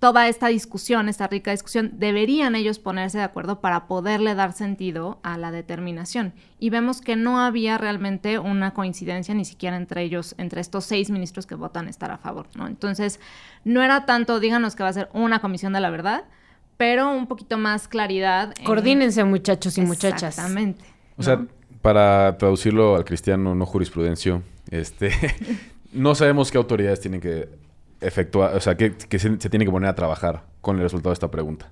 toda 0.00 0.28
esta 0.28 0.48
discusión, 0.48 1.08
esta 1.08 1.28
rica 1.28 1.50
discusión, 1.50 1.92
deberían 1.94 2.54
ellos 2.54 2.78
ponerse 2.78 3.16
de 3.18 3.24
acuerdo 3.24 3.60
para 3.62 3.86
poderle 3.86 4.34
dar 4.34 4.52
sentido 4.52 5.18
a 5.22 5.38
la 5.38 5.50
determinación. 5.50 6.34
Y 6.58 6.68
vemos 6.68 7.00
que 7.00 7.16
no 7.16 7.40
había 7.40 7.78
realmente 7.78 8.38
una 8.38 8.72
coincidencia 8.74 9.34
ni 9.34 9.46
siquiera 9.46 9.76
entre 9.78 10.02
ellos, 10.02 10.34
entre 10.36 10.60
estos 10.60 10.84
seis 10.84 11.08
ministros 11.10 11.46
que 11.46 11.54
votan 11.54 11.88
estar 11.88 12.10
a 12.10 12.18
favor, 12.18 12.48
¿no? 12.54 12.66
Entonces, 12.66 13.18
no 13.64 13.82
era 13.82 14.04
tanto, 14.04 14.40
díganos 14.40 14.76
que 14.76 14.82
va 14.82 14.90
a 14.90 14.92
ser 14.92 15.08
una 15.14 15.38
comisión 15.40 15.72
de 15.72 15.80
la 15.80 15.88
verdad, 15.88 16.24
pero 16.76 17.10
un 17.10 17.26
poquito 17.26 17.56
más 17.56 17.88
claridad. 17.88 18.52
en- 18.58 18.64
Coordínense, 18.66 19.24
muchachos 19.24 19.78
y 19.78 19.82
muchachas. 19.82 20.36
Exactamente. 20.36 20.84
O 21.16 21.22
sea, 21.22 21.46
para 21.80 22.36
traducirlo 22.36 22.94
al 22.96 23.04
cristiano, 23.06 23.54
no 23.54 23.64
jurisprudencio, 23.64 24.42
este, 24.70 25.12
no 25.94 26.14
sabemos 26.14 26.50
qué 26.50 26.58
autoridades 26.58 27.00
tienen 27.00 27.20
que 27.20 27.48
efectuar, 28.00 28.54
o 28.54 28.60
sea, 28.60 28.76
que, 28.76 28.94
que 28.96 29.18
se, 29.18 29.40
se 29.40 29.48
que 29.48 29.70
poner 29.70 29.88
a 29.88 29.94
trabajar 29.94 30.44
con 30.60 30.76
el 30.76 30.82
resultado 30.82 31.10
de 31.10 31.14
esta 31.14 31.30
pregunta. 31.30 31.70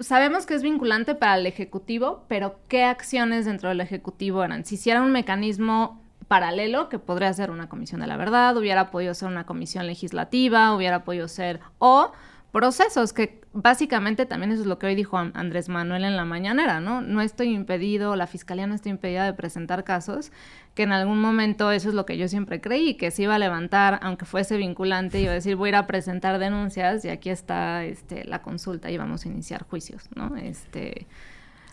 sabemos 0.00 0.46
que 0.46 0.54
es 0.54 0.62
vinculante 0.62 1.14
para 1.14 1.36
el 1.36 1.46
Ejecutivo, 1.46 2.24
pero 2.28 2.56
¿qué 2.68 2.84
acciones 2.84 3.44
dentro 3.44 3.68
del 3.68 3.80
Ejecutivo 3.80 4.42
eran? 4.42 4.64
Si 4.64 4.74
hiciera 4.74 5.02
un 5.02 5.12
mecanismo 5.12 6.02
paralelo, 6.28 6.88
que 6.88 6.98
podría 6.98 7.32
ser 7.32 7.50
una 7.50 7.68
comisión 7.68 8.00
de 8.00 8.06
la 8.06 8.16
verdad, 8.16 8.56
hubiera 8.56 8.90
podido 8.90 9.14
ser 9.14 9.28
una 9.28 9.44
comisión 9.44 9.86
legislativa, 9.86 10.74
hubiera 10.74 11.04
podido 11.04 11.28
ser, 11.28 11.60
o 11.78 12.12
procesos, 12.52 13.12
que 13.12 13.40
básicamente 13.52 14.26
también 14.26 14.52
eso 14.52 14.62
es 14.62 14.66
lo 14.66 14.78
que 14.78 14.86
hoy 14.86 14.94
dijo 14.94 15.16
An- 15.18 15.32
Andrés 15.34 15.68
Manuel 15.68 16.04
en 16.04 16.16
la 16.16 16.24
mañanera, 16.24 16.80
¿no? 16.80 17.00
No 17.00 17.20
estoy 17.20 17.54
impedido, 17.54 18.16
la 18.16 18.26
fiscalía 18.26 18.66
no 18.66 18.74
está 18.74 18.88
impedida 18.88 19.24
de 19.24 19.32
presentar 19.34 19.84
casos, 19.84 20.32
que 20.74 20.84
en 20.84 20.92
algún 20.92 21.20
momento 21.20 21.70
eso 21.70 21.90
es 21.90 21.94
lo 21.94 22.06
que 22.06 22.16
yo 22.16 22.28
siempre 22.28 22.60
creí, 22.60 22.94
que 22.94 23.10
se 23.10 23.24
iba 23.24 23.34
a 23.34 23.38
levantar, 23.38 23.98
aunque 24.02 24.24
fuese 24.24 24.56
vinculante, 24.56 25.20
iba 25.20 25.32
a 25.32 25.34
decir, 25.34 25.56
voy 25.56 25.68
a 25.68 25.70
ir 25.70 25.76
a 25.76 25.86
presentar 25.86 26.38
denuncias 26.38 27.04
y 27.04 27.10
aquí 27.10 27.28
está 27.30 27.84
este, 27.84 28.24
la 28.24 28.40
consulta 28.40 28.90
y 28.90 28.96
vamos 28.96 29.26
a 29.26 29.28
iniciar 29.28 29.64
juicios, 29.64 30.04
¿no? 30.14 30.36
Este, 30.36 31.06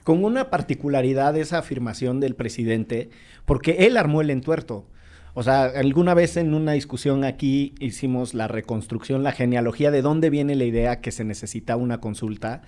Con 0.04 0.24
una 0.24 0.50
particularidad 0.50 1.38
esa 1.38 1.60
afirmación 1.60 2.20
del 2.20 2.36
presidente, 2.36 3.10
porque 3.45 3.88
él 3.88 3.95
armó 3.95 4.22
el 4.22 4.32
entuerto. 4.32 4.86
O 5.34 5.43
sea, 5.43 5.66
alguna 5.66 6.14
vez 6.14 6.36
en 6.36 6.54
una 6.54 6.74
discusión 6.74 7.24
aquí 7.24 7.74
hicimos 7.80 8.34
la 8.34 8.50
reconstrucción, 8.50 9.24
la 9.24 9.32
genealogía 9.32 9.91
de 9.91 10.02
dónde 10.02 10.30
viene 10.30 10.56
la 10.56 10.66
idea 10.66 11.00
que 11.00 11.12
se 11.12 11.24
necesita 11.24 11.78
una 11.78 12.00
consulta. 12.02 12.64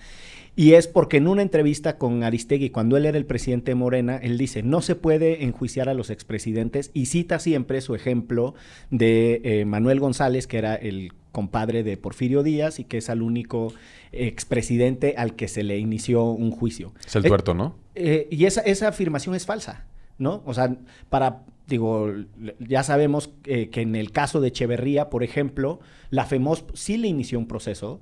Y 0.56 0.74
es 0.74 0.88
porque 0.88 1.18
en 1.18 1.28
una 1.28 1.41
entrevista 1.41 1.97
con 1.97 2.24
Aristegui, 2.24 2.72
cuando 2.72 2.97
él 2.97 3.06
era 3.06 3.18
el 3.18 3.26
presidente 3.26 3.72
de 3.72 3.76
Morena, 3.76 4.18
él 4.18 4.38
dice, 4.38 4.64
no 4.64 4.82
se 4.82 4.95
puede 4.95 5.45
enjuiciar 5.45 5.88
a 5.88 5.93
los 5.93 6.10
expresidentes 6.10 6.91
y 6.93 7.06
cita 7.06 7.39
siempre 7.39 7.80
su 7.80 7.95
ejemplo 7.95 8.54
de 8.89 9.41
eh, 9.45 9.66
Manuel 9.66 10.02
González, 10.02 10.47
que 10.47 10.58
era 10.58 10.76
el 10.76 11.14
compadre 11.32 11.84
de 11.84 11.95
Porfirio 11.95 12.43
Díaz 12.43 12.80
y 12.80 12.84
que 12.84 12.97
es 12.97 13.08
el 13.08 13.22
único 13.22 13.74
expresidente 14.12 15.16
al 15.18 15.36
que 15.36 15.47
se 15.47 15.64
le 15.64 15.78
inició 15.78 16.26
un 16.26 16.52
juicio. 16.52 16.93
Es 17.06 17.16
el 17.16 17.26
Eh, 17.26 17.30
tuerto, 17.30 17.54
¿no? 17.54 17.76
eh, 17.95 18.28
y 18.30 18.45
esa, 18.45 18.62
esa 18.62 18.89
afirmación 18.89 19.36
es 19.36 19.45
falsa, 19.45 19.86
¿no? 20.18 20.43
O 20.45 20.54
sea, 20.54 20.76
para, 21.10 21.43
digo, 21.68 22.12
ya 22.60 22.84
sabemos 22.84 23.32
eh, 23.45 23.70
que 23.70 23.82
en 23.82 23.95
el 23.95 24.12
caso 24.12 24.41
de 24.41 24.49
Echeverría, 24.49 25.10
por 25.10 25.24
ejemplo, 25.24 25.80
la 26.10 26.26
FEMOS 26.26 26.66
sí 26.74 26.97
le 26.97 27.08
inició 27.08 27.39
un 27.39 27.47
proceso 27.47 28.02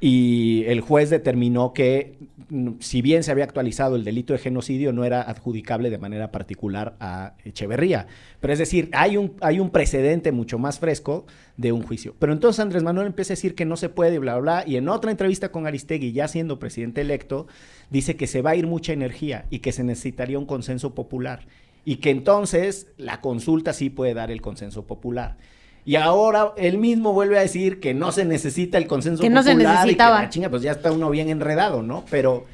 y 0.00 0.64
el 0.66 0.80
juez 0.80 1.10
determinó 1.10 1.74
que, 1.74 2.16
mm, 2.48 2.70
si 2.80 3.02
bien 3.02 3.22
se 3.22 3.32
había 3.32 3.44
actualizado 3.44 3.96
el 3.96 4.04
delito 4.04 4.32
de 4.32 4.38
genocidio, 4.38 4.94
no 4.94 5.04
era 5.04 5.20
adjudicable 5.20 5.90
de 5.90 5.98
manera 5.98 6.32
particular 6.32 6.96
a 7.00 7.34
Echeverría. 7.44 8.06
Pero 8.40 8.54
es 8.54 8.58
decir, 8.58 8.88
hay 8.92 9.18
un, 9.18 9.34
hay 9.42 9.60
un 9.60 9.68
precedente 9.68 10.32
mucho 10.32 10.58
más 10.58 10.78
fresco 10.78 11.26
de 11.58 11.72
un 11.72 11.82
juicio. 11.82 12.14
Pero 12.18 12.32
entonces 12.32 12.60
Andrés 12.60 12.82
Manuel 12.82 13.08
empieza 13.08 13.34
a 13.34 13.36
decir 13.36 13.54
que 13.54 13.66
no 13.66 13.76
se 13.76 13.90
puede, 13.90 14.18
bla, 14.18 14.38
bla, 14.38 14.62
bla, 14.62 14.64
y 14.66 14.76
en 14.76 14.88
otra 14.88 15.10
entrevista 15.10 15.52
con 15.52 15.66
Aristegui, 15.66 16.12
ya 16.12 16.28
siendo 16.28 16.58
presidente 16.58 17.02
electo, 17.02 17.46
dice 17.90 18.16
que 18.16 18.26
se 18.26 18.40
va 18.40 18.50
a 18.50 18.56
ir 18.56 18.66
mucha 18.66 18.94
energía 18.94 19.44
y 19.50 19.58
que 19.58 19.72
se 19.72 19.84
necesitaría 19.84 20.38
un 20.38 20.46
consenso 20.46 20.94
popular. 20.94 21.46
y 21.82 21.96
que 21.96 22.10
entonces 22.10 22.88
la 22.98 23.22
consulta 23.22 23.72
sí 23.72 23.88
puede 23.88 24.12
dar 24.12 24.30
el 24.30 24.42
consenso 24.42 24.86
popular. 24.86 25.38
Y 25.84 25.96
ahora 25.96 26.52
él 26.56 26.78
mismo 26.78 27.12
vuelve 27.12 27.38
a 27.38 27.40
decir 27.40 27.80
que 27.80 27.94
no 27.94 28.12
se 28.12 28.24
necesita 28.24 28.78
el 28.78 28.86
consenso 28.86 29.22
Que 29.22 29.30
no 29.30 29.42
se 29.42 29.52
popular 29.52 29.88
y 29.88 29.94
que 29.94 30.02
la 30.02 30.28
chinga, 30.28 30.50
pues 30.50 30.62
ya 30.62 30.72
está 30.72 30.92
uno 30.92 31.10
bien 31.10 31.28
enredado, 31.28 31.82
¿no? 31.82 32.04
Pero 32.10 32.46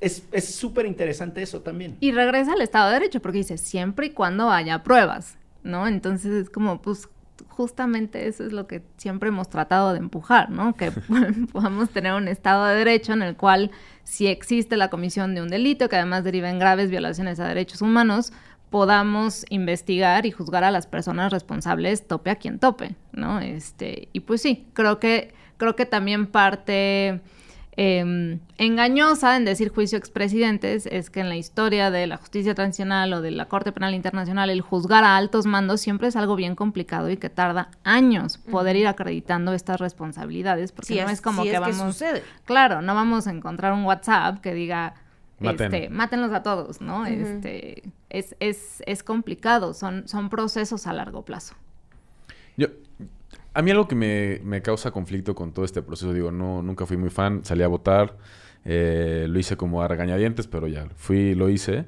es 0.00 0.22
es 0.32 0.54
súper 0.54 0.86
interesante 0.86 1.42
eso 1.42 1.60
también. 1.60 1.96
Y 2.00 2.12
regresa 2.12 2.52
al 2.52 2.60
Estado 2.60 2.88
de 2.88 2.94
Derecho, 2.94 3.20
porque 3.20 3.38
dice, 3.38 3.58
siempre 3.58 4.06
y 4.06 4.10
cuando 4.10 4.50
haya 4.50 4.82
pruebas, 4.82 5.36
¿no? 5.62 5.86
Entonces 5.86 6.32
es 6.32 6.50
como, 6.50 6.80
pues, 6.80 7.08
justamente 7.48 8.28
eso 8.28 8.44
es 8.44 8.52
lo 8.52 8.66
que 8.66 8.82
siempre 8.96 9.28
hemos 9.28 9.48
tratado 9.48 9.92
de 9.92 9.98
empujar, 9.98 10.50
¿no? 10.50 10.74
Que 10.74 10.90
podamos 11.52 11.90
tener 11.90 12.14
un 12.14 12.28
Estado 12.28 12.66
de 12.66 12.76
Derecho 12.76 13.12
en 13.12 13.22
el 13.22 13.36
cual, 13.36 13.70
si 14.04 14.26
existe 14.26 14.76
la 14.76 14.90
comisión 14.90 15.34
de 15.34 15.42
un 15.42 15.48
delito, 15.48 15.88
que 15.88 15.96
además 15.96 16.24
deriva 16.24 16.50
en 16.50 16.58
graves 16.58 16.90
violaciones 16.90 17.40
a 17.40 17.48
derechos 17.48 17.82
humanos, 17.82 18.32
podamos 18.72 19.46
investigar 19.50 20.26
y 20.26 20.32
juzgar 20.32 20.64
a 20.64 20.72
las 20.72 20.88
personas 20.88 21.30
responsables 21.32 22.08
tope 22.08 22.30
a 22.30 22.34
quien 22.36 22.58
tope, 22.58 22.96
¿no? 23.12 23.38
Este, 23.38 24.08
y 24.12 24.20
pues 24.20 24.42
sí, 24.42 24.66
creo 24.72 24.98
que, 24.98 25.32
creo 25.58 25.76
que 25.76 25.86
también 25.86 26.26
parte 26.26 27.20
eh, 27.76 28.38
engañosa 28.58 29.36
en 29.36 29.44
decir 29.46 29.70
juicio 29.70 29.96
expresidentes 29.96 30.84
es 30.86 31.08
que 31.08 31.20
en 31.20 31.28
la 31.30 31.36
historia 31.36 31.90
de 31.90 32.06
la 32.06 32.16
justicia 32.18 32.54
transicional 32.54 33.12
o 33.14 33.22
de 33.22 33.30
la 33.30 33.46
Corte 33.46 33.72
Penal 33.72 33.94
Internacional 33.94 34.50
el 34.50 34.60
juzgar 34.60 35.04
a 35.04 35.16
altos 35.16 35.46
mandos 35.46 35.80
siempre 35.80 36.08
es 36.08 36.16
algo 36.16 36.36
bien 36.36 36.54
complicado 36.54 37.08
y 37.08 37.16
que 37.16 37.30
tarda 37.30 37.70
años 37.84 38.36
poder 38.36 38.76
ir 38.76 38.86
acreditando 38.88 39.54
estas 39.54 39.80
responsabilidades 39.80 40.70
porque 40.72 40.96
no 41.02 41.06
es- 41.08 41.12
es 41.14 41.20
como 41.22 41.42
que 41.44 41.48
es 41.48 41.54
que 41.54 41.60
vamos 41.60 41.94
sucede. 41.94 42.22
claro 42.44 42.82
no 42.82 42.94
vamos 42.94 43.26
a 43.26 43.30
encontrar 43.30 43.72
un 43.72 43.84
WhatsApp 43.84 44.40
que 44.40 44.52
diga 44.52 44.94
Maten. 45.42 45.74
este, 45.74 45.90
mátenlos 45.90 46.32
a 46.32 46.42
todos 46.42 46.80
no 46.80 47.06
este 47.06 47.82
es, 48.10 48.36
es, 48.40 48.82
es 48.86 49.02
complicado 49.02 49.74
son 49.74 50.08
son 50.08 50.28
procesos 50.28 50.86
a 50.86 50.92
largo 50.92 51.24
plazo 51.24 51.54
Yo, 52.56 52.68
a 53.54 53.62
mí 53.62 53.70
algo 53.70 53.86
que 53.86 53.94
me, 53.94 54.40
me 54.44 54.62
causa 54.62 54.90
conflicto 54.90 55.34
con 55.34 55.52
todo 55.52 55.64
este 55.64 55.82
proceso, 55.82 56.12
digo, 56.12 56.30
no, 56.30 56.62
nunca 56.62 56.86
fui 56.86 56.96
muy 56.96 57.10
fan, 57.10 57.44
salí 57.44 57.62
a 57.62 57.68
votar, 57.68 58.16
eh, 58.64 59.26
lo 59.28 59.38
hice 59.38 59.56
como 59.56 59.82
a 59.82 59.88
regañadientes, 59.88 60.46
pero 60.46 60.68
ya 60.68 60.88
fui, 60.96 61.34
lo 61.34 61.48
hice. 61.48 61.84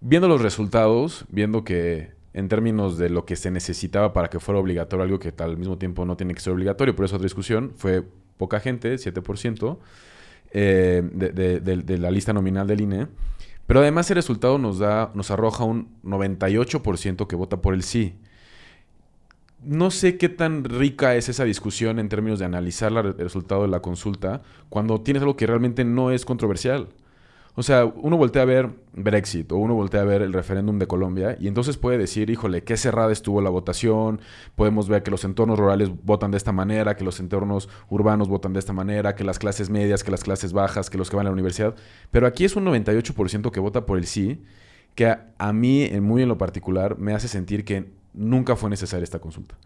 Viendo 0.00 0.28
los 0.28 0.42
resultados, 0.42 1.24
viendo 1.28 1.64
que 1.64 2.12
en 2.34 2.48
términos 2.48 2.98
de 2.98 3.08
lo 3.08 3.24
que 3.24 3.36
se 3.36 3.50
necesitaba 3.50 4.12
para 4.12 4.28
que 4.28 4.40
fuera 4.40 4.60
obligatorio, 4.60 5.04
algo 5.04 5.18
que 5.18 5.32
al 5.38 5.56
mismo 5.56 5.78
tiempo 5.78 6.04
no 6.04 6.16
tiene 6.16 6.34
que 6.34 6.40
ser 6.40 6.52
obligatorio, 6.52 6.94
por 6.94 7.04
eso 7.04 7.16
otra 7.16 7.24
discusión, 7.24 7.72
fue 7.76 8.02
poca 8.36 8.60
gente, 8.60 8.94
7%, 8.94 9.78
eh, 10.52 11.02
de, 11.12 11.98
la 11.98 12.10
lista 12.10 12.32
nominal 12.32 12.66
del 12.66 12.80
INE. 12.80 13.08
Pero 13.66 13.80
además 13.80 14.10
el 14.10 14.16
resultado 14.16 14.58
nos 14.58 14.78
da, 14.78 15.10
nos 15.14 15.30
arroja 15.30 15.64
un 15.64 15.88
98% 16.04 17.26
que 17.26 17.36
vota 17.36 17.62
por 17.62 17.74
el 17.74 17.82
sí. 17.82 18.14
No 19.64 19.90
sé 19.90 20.18
qué 20.18 20.28
tan 20.28 20.64
rica 20.64 21.14
es 21.14 21.28
esa 21.28 21.44
discusión 21.44 21.98
en 21.98 22.08
términos 22.08 22.38
de 22.40 22.44
analizar 22.44 22.92
el 22.92 23.16
resultado 23.16 23.62
de 23.62 23.68
la 23.68 23.80
consulta 23.80 24.42
cuando 24.68 25.00
tienes 25.00 25.22
algo 25.22 25.36
que 25.36 25.46
realmente 25.46 25.84
no 25.84 26.10
es 26.10 26.24
controversial. 26.24 26.88
O 27.54 27.62
sea, 27.62 27.84
uno 27.84 28.16
voltea 28.16 28.42
a 28.42 28.46
ver 28.46 28.70
Brexit 28.94 29.52
o 29.52 29.56
uno 29.56 29.74
voltea 29.74 30.00
a 30.00 30.04
ver 30.04 30.22
el 30.22 30.32
referéndum 30.32 30.78
de 30.78 30.86
Colombia 30.86 31.36
y 31.38 31.48
entonces 31.48 31.76
puede 31.76 31.98
decir, 31.98 32.30
híjole, 32.30 32.64
qué 32.64 32.78
cerrada 32.78 33.12
estuvo 33.12 33.42
la 33.42 33.50
votación, 33.50 34.22
podemos 34.56 34.88
ver 34.88 35.02
que 35.02 35.10
los 35.10 35.24
entornos 35.24 35.58
rurales 35.58 35.90
votan 36.02 36.30
de 36.30 36.38
esta 36.38 36.52
manera, 36.52 36.96
que 36.96 37.04
los 37.04 37.20
entornos 37.20 37.68
urbanos 37.90 38.28
votan 38.28 38.54
de 38.54 38.58
esta 38.58 38.72
manera, 38.72 39.14
que 39.14 39.24
las 39.24 39.38
clases 39.38 39.68
medias, 39.68 40.02
que 40.02 40.10
las 40.10 40.24
clases 40.24 40.54
bajas, 40.54 40.88
que 40.88 40.96
los 40.96 41.10
que 41.10 41.16
van 41.16 41.26
a 41.26 41.28
la 41.28 41.34
universidad. 41.34 41.74
Pero 42.10 42.26
aquí 42.26 42.46
es 42.46 42.56
un 42.56 42.64
98% 42.64 43.50
que 43.50 43.60
vota 43.60 43.84
por 43.84 43.98
el 43.98 44.06
sí, 44.06 44.42
que 44.94 45.14
a, 45.38 45.52
mí, 45.52 45.82
en 45.82 46.04
muy 46.04 46.22
en 46.22 46.28
lo 46.28 46.38
particular, 46.38 46.98
me 46.98 47.12
hace 47.12 47.28
sentir 47.28 47.66
que 47.66 47.92
nunca 48.14 48.56
fue 48.56 48.70
necesaria 48.70 49.04
esta 49.04 49.18
consulta. 49.18 49.56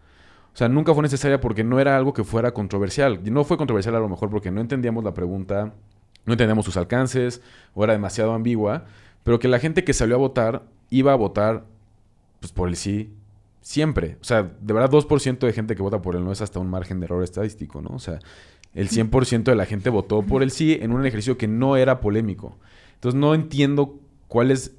O 0.53 0.57
sea, 0.57 0.67
nunca 0.67 0.93
fue 0.93 1.03
necesaria 1.03 1.39
porque 1.39 1.63
no 1.63 1.79
era 1.79 1.95
algo 1.95 2.13
que 2.13 2.23
fuera 2.23 2.53
controversial. 2.53 3.21
Y 3.23 3.31
no 3.31 3.43
fue 3.43 3.57
controversial 3.57 3.95
a 3.95 3.99
lo 3.99 4.09
mejor 4.09 4.29
porque 4.29 4.51
no 4.51 4.59
entendíamos 4.59 5.03
la 5.03 5.13
pregunta, 5.13 5.73
no 6.27 6.33
entendíamos 6.33 6.65
sus 6.65 6.77
alcances, 6.77 7.41
o 7.73 7.83
era 7.83 7.93
demasiado 7.93 8.33
ambigua, 8.33 8.85
pero 9.23 9.39
que 9.39 9.47
la 9.47 9.59
gente 9.59 9.83
que 9.83 9.93
salió 9.93 10.15
a 10.15 10.19
votar 10.19 10.63
iba 10.89 11.13
a 11.13 11.15
votar 11.15 11.65
pues, 12.39 12.51
por 12.51 12.69
el 12.69 12.75
sí 12.75 13.09
siempre. 13.61 14.17
O 14.21 14.23
sea, 14.23 14.43
de 14.43 14.73
verdad 14.73 14.91
2% 14.91 15.39
de 15.39 15.53
gente 15.53 15.75
que 15.75 15.81
vota 15.81 16.01
por 16.01 16.15
el 16.15 16.23
no 16.23 16.31
es 16.31 16.41
hasta 16.41 16.59
un 16.59 16.69
margen 16.69 16.99
de 16.99 17.05
error 17.05 17.23
estadístico, 17.23 17.81
¿no? 17.81 17.89
O 17.95 17.99
sea, 17.99 18.19
el 18.73 18.89
100% 18.89 19.43
de 19.43 19.55
la 19.55 19.65
gente 19.65 19.89
votó 19.89 20.21
por 20.21 20.43
el 20.43 20.51
sí 20.51 20.77
en 20.79 20.91
un 20.91 21.05
ejercicio 21.05 21.37
que 21.37 21.47
no 21.47 21.77
era 21.77 22.01
polémico. 22.01 22.57
Entonces 22.95 23.19
no 23.19 23.33
entiendo 23.33 23.99
cuál 24.27 24.51
es 24.51 24.75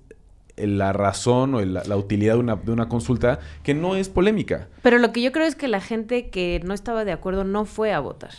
la 0.57 0.93
razón 0.93 1.55
o 1.55 1.65
la, 1.65 1.85
la 1.85 1.97
utilidad 1.97 2.35
de 2.35 2.41
una, 2.41 2.57
de 2.57 2.73
una 2.73 2.89
consulta 2.89 3.39
que 3.63 3.73
no 3.73 3.97
es 3.97 4.09
polémica. 4.09 4.69
Pero 4.83 4.99
lo 4.99 5.13
que 5.13 5.23
yo 5.23 5.33
creo 5.33 5.47
es 5.47 5.55
que 5.55 5.69
la 5.69 5.81
gente 5.81 6.29
que 6.29 6.61
no 6.65 6.75
estaba 6.75 7.05
de 7.05 7.13
acuerdo 7.13 7.45
no 7.45 7.65
fue 7.65 7.93
a 7.93 8.01
votar. 8.01 8.33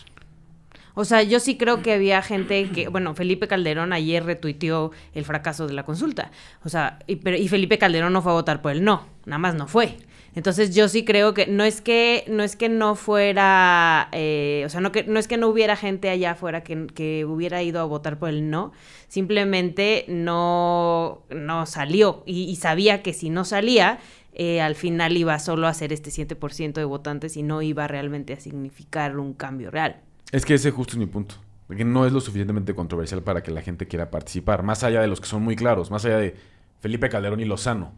O 0.99 1.05
sea, 1.05 1.23
yo 1.23 1.39
sí 1.39 1.55
creo 1.55 1.81
que 1.81 1.93
había 1.93 2.21
gente 2.21 2.69
que, 2.71 2.89
bueno, 2.89 3.15
Felipe 3.15 3.47
Calderón 3.47 3.93
ayer 3.93 4.21
retuiteó 4.21 4.91
el 5.13 5.23
fracaso 5.23 5.65
de 5.65 5.73
la 5.73 5.85
consulta. 5.85 6.29
O 6.65 6.67
sea, 6.67 6.99
y, 7.07 7.15
pero- 7.15 7.37
y 7.37 7.47
Felipe 7.47 7.77
Calderón 7.77 8.11
no 8.11 8.21
fue 8.21 8.33
a 8.33 8.35
votar 8.35 8.61
por 8.61 8.73
el 8.73 8.83
no, 8.83 9.07
nada 9.25 9.39
más 9.39 9.55
no 9.55 9.69
fue. 9.69 9.95
Entonces 10.35 10.75
yo 10.75 10.89
sí 10.89 11.05
creo 11.05 11.33
que 11.33 11.47
no 11.47 11.63
es 11.63 11.79
que 11.79 12.25
no 12.27 12.43
es 12.43 12.57
que 12.57 12.67
no 12.67 12.95
fuera, 12.95 14.09
eh, 14.11 14.63
o 14.65 14.69
sea, 14.69 14.81
no 14.81 14.91
que 14.91 15.05
no 15.05 15.19
es 15.19 15.29
que 15.29 15.37
no 15.37 15.47
hubiera 15.47 15.77
gente 15.77 16.09
allá 16.09 16.31
afuera 16.31 16.63
que, 16.63 17.23
hubiera 17.25 17.63
ido 17.63 17.79
a 17.79 17.85
votar 17.85 18.19
por 18.19 18.27
el 18.27 18.49
no, 18.49 18.73
simplemente 19.07 20.03
no 20.09 21.23
no 21.29 21.65
salió 21.65 22.23
y, 22.25 22.43
y 22.43 22.57
sabía 22.57 23.01
que 23.03 23.13
si 23.13 23.29
no 23.29 23.45
salía 23.45 23.99
eh, 24.33 24.59
al 24.59 24.75
final 24.75 25.15
iba 25.15 25.39
solo 25.39 25.65
a 25.67 25.73
ser 25.73 25.93
este 25.93 26.09
7% 26.11 26.73
de 26.73 26.83
votantes 26.85 27.37
y 27.37 27.43
no 27.43 27.61
iba 27.61 27.87
realmente 27.87 28.33
a 28.33 28.39
significar 28.41 29.17
un 29.17 29.33
cambio 29.33 29.71
real. 29.71 30.01
Es 30.31 30.45
que 30.45 30.53
ese 30.53 30.71
justo 30.71 30.93
es 30.93 30.97
mi 30.97 31.05
punto. 31.05 31.35
Que 31.75 31.85
no 31.85 32.05
es 32.05 32.11
lo 32.11 32.19
suficientemente 32.19 32.73
controversial 32.73 33.21
para 33.21 33.43
que 33.43 33.51
la 33.51 33.61
gente 33.61 33.87
quiera 33.87 34.09
participar. 34.09 34.63
Más 34.63 34.83
allá 34.83 35.01
de 35.01 35.07
los 35.07 35.21
que 35.21 35.27
son 35.27 35.43
muy 35.43 35.55
claros. 35.55 35.91
Más 35.91 36.03
allá 36.05 36.17
de 36.17 36.35
Felipe 36.81 37.09
Calderón 37.09 37.39
y 37.39 37.45
Lozano. 37.45 37.93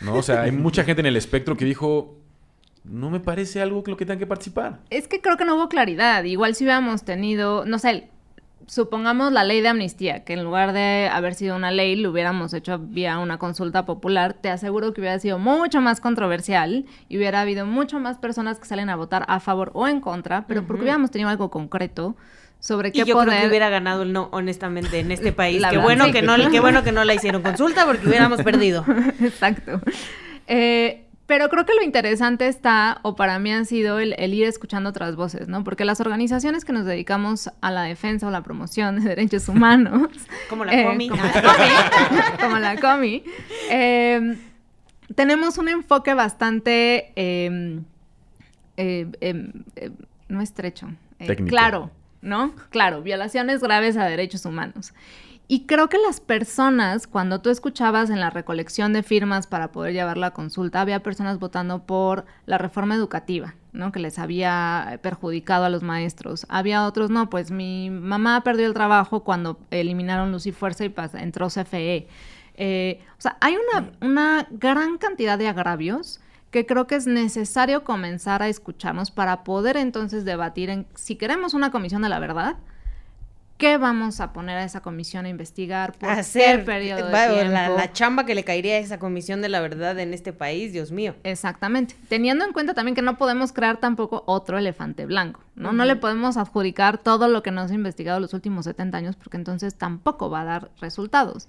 ¿No? 0.00 0.14
O 0.14 0.22
sea, 0.22 0.42
hay 0.42 0.52
mucha 0.52 0.84
gente 0.84 1.00
en 1.00 1.06
el 1.06 1.16
espectro 1.16 1.56
que 1.56 1.64
dijo. 1.64 2.16
No 2.84 3.10
me 3.10 3.20
parece 3.20 3.62
algo 3.62 3.84
que 3.84 3.92
lo 3.92 3.96
que 3.96 4.04
tengan 4.04 4.18
que 4.18 4.26
participar. 4.26 4.80
Es 4.90 5.06
que 5.06 5.20
creo 5.20 5.36
que 5.36 5.44
no 5.44 5.54
hubo 5.54 5.68
claridad. 5.68 6.24
Igual 6.24 6.56
si 6.56 6.64
hubiéramos 6.64 7.04
tenido, 7.04 7.64
no 7.64 7.78
sé, 7.78 8.08
supongamos 8.66 9.32
la 9.32 9.44
ley 9.44 9.60
de 9.60 9.68
amnistía, 9.68 10.24
que 10.24 10.34
en 10.34 10.44
lugar 10.44 10.72
de 10.72 11.08
haber 11.12 11.34
sido 11.34 11.56
una 11.56 11.70
ley, 11.70 11.96
lo 11.96 12.10
hubiéramos 12.10 12.52
hecho 12.54 12.78
vía 12.78 13.18
una 13.18 13.38
consulta 13.38 13.84
popular, 13.84 14.34
te 14.34 14.50
aseguro 14.50 14.92
que 14.92 15.00
hubiera 15.00 15.18
sido 15.18 15.38
mucho 15.38 15.80
más 15.80 16.00
controversial 16.00 16.84
y 17.08 17.16
hubiera 17.16 17.40
habido 17.40 17.66
mucho 17.66 18.00
más 18.00 18.18
personas 18.18 18.58
que 18.58 18.66
salen 18.66 18.90
a 18.90 18.96
votar 18.96 19.24
a 19.28 19.40
favor 19.40 19.70
o 19.74 19.88
en 19.88 20.00
contra, 20.00 20.46
pero 20.46 20.66
porque 20.66 20.82
hubiéramos 20.82 21.10
tenido 21.10 21.30
algo 21.30 21.50
concreto 21.50 22.16
sobre 22.58 22.90
Y 22.90 22.92
qué 22.92 23.04
yo 23.04 23.14
poder... 23.14 23.28
creo 23.28 23.40
que 23.40 23.48
hubiera 23.48 23.68
ganado 23.70 24.02
el 24.02 24.12
no, 24.12 24.28
honestamente, 24.32 25.00
en 25.00 25.10
este 25.10 25.32
país. 25.32 25.60
La 25.60 25.70
qué 25.70 25.78
bueno 25.78 26.12
que 26.12 26.22
no, 26.22 26.36
qué 26.50 26.60
bueno 26.60 26.84
que 26.84 26.92
no 26.92 27.04
la 27.04 27.14
hicieron 27.14 27.42
consulta 27.42 27.86
porque 27.86 28.06
hubiéramos 28.06 28.42
perdido. 28.42 28.84
Exacto. 29.20 29.80
Eh, 30.46 31.06
pero 31.32 31.48
creo 31.48 31.64
que 31.64 31.72
lo 31.72 31.82
interesante 31.82 32.46
está, 32.46 32.98
o 33.00 33.16
para 33.16 33.38
mí 33.38 33.50
ha 33.50 33.64
sido, 33.64 34.00
el, 34.00 34.14
el 34.18 34.34
ir 34.34 34.44
escuchando 34.44 34.90
otras 34.90 35.16
voces, 35.16 35.48
¿no? 35.48 35.64
Porque 35.64 35.86
las 35.86 35.98
organizaciones 35.98 36.62
que 36.66 36.74
nos 36.74 36.84
dedicamos 36.84 37.50
a 37.62 37.70
la 37.70 37.84
defensa 37.84 38.26
o 38.26 38.30
la 38.30 38.42
promoción 38.42 39.00
de 39.00 39.08
derechos 39.08 39.48
humanos, 39.48 40.10
Como 40.50 40.66
la 40.66 40.78
eh, 40.78 40.84
Comi. 40.84 41.08
como 41.08 41.22
la 41.22 41.32
Comi, 41.32 42.36
como 42.42 42.58
la 42.58 42.76
Comi, 42.76 43.24
eh, 43.70 44.36
tenemos 45.14 45.56
un 45.56 45.70
enfoque 45.70 46.12
bastante, 46.12 47.14
eh, 47.16 47.80
eh, 48.76 49.06
eh, 49.22 49.52
eh, 49.76 49.90
no 50.28 50.42
estrecho, 50.42 50.88
eh, 51.18 51.34
claro, 51.46 51.90
¿no? 52.20 52.54
Claro, 52.68 53.00
violaciones 53.00 53.62
graves 53.62 53.96
a 53.96 54.04
derechos 54.04 54.44
humanos. 54.44 54.92
Y 55.52 55.66
creo 55.66 55.90
que 55.90 55.98
las 55.98 56.18
personas, 56.20 57.06
cuando 57.06 57.42
tú 57.42 57.50
escuchabas 57.50 58.08
en 58.08 58.20
la 58.20 58.30
recolección 58.30 58.94
de 58.94 59.02
firmas 59.02 59.46
para 59.46 59.70
poder 59.70 59.92
llevar 59.92 60.16
la 60.16 60.30
consulta, 60.30 60.80
había 60.80 61.02
personas 61.02 61.38
votando 61.38 61.84
por 61.84 62.24
la 62.46 62.56
reforma 62.56 62.94
educativa, 62.94 63.54
¿no? 63.74 63.92
Que 63.92 64.00
les 64.00 64.18
había 64.18 64.98
perjudicado 65.02 65.66
a 65.66 65.68
los 65.68 65.82
maestros. 65.82 66.46
Había 66.48 66.86
otros, 66.86 67.10
no, 67.10 67.28
pues 67.28 67.50
mi 67.50 67.90
mamá 67.90 68.42
perdió 68.44 68.66
el 68.66 68.72
trabajo 68.72 69.24
cuando 69.24 69.60
eliminaron 69.70 70.32
Luz 70.32 70.46
y 70.46 70.52
Fuerza 70.52 70.86
y 70.86 70.94
entró 71.18 71.48
CFE. 71.48 72.08
Eh, 72.54 73.04
o 73.18 73.20
sea, 73.20 73.36
hay 73.42 73.56
una, 73.56 73.90
una 74.00 74.48
gran 74.52 74.96
cantidad 74.96 75.36
de 75.36 75.48
agravios 75.48 76.22
que 76.50 76.64
creo 76.64 76.86
que 76.86 76.94
es 76.94 77.06
necesario 77.06 77.84
comenzar 77.84 78.42
a 78.42 78.48
escucharnos 78.48 79.10
para 79.10 79.44
poder 79.44 79.76
entonces 79.76 80.24
debatir 80.24 80.70
en 80.70 80.86
si 80.94 81.16
queremos 81.16 81.52
una 81.52 81.70
comisión 81.70 82.00
de 82.00 82.08
la 82.08 82.20
verdad, 82.20 82.56
¿qué 83.62 83.78
vamos 83.78 84.20
a 84.20 84.32
poner 84.32 84.58
a 84.58 84.64
esa 84.64 84.80
comisión 84.82 85.24
a 85.24 85.28
investigar? 85.28 85.92
¿Por 85.96 86.08
Hacer 86.10 86.60
qué 86.60 86.64
periodo 86.66 87.06
de 87.06 87.12
va, 87.12 87.28
tiempo? 87.28 87.52
la, 87.52 87.68
la 87.68 87.92
chamba 87.92 88.26
que 88.26 88.34
le 88.34 88.42
caería 88.42 88.74
a 88.74 88.78
esa 88.78 88.98
comisión 88.98 89.40
de 89.40 89.48
la 89.48 89.60
verdad 89.60 89.96
en 90.00 90.12
este 90.12 90.32
país, 90.32 90.72
Dios 90.72 90.90
mío. 90.90 91.14
Exactamente. 91.22 91.94
Teniendo 92.08 92.44
en 92.44 92.52
cuenta 92.52 92.74
también 92.74 92.96
que 92.96 93.02
no 93.02 93.16
podemos 93.16 93.52
crear 93.52 93.76
tampoco 93.78 94.24
otro 94.26 94.58
elefante 94.58 95.06
blanco, 95.06 95.44
¿no? 95.54 95.72
No 95.72 95.84
le 95.84 95.94
podemos 95.94 96.36
adjudicar 96.36 96.98
todo 96.98 97.28
lo 97.28 97.44
que 97.44 97.52
nos 97.52 97.70
ha 97.70 97.74
investigado 97.74 98.18
los 98.18 98.34
últimos 98.34 98.64
70 98.64 98.98
años 98.98 99.16
porque 99.16 99.36
entonces 99.36 99.76
tampoco 99.76 100.28
va 100.28 100.40
a 100.40 100.44
dar 100.44 100.70
resultados. 100.80 101.46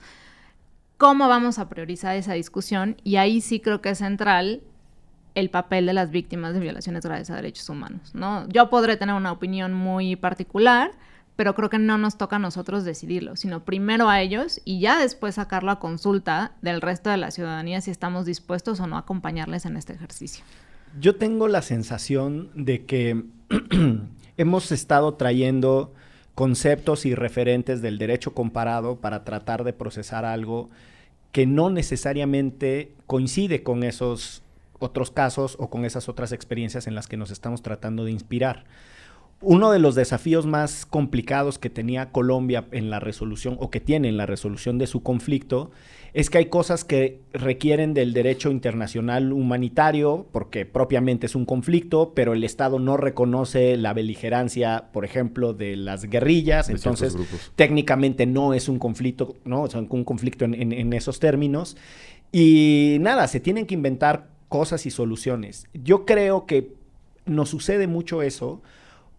cómo 0.97 1.28
vamos 1.28 1.59
a 1.59 1.68
priorizar 1.68 2.16
esa 2.16 2.34
discusión 2.34 2.95
y 3.03 3.16
ahí 3.18 3.41
sí 3.41 3.59
creo 3.59 3.82
que 3.82 3.89
es 3.89 3.97
central 3.97 4.61
el 5.36 5.49
papel 5.49 5.88
de 5.88 5.93
las 5.93 6.11
víctimas 6.11 6.53
de 6.53 6.59
violaciones 6.59 7.03
graves 7.03 7.30
a 7.32 7.36
derechos 7.36 7.68
humanos, 7.70 8.14
¿no? 8.14 8.47
Yo 8.49 8.70
podré 8.70 8.97
tener 8.97 9.16
una 9.16 9.32
opinión 9.32 9.74
muy 9.74 10.16
particular, 10.16 10.91
pero 11.36 11.56
creo 11.56 11.70
que 11.70 11.80
no 11.80 11.98
nos 11.98 12.18
toca 12.18 12.36
a 12.36 12.40
nosotros 12.40 12.84
decidirlo, 12.84 13.36
sino 13.36 13.66
primero 13.66 14.10
a 14.10 14.22
ellos 14.22 14.62
y 14.66 14.80
ya 14.80 15.00
después 15.00 15.36
sacarlo 15.36 15.72
a 15.72 15.80
consulta 15.80 16.54
del 16.62 16.82
resto 16.82 17.10
de 17.10 17.18
la 17.18 17.32
ciudadanía 17.32 17.82
si 17.82 17.92
estamos 17.92 18.26
dispuestos 18.26 18.80
o 18.80 18.88
no 18.88 18.96
a 18.96 19.00
acompañarles 19.00 19.66
en 19.66 19.78
este 19.78 19.94
ejercicio. 19.94 20.44
Yo 21.00 21.16
tengo 21.16 21.48
la 21.48 21.62
sensación 21.62 22.50
de 22.54 22.86
que 22.86 23.24
hemos 24.38 24.72
estado 24.72 25.16
trayendo 25.16 25.94
conceptos 26.36 27.06
y 27.06 27.16
referentes 27.16 27.82
del 27.82 27.98
derecho 27.98 28.34
comparado 28.34 28.98
para 28.98 29.24
tratar 29.24 29.64
de 29.64 29.74
procesar 29.74 30.26
algo 30.26 30.70
que 31.32 31.46
no 31.48 31.70
necesariamente 31.70 32.92
coincide 33.08 33.64
con 33.64 33.84
esos 33.84 34.44
otros 34.80 35.12
casos 35.12 35.56
o 35.60 35.70
con 35.70 35.86
esas 35.86 36.10
otras 36.10 36.32
experiencias 36.32 36.88
en 36.88 36.96
las 36.96 37.08
que 37.08 37.18
nos 37.18 37.32
estamos 37.32 37.62
tratando 37.62 38.06
de 38.06 38.12
inspirar. 38.12 38.66
Uno 39.46 39.72
de 39.72 39.80
los 39.80 39.94
desafíos 39.94 40.46
más 40.46 40.86
complicados 40.86 41.60
que 41.60 41.70
tenía 41.70 42.12
Colombia 42.12 42.66
en 42.72 42.89
la 42.89 43.02
resolución 43.02 43.58
o 43.60 43.70
que 43.70 43.82
tiene 43.82 44.08
en 44.08 44.16
la 44.16 44.26
resolución 44.26 44.78
de 44.78 44.88
su 44.88 45.04
conflicto 45.04 45.70
es 46.14 46.30
que 46.30 46.38
hay 46.38 46.46
cosas 46.46 46.86
que 46.86 47.20
requieren 47.34 47.94
del 47.94 48.14
derecho 48.14 48.52
internacional 48.52 49.34
humanitario 49.34 50.28
porque 50.32 50.66
propiamente 50.66 51.26
es 51.26 51.36
un 51.36 51.46
conflicto, 51.46 52.14
pero 52.16 52.32
el 52.32 52.46
Estado 52.46 52.80
no 52.80 52.96
reconoce 52.96 53.76
la 53.76 53.94
beligerancia, 53.94 54.86
por 54.94 55.04
ejemplo, 55.04 55.54
de 55.54 55.76
las 55.76 56.06
guerrillas, 56.06 56.70
entonces 56.70 57.18
técnicamente 57.58 58.26
no 58.26 58.54
es 58.54 58.70
un 58.70 58.80
conflicto, 58.80 59.36
no, 59.44 59.66
es 59.66 59.74
un 59.74 60.06
conflicto 60.06 60.46
en, 60.46 60.72
en 60.72 60.94
esos 60.94 61.20
términos. 61.20 61.76
Y 62.32 62.98
nada, 63.02 63.28
se 63.28 63.41
tienen 63.41 63.66
que 63.66 63.74
inventar 63.74 64.30
cosas 64.48 64.86
y 64.86 64.91
soluciones. 64.91 65.68
Yo 65.74 66.06
creo 66.06 66.46
que 66.46 66.74
nos 67.26 67.50
sucede 67.50 67.88
mucho 67.88 68.22
eso 68.22 68.62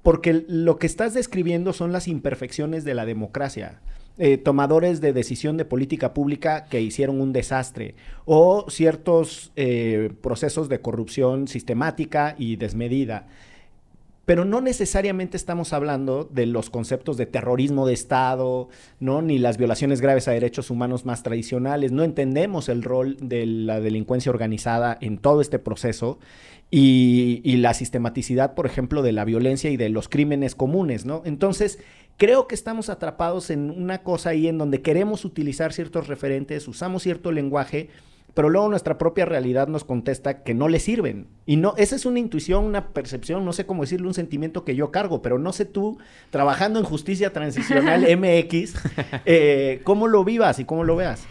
porque 0.04 0.44
lo 0.46 0.78
que 0.78 0.86
estás 0.86 1.14
describiendo 1.14 1.72
son 1.72 1.90
las 1.90 2.08
imperfecciones 2.08 2.84
de 2.84 2.92
la 2.94 3.06
democracia. 3.06 3.80
Eh, 4.18 4.36
tomadores 4.36 5.00
de 5.00 5.14
decisión 5.14 5.56
de 5.56 5.64
política 5.64 6.14
pública 6.14 6.66
que 6.66 6.80
hicieron 6.80 7.20
un 7.20 7.32
desastre 7.32 7.96
o 8.26 8.66
ciertos 8.68 9.50
eh, 9.56 10.12
procesos 10.20 10.68
de 10.68 10.80
corrupción 10.80 11.48
sistemática 11.48 12.36
y 12.38 12.54
desmedida. 12.56 13.26
Pero 14.24 14.44
no 14.44 14.60
necesariamente 14.60 15.36
estamos 15.36 15.72
hablando 15.72 16.24
de 16.24 16.46
los 16.46 16.70
conceptos 16.70 17.16
de 17.16 17.26
terrorismo 17.26 17.86
de 17.86 17.92
Estado, 17.92 18.68
¿no? 18.98 19.20
ni 19.20 19.38
las 19.38 19.58
violaciones 19.58 20.00
graves 20.00 20.28
a 20.28 20.32
derechos 20.32 20.70
humanos 20.70 21.04
más 21.04 21.22
tradicionales. 21.22 21.92
No 21.92 22.04
entendemos 22.04 22.68
el 22.68 22.82
rol 22.82 23.16
de 23.20 23.44
la 23.46 23.80
delincuencia 23.80 24.30
organizada 24.30 24.96
en 25.00 25.18
todo 25.18 25.40
este 25.40 25.58
proceso 25.58 26.18
y, 26.70 27.56
la 27.58 27.74
sistematicidad, 27.74 28.54
por 28.54 28.66
ejemplo, 28.66 29.02
de 29.02 29.12
la 29.12 29.24
violencia 29.24 29.70
y 29.70 29.76
de 29.76 29.90
los 29.90 30.08
crímenes 30.08 30.54
comunes. 30.54 31.04
¿no? 31.04 31.22
Entonces, 31.24 31.78
creo 32.16 32.48
que 32.48 32.54
estamos 32.54 32.88
atrapados 32.88 33.50
en 33.50 33.70
una 33.70 34.02
cosa 34.02 34.30
ahí 34.30 34.48
en 34.48 34.58
donde 34.58 34.82
queremos 34.82 35.24
utilizar 35.24 35.72
ciertos 35.72 36.08
referentes, 36.08 36.66
usamos 36.66 37.02
cierto 37.02 37.30
lenguaje, 37.30 37.90
pero 38.34 38.50
luego 38.50 38.68
nuestra 38.68 38.98
propia 38.98 39.24
realidad 39.24 39.68
nos 39.68 39.84
contesta 39.84 40.42
que 40.42 40.54
no 40.54 40.68
le 40.68 40.80
sirven. 40.80 41.28
Y 41.46 41.56
no, 41.56 41.74
esa 41.76 41.96
es 41.96 42.04
una 42.04 42.18
intuición, 42.18 42.64
una 42.64 42.88
percepción, 42.88 43.44
no 43.44 43.52
sé 43.52 43.64
cómo 43.64 43.82
decirlo, 43.82 44.08
un 44.08 44.14
sentimiento 44.14 44.64
que 44.64 44.74
yo 44.74 44.90
cargo, 44.90 45.22
pero 45.22 45.38
no 45.38 45.52
sé 45.52 45.64
tú, 45.64 45.98
trabajando 46.30 46.78
en 46.80 46.84
justicia 46.84 47.32
transicional 47.32 48.02
MX, 48.18 48.74
eh, 49.24 49.80
cómo 49.84 50.08
lo 50.08 50.24
vivas 50.24 50.58
y 50.58 50.64
cómo 50.64 50.84
lo 50.84 50.96
veas. 50.96 51.24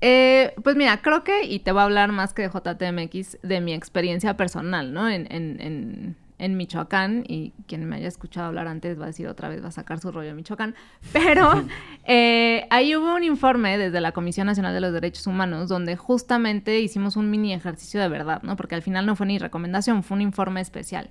Eh, 0.00 0.52
pues 0.62 0.76
mira, 0.76 1.00
creo 1.02 1.24
que, 1.24 1.44
y 1.44 1.60
te 1.60 1.72
voy 1.72 1.80
a 1.80 1.84
hablar 1.84 2.12
más 2.12 2.32
que 2.32 2.42
de 2.42 2.48
JTMX, 2.48 3.38
de 3.42 3.60
mi 3.60 3.72
experiencia 3.72 4.36
personal, 4.36 4.92
¿no? 4.92 5.08
en, 5.08 5.26
en 5.32 5.60
en 5.60 6.16
Michoacán, 6.38 7.24
y 7.26 7.52
quien 7.66 7.84
me 7.84 7.96
haya 7.96 8.08
escuchado 8.08 8.46
hablar 8.46 8.68
antes 8.68 8.98
va 8.98 9.04
a 9.04 9.06
decir 9.08 9.26
otra 9.26 9.48
vez, 9.48 9.62
va 9.62 9.68
a 9.68 9.72
sacar 9.72 10.00
su 10.00 10.12
rollo 10.12 10.30
en 10.30 10.36
Michoacán, 10.36 10.74
pero 11.12 11.64
eh, 12.04 12.66
ahí 12.70 12.94
hubo 12.94 13.14
un 13.14 13.24
informe 13.24 13.76
desde 13.76 14.00
la 14.00 14.12
Comisión 14.12 14.46
Nacional 14.46 14.74
de 14.74 14.80
los 14.80 14.92
Derechos 14.92 15.26
Humanos 15.26 15.68
donde 15.68 15.96
justamente 15.96 16.78
hicimos 16.80 17.16
un 17.16 17.30
mini 17.30 17.52
ejercicio 17.52 18.00
de 18.00 18.08
verdad, 18.08 18.42
¿no? 18.42 18.56
Porque 18.56 18.74
al 18.74 18.82
final 18.82 19.06
no 19.06 19.16
fue 19.16 19.26
ni 19.26 19.38
recomendación, 19.38 20.02
fue 20.02 20.16
un 20.16 20.22
informe 20.22 20.60
especial 20.60 21.10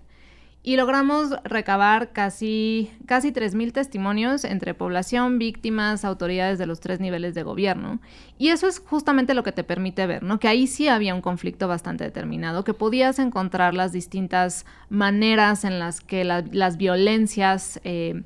y 0.68 0.76
logramos 0.76 1.30
recabar 1.46 2.12
casi, 2.12 2.92
casi 3.06 3.32
3.000 3.32 3.72
testimonios 3.72 4.44
entre 4.44 4.74
población, 4.74 5.40
víctimas, 5.40 6.04
autoridades 6.04 6.60
de 6.60 6.66
los 6.66 6.82
tres 6.82 7.00
niveles 7.00 7.34
de 7.36 7.44
gobierno. 7.44 8.02
Y 8.38 8.50
eso 8.50 8.68
es 8.68 8.80
justamente 8.80 9.34
lo 9.34 9.44
que 9.44 9.54
te 9.54 9.64
permite 9.64 10.06
ver, 10.08 10.24
¿no? 10.24 10.42
Que 10.42 10.50
ahí 10.50 10.68
sí 10.68 10.90
había 10.90 11.16
un 11.16 11.22
conflicto 11.22 11.70
bastante 11.70 12.04
determinado, 12.04 12.66
que 12.66 12.74
podías 12.74 13.18
encontrar 13.18 13.76
las 13.76 13.94
distintas 13.94 14.66
maneras 14.90 15.64
en 15.64 15.80
las 15.80 16.02
que 16.02 16.26
las 16.26 16.76
violencias... 16.76 17.80
Eh, 17.86 18.24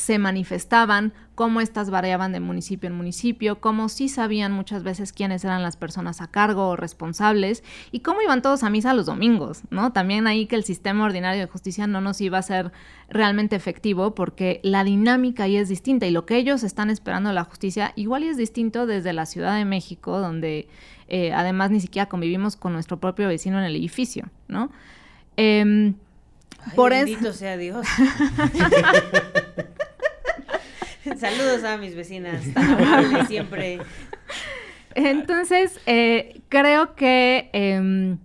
se 0.00 0.18
manifestaban, 0.18 1.12
cómo 1.34 1.60
estas 1.60 1.90
variaban 1.90 2.32
de 2.32 2.40
municipio 2.40 2.88
en 2.88 2.96
municipio, 2.96 3.60
cómo 3.60 3.90
sí 3.90 4.08
sabían 4.08 4.50
muchas 4.50 4.82
veces 4.82 5.12
quiénes 5.12 5.44
eran 5.44 5.62
las 5.62 5.76
personas 5.76 6.22
a 6.22 6.30
cargo 6.30 6.68
o 6.68 6.76
responsables 6.76 7.62
y 7.92 8.00
cómo 8.00 8.22
iban 8.22 8.40
todos 8.40 8.62
a 8.62 8.70
misa 8.70 8.94
los 8.94 9.06
domingos, 9.06 9.62
¿no? 9.68 9.92
También 9.92 10.26
ahí 10.26 10.46
que 10.46 10.56
el 10.56 10.64
sistema 10.64 11.04
ordinario 11.04 11.40
de 11.42 11.46
justicia 11.46 11.86
no 11.86 12.00
nos 12.00 12.22
iba 12.22 12.38
a 12.38 12.42
ser 12.42 12.72
realmente 13.10 13.56
efectivo 13.56 14.14
porque 14.14 14.60
la 14.62 14.84
dinámica 14.84 15.44
ahí 15.44 15.58
es 15.58 15.68
distinta 15.68 16.06
y 16.06 16.12
lo 16.12 16.24
que 16.24 16.38
ellos 16.38 16.62
están 16.62 16.88
esperando 16.88 17.28
de 17.28 17.34
la 17.34 17.44
justicia 17.44 17.92
igual 17.96 18.24
y 18.24 18.28
es 18.28 18.38
distinto 18.38 18.86
desde 18.86 19.12
la 19.12 19.26
Ciudad 19.26 19.54
de 19.54 19.66
México, 19.66 20.18
donde 20.18 20.66
eh, 21.08 21.34
además 21.34 21.70
ni 21.70 21.80
siquiera 21.80 22.08
convivimos 22.08 22.56
con 22.56 22.72
nuestro 22.72 23.00
propio 23.00 23.28
vecino 23.28 23.58
en 23.58 23.64
el 23.64 23.76
edificio, 23.76 24.30
¿no? 24.48 24.70
Em, 25.36 25.94
por 26.74 26.90
bendito 26.90 27.34
sea 27.34 27.58
Dios. 27.58 27.86
Saludos 31.18 31.64
a 31.64 31.76
mis 31.76 31.94
vecinas, 31.94 32.42
tan 32.54 33.26
siempre. 33.26 33.80
Entonces, 34.94 35.80
eh, 35.86 36.40
creo 36.48 36.94
que 36.94 37.48
em, 37.52 38.18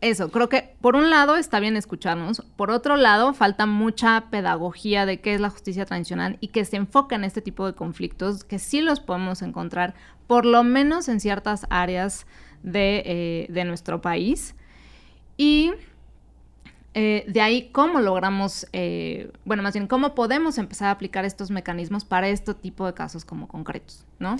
eso, 0.00 0.30
creo 0.30 0.48
que 0.48 0.74
por 0.80 0.96
un 0.96 1.10
lado 1.10 1.36
está 1.36 1.60
bien 1.60 1.76
escucharnos, 1.76 2.42
por 2.56 2.70
otro 2.70 2.96
lado 2.96 3.34
falta 3.34 3.66
mucha 3.66 4.24
pedagogía 4.30 5.06
de 5.06 5.20
qué 5.20 5.34
es 5.34 5.40
la 5.40 5.50
justicia 5.50 5.84
tradicional 5.84 6.38
y 6.40 6.48
que 6.48 6.64
se 6.64 6.76
enfoca 6.76 7.14
en 7.14 7.24
este 7.24 7.40
tipo 7.40 7.66
de 7.66 7.74
conflictos, 7.74 8.42
que 8.42 8.58
sí 8.58 8.80
los 8.80 9.00
podemos 9.00 9.42
encontrar, 9.42 9.94
por 10.26 10.44
lo 10.44 10.64
menos 10.64 11.08
en 11.08 11.20
ciertas 11.20 11.66
áreas 11.70 12.26
de, 12.62 13.02
eh, 13.04 13.46
de 13.50 13.64
nuestro 13.64 14.00
país. 14.00 14.54
Y 15.36 15.72
eh, 16.94 17.24
de 17.26 17.40
ahí, 17.40 17.70
¿cómo 17.72 18.00
logramos, 18.00 18.66
eh, 18.72 19.30
bueno, 19.44 19.62
más 19.62 19.74
bien, 19.74 19.86
cómo 19.86 20.14
podemos 20.14 20.58
empezar 20.58 20.88
a 20.88 20.90
aplicar 20.92 21.24
estos 21.24 21.50
mecanismos 21.50 22.04
para 22.04 22.28
este 22.28 22.54
tipo 22.54 22.86
de 22.86 22.94
casos 22.94 23.24
como 23.24 23.48
concretos, 23.48 24.06
¿no? 24.18 24.36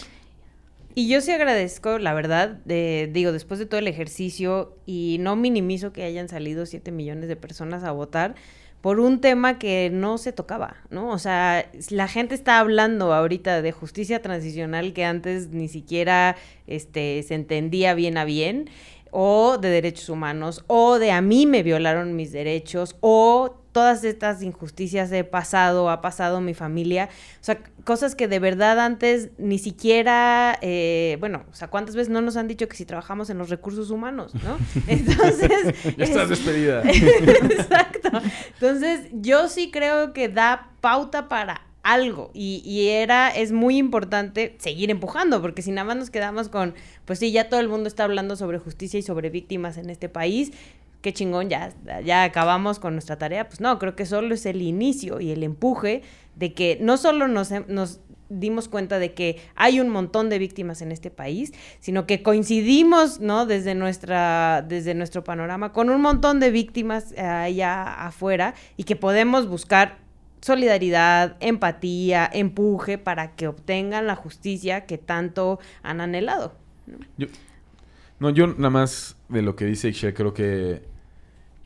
Y 0.95 1.09
yo 1.09 1.23
sí 1.23 1.31
agradezco, 1.33 1.99
la 1.99 2.13
verdad, 2.13 2.59
digo, 2.67 3.33
después 3.33 3.59
de 3.59 3.65
todo 3.65 3.81
el 3.81 3.89
ejercicio, 3.89 4.77
y 4.85 5.17
no 5.21 5.37
minimizo 5.37 5.93
que 5.95 6.03
hayan 6.03 6.29
salido 6.29 6.67
7 6.67 6.93
millones 6.93 7.29
de 7.29 7.37
personas 7.37 7.83
a 7.85 7.93
votar 7.93 8.35
por 8.83 8.99
un 8.99 9.21
tema 9.21 9.59
que 9.59 9.91
no 9.91 10.19
se 10.19 10.33
tocaba, 10.33 10.77
¿no? 10.91 11.09
O 11.11 11.19
sea, 11.19 11.71
la 11.89 12.09
gente 12.09 12.35
está 12.35 12.59
hablando 12.59 13.15
ahorita 13.15 13.63
de 13.63 13.71
justicia 13.71 14.21
transicional 14.21 14.93
que 14.93 15.05
antes 15.05 15.49
ni 15.51 15.69
siquiera 15.69 16.37
este, 16.67 17.23
se 17.23 17.35
entendía 17.35 17.95
bien 17.95 18.19
a 18.19 18.25
bien 18.25 18.69
o 19.13 19.59
de 19.59 19.69
derechos 19.69 20.09
humanos, 20.09 20.65
o 20.67 20.99
de 20.99 21.13
a 21.13 21.21
mí 21.21 21.47
me 21.47 21.63
violaron 21.63 22.17
mis 22.17 22.33
derechos, 22.33 22.97
o 23.01 23.59
todas 23.73 24.05
estas 24.05 24.43
injusticias 24.43 25.13
he 25.13 25.25
pasado, 25.25 25.91
ha 25.91 26.01
pasado 26.01 26.41
mi 26.41 26.55
familia, 26.55 27.09
o 27.41 27.45
sea, 27.45 27.59
cosas 27.85 28.15
que 28.15 28.27
de 28.27 28.39
verdad 28.39 28.81
antes 28.81 29.31
ni 29.39 29.59
siquiera, 29.59 30.59
eh, 30.63 31.17
bueno, 31.21 31.45
o 31.51 31.55
sea, 31.55 31.69
¿cuántas 31.69 31.95
veces 31.95 32.11
no 32.11 32.21
nos 32.21 32.37
han 32.37 32.49
dicho 32.49 32.69
que 32.69 32.77
si 32.77 32.85
trabajamos 32.85 33.31
en 33.31 33.39
los 33.39 33.51
recursos 33.51 33.91
humanos, 33.91 34.35
no? 34.35 34.59
Entonces... 34.87 35.97
ya 35.97 36.05
estás 36.05 36.29
despedida. 36.29 36.83
Exacto. 36.85 38.11
Entonces, 38.55 39.09
yo 39.13 39.49
sí 39.49 39.71
creo 39.71 40.13
que 40.13 40.29
da 40.29 40.71
pauta 40.81 41.29
para 41.29 41.63
algo. 41.83 42.31
Y, 42.35 42.89
era, 42.89 43.31
es 43.31 43.53
muy 43.53 43.77
importante 43.77 44.57
seguir 44.59 44.91
empujando, 44.91 45.41
porque 45.41 45.63
si 45.63 45.71
nada 45.71 45.87
más 45.87 45.97
nos 45.97 46.11
quedamos 46.11 46.49
con, 46.49 46.75
pues 47.05 47.19
sí, 47.19 47.33
ya 47.33 47.49
todo 47.49 47.61
el 47.61 47.69
mundo 47.69 47.89
está 47.89 48.05
hablando 48.05 48.37
sobre 48.37 48.59
justicia 48.59 48.99
y 48.99 49.03
sobre 49.03 49.31
víctimas 49.31 49.77
en 49.77 49.91
este 49.91 50.09
país, 50.09 50.53
qué 51.01 51.13
chingón, 51.13 51.49
ya, 51.49 51.73
ya 52.05 52.25
acabamos 52.25 52.79
con 52.79 52.95
nuestra 52.95 53.19
tarea. 53.19 53.49
Pues 53.49 53.61
no, 53.61 53.79
creo 53.79 53.97
que 53.97 54.07
solo 54.07 54.35
es 54.35 54.47
el 54.47 54.63
inicio 54.63 55.21
y 55.21 55.33
el 55.33 55.43
empuje 55.43 56.03
de 56.37 56.53
que 56.55 56.79
no 56.81 56.97
solo 56.97 57.29
nos, 57.29 57.51
nos 57.69 58.01
dimos 58.41 58.69
cuenta 58.69 58.99
de 58.99 59.13
que 59.13 59.41
hay 59.55 59.81
un 59.81 59.89
montón 59.89 60.31
de 60.31 60.39
víctimas 60.39 60.81
en 60.83 60.93
este 60.93 61.11
país, 61.11 61.53
sino 61.81 62.07
que 62.07 62.23
coincidimos, 62.23 63.21
¿no? 63.21 63.47
Desde 63.47 63.75
nuestra, 63.75 64.65
desde 64.67 64.95
nuestro 64.95 65.25
panorama 65.25 65.73
con 65.73 65.91
un 65.91 66.01
montón 66.01 66.41
de 66.41 66.51
víctimas 66.51 67.13
allá 67.19 68.07
afuera 68.07 68.55
y 68.77 68.85
que 68.85 68.97
podemos 68.97 69.49
buscar 69.49 70.02
solidaridad, 70.43 71.37
empatía, 71.41 72.29
empuje 72.31 72.99
para 72.99 73.35
que 73.35 73.49
obtengan 73.49 74.07
la 74.07 74.17
justicia 74.17 74.85
que 74.85 74.99
tanto 74.99 75.61
han 75.83 76.01
anhelado. 76.01 76.53
Yo, 77.17 77.29
no, 78.19 78.31
yo 78.31 78.49
nada 78.49 78.71
más 78.71 79.17
de 79.29 79.41
lo 79.41 79.57
que 79.57 79.65
dice 79.65 79.89
Ixchel, 79.89 80.13
creo 80.13 80.35
que 80.35 80.83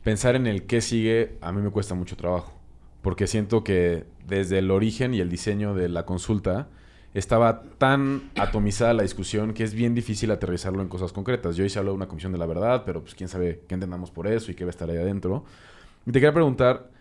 pensar 0.03 0.35
en 0.35 0.47
el 0.47 0.63
qué 0.67 0.79
sigue 0.79 1.37
a 1.41 1.51
mí 1.51 1.61
me 1.61 1.71
cuesta 1.71 1.95
mucho 1.95 2.15
trabajo. 2.15 2.53
Porque 3.01 3.27
siento 3.27 3.63
que 3.63 4.05
desde 4.25 4.59
el 4.59 4.71
origen 4.71 5.13
y 5.13 5.19
el 5.19 5.29
diseño 5.29 5.73
de 5.73 5.89
la 5.89 6.05
consulta 6.05 6.67
estaba 7.13 7.63
tan 7.79 8.29
atomizada 8.35 8.93
la 8.93 9.01
discusión 9.01 9.53
que 9.53 9.63
es 9.63 9.73
bien 9.73 9.95
difícil 9.95 10.29
aterrizarlo 10.29 10.83
en 10.83 10.87
cosas 10.87 11.13
concretas. 11.13 11.55
Yo 11.55 11.65
hice 11.65 11.79
hablar 11.79 11.93
de 11.93 11.97
una 11.97 12.07
comisión 12.07 12.31
de 12.31 12.37
la 12.37 12.45
verdad, 12.45 12.83
pero 12.85 13.01
pues 13.01 13.15
quién 13.15 13.27
sabe 13.27 13.63
qué 13.67 13.73
entendamos 13.73 14.11
por 14.11 14.27
eso 14.27 14.51
y 14.51 14.55
qué 14.55 14.65
va 14.65 14.69
a 14.69 14.71
estar 14.71 14.89
ahí 14.89 14.97
adentro. 14.97 15.45
Y 16.05 16.11
te 16.11 16.19
quería 16.19 16.33
preguntar, 16.33 16.91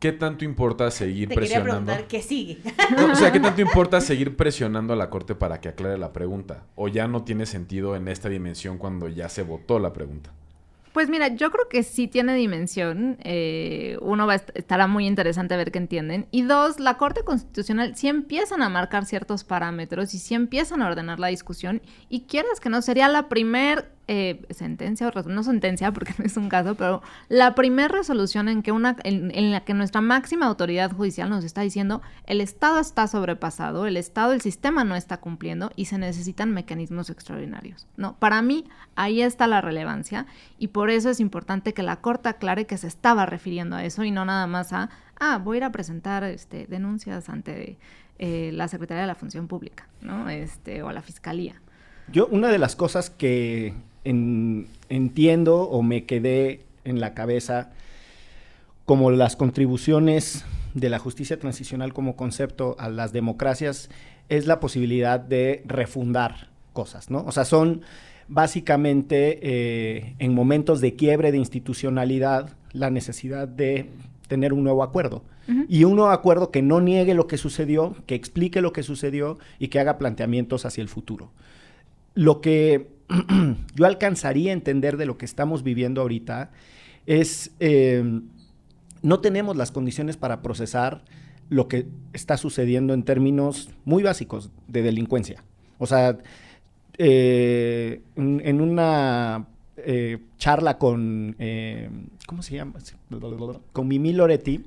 ¿qué 0.00 0.10
tanto 0.12 0.44
importa 0.44 0.90
seguir 0.90 1.28
Te 1.28 1.34
quería 1.36 1.48
presionando? 1.62 1.92
preguntar 1.92 2.08
qué 2.08 2.20
sigue. 2.22 2.58
No, 2.96 3.12
o 3.12 3.14
sea, 3.14 3.30
¿qué 3.30 3.38
tanto 3.38 3.60
importa 3.60 4.00
seguir 4.00 4.36
presionando 4.36 4.92
a 4.94 4.96
la 4.96 5.08
corte 5.10 5.36
para 5.36 5.60
que 5.60 5.68
aclare 5.68 5.96
la 5.98 6.12
pregunta? 6.12 6.64
¿O 6.74 6.88
ya 6.88 7.06
no 7.06 7.22
tiene 7.22 7.46
sentido 7.46 7.94
en 7.94 8.08
esta 8.08 8.28
dimensión 8.28 8.78
cuando 8.78 9.06
ya 9.08 9.28
se 9.28 9.42
votó 9.42 9.78
la 9.78 9.92
pregunta? 9.92 10.30
Pues 10.92 11.08
mira, 11.08 11.28
yo 11.28 11.52
creo 11.52 11.68
que 11.68 11.84
sí 11.84 12.08
tiene 12.08 12.34
dimensión. 12.34 13.16
Eh, 13.22 13.96
uno 14.00 14.26
va 14.26 14.32
a 14.32 14.36
est- 14.36 14.50
estará 14.54 14.88
muy 14.88 15.06
interesante 15.06 15.56
ver 15.56 15.70
qué 15.70 15.78
entienden. 15.78 16.26
Y 16.32 16.42
dos, 16.42 16.80
la 16.80 16.96
Corte 16.96 17.22
Constitucional 17.22 17.94
sí 17.94 18.08
empiezan 18.08 18.60
a 18.60 18.68
marcar 18.68 19.06
ciertos 19.06 19.44
parámetros 19.44 20.12
y 20.14 20.18
sí 20.18 20.34
empiezan 20.34 20.82
a 20.82 20.88
ordenar 20.88 21.20
la 21.20 21.28
discusión. 21.28 21.80
Y 22.08 22.22
quieras 22.22 22.58
que 22.58 22.70
no, 22.70 22.82
sería 22.82 23.06
la 23.06 23.28
primer 23.28 23.88
eh, 24.12 24.42
sentencia, 24.50 25.06
o 25.06 25.22
no 25.28 25.44
sentencia 25.44 25.92
porque 25.92 26.12
no 26.18 26.24
es 26.24 26.36
un 26.36 26.48
caso, 26.48 26.74
pero 26.74 27.00
la 27.28 27.54
primer 27.54 27.92
resolución 27.92 28.48
en, 28.48 28.60
que 28.64 28.72
una, 28.72 28.96
en, 29.04 29.52
la 29.52 29.60
que 29.60 29.72
nuestra 29.72 30.00
máxima 30.00 30.46
autoridad 30.46 30.90
judicial 30.90 31.30
nos 31.30 31.44
está 31.44 31.60
diciendo 31.60 32.02
el 32.26 32.40
Estado 32.40 32.80
está 32.80 33.06
sobrepasado, 33.06 33.86
el 33.86 33.96
Estado, 33.96 34.32
el 34.32 34.40
sistema 34.40 34.82
no 34.82 34.96
está 34.96 35.18
cumpliendo 35.18 35.70
y 35.76 35.84
se 35.84 35.96
necesitan 35.96 36.50
mecanismos 36.50 37.08
extraordinarios. 37.08 37.86
No, 37.96 38.16
para 38.16 38.42
mí 38.42 38.64
ahí 38.96 39.22
está 39.22 39.46
la 39.46 39.60
relevancia 39.60 40.26
y 40.58 40.68
por 40.68 40.90
eso 40.90 41.08
es 41.08 41.20
importante 41.20 41.72
que 41.72 41.84
la 41.84 42.00
Corte 42.00 42.30
aclare 42.30 42.66
que 42.66 42.78
se 42.78 42.88
estaba 42.88 43.26
refiriendo 43.26 43.76
a 43.76 43.84
eso 43.84 44.02
y 44.02 44.10
no 44.10 44.24
nada 44.24 44.48
más 44.48 44.72
a, 44.72 44.90
ah, 45.20 45.38
voy 45.38 45.54
a 45.54 45.58
ir 45.58 45.64
a 45.64 45.70
presentar 45.70 46.24
este, 46.24 46.66
denuncias 46.66 47.28
ante 47.28 47.78
eh, 48.18 48.50
la 48.54 48.66
Secretaría 48.66 49.02
de 49.02 49.06
la 49.06 49.14
Función 49.14 49.46
Pública, 49.46 49.86
¿no? 50.00 50.28
Este, 50.28 50.82
o 50.82 50.90
la 50.90 51.00
Fiscalía. 51.00 51.60
Yo, 52.10 52.26
una 52.26 52.48
de 52.48 52.58
las 52.58 52.74
cosas 52.74 53.08
que 53.08 53.72
en- 54.04 54.66
entiendo 54.88 55.62
o 55.62 55.82
me 55.82 56.04
quedé 56.04 56.60
en 56.84 57.00
la 57.00 57.14
cabeza 57.14 57.70
como 58.84 59.10
las 59.10 59.36
contribuciones 59.36 60.44
de 60.74 60.88
la 60.88 60.98
justicia 60.98 61.38
transicional 61.38 61.92
como 61.92 62.16
concepto 62.16 62.76
a 62.78 62.88
las 62.88 63.12
democracias 63.12 63.90
es 64.28 64.46
la 64.46 64.60
posibilidad 64.60 65.18
de 65.20 65.62
refundar 65.66 66.48
cosas, 66.72 67.10
¿no? 67.10 67.24
O 67.26 67.32
sea, 67.32 67.44
son 67.44 67.82
básicamente 68.28 69.38
eh, 69.42 70.14
en 70.18 70.34
momentos 70.34 70.80
de 70.80 70.94
quiebre 70.94 71.32
de 71.32 71.38
institucionalidad 71.38 72.50
la 72.72 72.90
necesidad 72.90 73.48
de 73.48 73.90
tener 74.28 74.52
un 74.52 74.62
nuevo 74.64 74.82
acuerdo. 74.82 75.22
Y 75.68 75.82
un 75.82 75.96
nuevo 75.96 76.12
acuerdo 76.12 76.52
que 76.52 76.62
no 76.62 76.80
niegue 76.80 77.12
lo 77.14 77.26
que 77.26 77.36
sucedió, 77.36 77.96
que 78.06 78.14
explique 78.14 78.60
lo 78.60 78.72
que 78.72 78.84
sucedió 78.84 79.36
y 79.58 79.66
que 79.66 79.80
haga 79.80 79.98
planteamientos 79.98 80.64
hacia 80.64 80.80
el 80.82 80.88
futuro. 80.88 81.32
Lo 82.14 82.40
que 82.40 82.86
yo 83.74 83.86
alcanzaría 83.86 84.50
a 84.50 84.54
entender 84.54 84.96
de 84.96 85.06
lo 85.06 85.18
que 85.18 85.24
estamos 85.24 85.62
viviendo 85.62 86.00
ahorita 86.00 86.50
es, 87.06 87.52
eh, 87.60 88.20
no 89.02 89.20
tenemos 89.20 89.56
las 89.56 89.70
condiciones 89.70 90.16
para 90.16 90.42
procesar 90.42 91.02
lo 91.48 91.66
que 91.68 91.86
está 92.12 92.36
sucediendo 92.36 92.94
en 92.94 93.02
términos 93.02 93.70
muy 93.84 94.02
básicos 94.02 94.50
de 94.68 94.82
delincuencia. 94.82 95.42
O 95.78 95.86
sea, 95.86 96.18
eh, 96.96 98.02
en, 98.16 98.60
una 98.60 99.46
eh, 99.78 100.18
charla 100.36 100.78
con, 100.78 101.34
eh, 101.38 101.88
¿cómo 102.26 102.42
se 102.42 102.56
llama? 102.56 102.74
Con 103.72 103.88
Mimi 103.88 104.12
Loretti, 104.12 104.62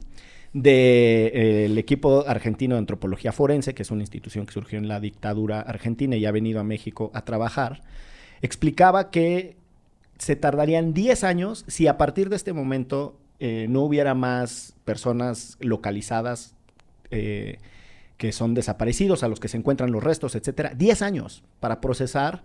del 0.51 1.77
equipo 1.77 2.25
argentino 2.27 2.75
de 2.75 2.79
antropología 2.79 3.31
forense, 3.31 3.73
que 3.73 3.83
es 3.83 3.91
una 3.91 4.01
institución 4.01 4.45
que 4.45 4.53
surgió 4.53 4.77
en 4.77 4.87
la 4.87 4.99
dictadura 4.99 5.61
argentina 5.61 6.15
y 6.15 6.25
ha 6.25 6.31
venido 6.31 6.59
a 6.59 6.63
México 6.63 7.11
a 7.13 7.23
trabajar, 7.23 7.81
explicaba 8.43 9.09
que 9.09 9.57
se 10.19 10.35
tardarían 10.35 10.93
10 10.93 11.23
años 11.23 11.65
si 11.67 11.87
a 11.87 11.97
partir 11.97 12.29
de 12.29 12.35
este 12.35 12.53
momento 12.53 13.17
eh, 13.39 13.65
no 13.69 13.81
hubiera 13.81 14.13
más 14.13 14.75
personas 14.85 15.57
localizadas 15.59 16.53
eh, 17.09 17.57
que 18.17 18.31
son 18.31 18.53
desaparecidos, 18.53 19.23
a 19.23 19.27
los 19.27 19.39
que 19.39 19.47
se 19.47 19.57
encuentran 19.57 19.91
los 19.91 20.03
restos, 20.03 20.35
etcétera. 20.35 20.73
10 20.75 21.01
años 21.01 21.43
para 21.59 21.81
procesar 21.81 22.43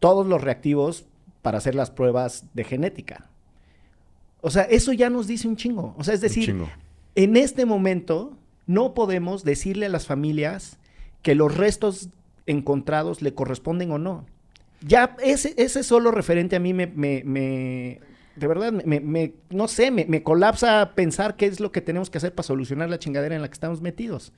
todos 0.00 0.26
los 0.26 0.42
reactivos 0.42 1.04
para 1.42 1.58
hacer 1.58 1.74
las 1.74 1.90
pruebas 1.90 2.46
de 2.54 2.64
genética. 2.64 3.30
O 4.40 4.50
sea, 4.50 4.62
eso 4.62 4.92
ya 4.92 5.10
nos 5.10 5.26
dice 5.26 5.48
un 5.48 5.56
chingo. 5.56 5.94
O 5.98 6.04
sea, 6.04 6.14
es 6.14 6.20
decir, 6.20 6.54
en 7.14 7.36
este 7.36 7.66
momento 7.66 8.36
no 8.66 8.94
podemos 8.94 9.44
decirle 9.44 9.86
a 9.86 9.90
las 9.90 10.06
familias 10.06 10.78
que 11.22 11.34
los 11.34 11.56
restos 11.56 12.08
encontrados 12.46 13.22
le 13.22 13.34
corresponden 13.34 13.90
o 13.92 13.98
no. 13.98 14.26
Ya 14.80 15.16
ese, 15.22 15.54
ese 15.56 15.82
solo 15.82 16.10
referente 16.10 16.56
a 16.56 16.60
mí 16.60 16.72
me, 16.74 16.86
me- 16.86 17.22
me- 17.24 18.00
de 18.36 18.46
verdad, 18.46 18.72
me, 18.72 19.00
me- 19.00 19.32
no 19.50 19.68
sé, 19.68 19.90
me, 19.90 20.04
me 20.06 20.22
colapsa 20.22 20.92
pensar 20.94 21.36
qué 21.36 21.46
es 21.46 21.60
lo 21.60 21.72
que 21.72 21.80
tenemos 21.80 22.10
que 22.10 22.18
hacer 22.18 22.34
para 22.34 22.46
solucionar 22.46 22.90
la 22.90 22.98
chingadera 22.98 23.34
en 23.34 23.42
la 23.42 23.48
que 23.48 23.54
estamos 23.54 23.80
metidos. 23.80 24.32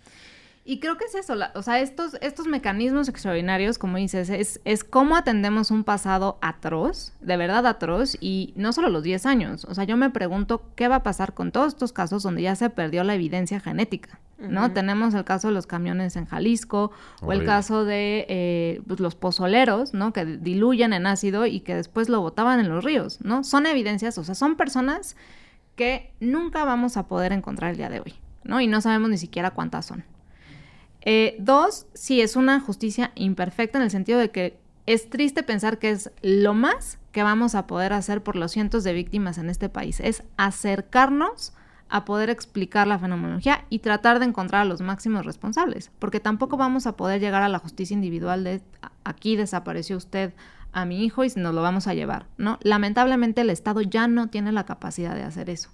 Y 0.71 0.81
creo 0.81 0.99
que 0.99 1.07
es 1.07 1.15
eso, 1.15 1.35
la- 1.35 1.51
o 1.55 1.63
sea, 1.63 1.81
estos, 1.81 2.19
estos 2.21 2.47
mecanismos 2.47 3.09
extraordinarios, 3.09 3.79
como 3.79 3.97
dices, 3.97 4.29
es, 4.29 4.61
es 4.67 4.85
cómo 4.85 5.17
atendemos 5.17 5.71
un 5.71 5.83
pasado 5.83 6.37
atroz, 6.43 7.15
de 7.23 7.39
verdad 7.39 7.67
atroz, 7.67 8.19
y 8.21 8.53
no 8.55 8.75
solo 8.75 8.91
los 8.91 9.03
10 9.03 9.25
años. 9.25 9.65
O 9.65 9.75
sea, 9.75 9.85
yo 9.85 9.97
me 9.97 10.11
pregunto 10.11 10.61
qué 10.77 10.87
va 10.87 10.97
a 10.97 11.03
pasar 11.03 11.33
con 11.33 11.53
todos 11.53 11.69
estos 11.69 11.95
casos 11.95 12.23
donde 12.23 12.43
ya 12.43 12.55
se 12.55 12.69
perdió 12.69 13.03
la 13.03 13.15
evidencia 13.15 13.61
genética, 13.61 14.21
¿no? 14.39 14.71
Tenemos 14.75 15.15
el 15.15 15.25
caso 15.25 15.49
de 15.49 15.55
los 15.55 15.67
camiones 15.67 16.17
en 16.17 16.27
Jalisco, 16.27 16.93
o 17.23 17.33
el 17.33 17.39
caso 17.47 17.87
de 17.87 18.27
eh, 18.29 18.83
pues, 18.87 19.01
los 19.01 19.15
pozoleros, 19.15 19.95
¿no? 19.95 20.13
Que 20.13 20.27
diluyen 20.27 20.93
en 20.93 21.07
ácido 21.07 21.47
y 21.47 21.61
que 21.61 21.75
después 21.77 22.11
lo 22.11 22.21
botaban 22.21 22.61
en 22.61 22.69
los 22.69 22.85
ríos, 22.85 23.23
¿no? 23.23 23.43
Son 23.43 23.65
evidencias, 23.65 24.19
o 24.19 24.23
sea, 24.25 24.35
son 24.35 24.57
personas 24.57 25.17
que 25.77 26.13
nunca 26.21 26.65
vamos 26.65 26.99
a 26.99 27.09
poder 27.09 27.33
encontrar 27.33 27.71
el 27.71 27.79
día 27.79 27.89
de 27.89 28.01
hoy, 28.01 28.15
¿no? 28.45 28.61
Y 28.61 28.67
no 28.67 28.83
sabemos 28.83 29.09
ni 29.09 29.17
siquiera 29.17 29.53
cuántas 29.53 29.87
son. 29.87 30.05
Eh, 31.11 31.37
dos, 31.39 31.87
sí, 31.95 32.21
es 32.21 32.37
una 32.37 32.61
justicia 32.61 33.13
imperfecta 33.15 33.79
en 33.79 33.85
el 33.85 33.91
sentido 33.91 34.19
de 34.19 34.31
que 34.31 34.59
es 34.85 35.09
triste 35.09 35.43
pensar 35.43 35.79
que 35.79 35.89
es 35.89 36.11
lo 36.21 36.53
más 36.53 36.99
que 37.13 37.23
vamos 37.23 37.55
a 37.55 37.67
poder 37.67 37.95
hacer 37.95 38.23
por 38.23 38.37
los 38.37 38.53
cientos 38.53 38.85
de 38.85 38.93
víctimas 38.93 39.39
en 39.39 39.49
este 39.49 39.71
país. 39.71 40.01
Es 40.01 40.23
acercarnos 40.37 41.55
a 41.89 42.05
poder 42.05 42.29
explicar 42.29 42.87
la 42.87 42.99
fenomenología 42.99 43.65
y 43.71 43.79
tratar 43.79 44.19
de 44.19 44.27
encontrar 44.27 44.61
a 44.61 44.65
los 44.67 44.83
máximos 44.83 45.25
responsables, 45.25 45.91
porque 45.99 46.21
tampoco 46.21 46.59
vamos 46.59 46.87
a 46.87 46.93
poder 46.99 47.23
llegar 47.23 47.41
a 47.41 47.49
la 47.49 47.59
justicia 47.59 47.95
individual 47.95 48.45
de 48.45 48.61
"A- 48.83 48.93
aquí 49.05 49.35
desapareció 49.35 49.97
usted 49.97 50.35
a 50.73 50.85
mi 50.85 51.07
hijo 51.07 51.25
y 51.25 51.33
nos 51.37 51.55
lo 51.55 51.63
vamos 51.63 51.87
a 51.87 51.95
llevar, 51.95 52.27
¿no? 52.37 52.59
Lamentablemente 52.61 53.41
el 53.41 53.49
Estado 53.49 53.81
ya 53.81 54.09
no 54.09 54.29
tiene 54.29 54.53
la 54.53 54.67
capacidad 54.67 55.15
de 55.15 55.23
hacer 55.23 55.49
eso. 55.49 55.71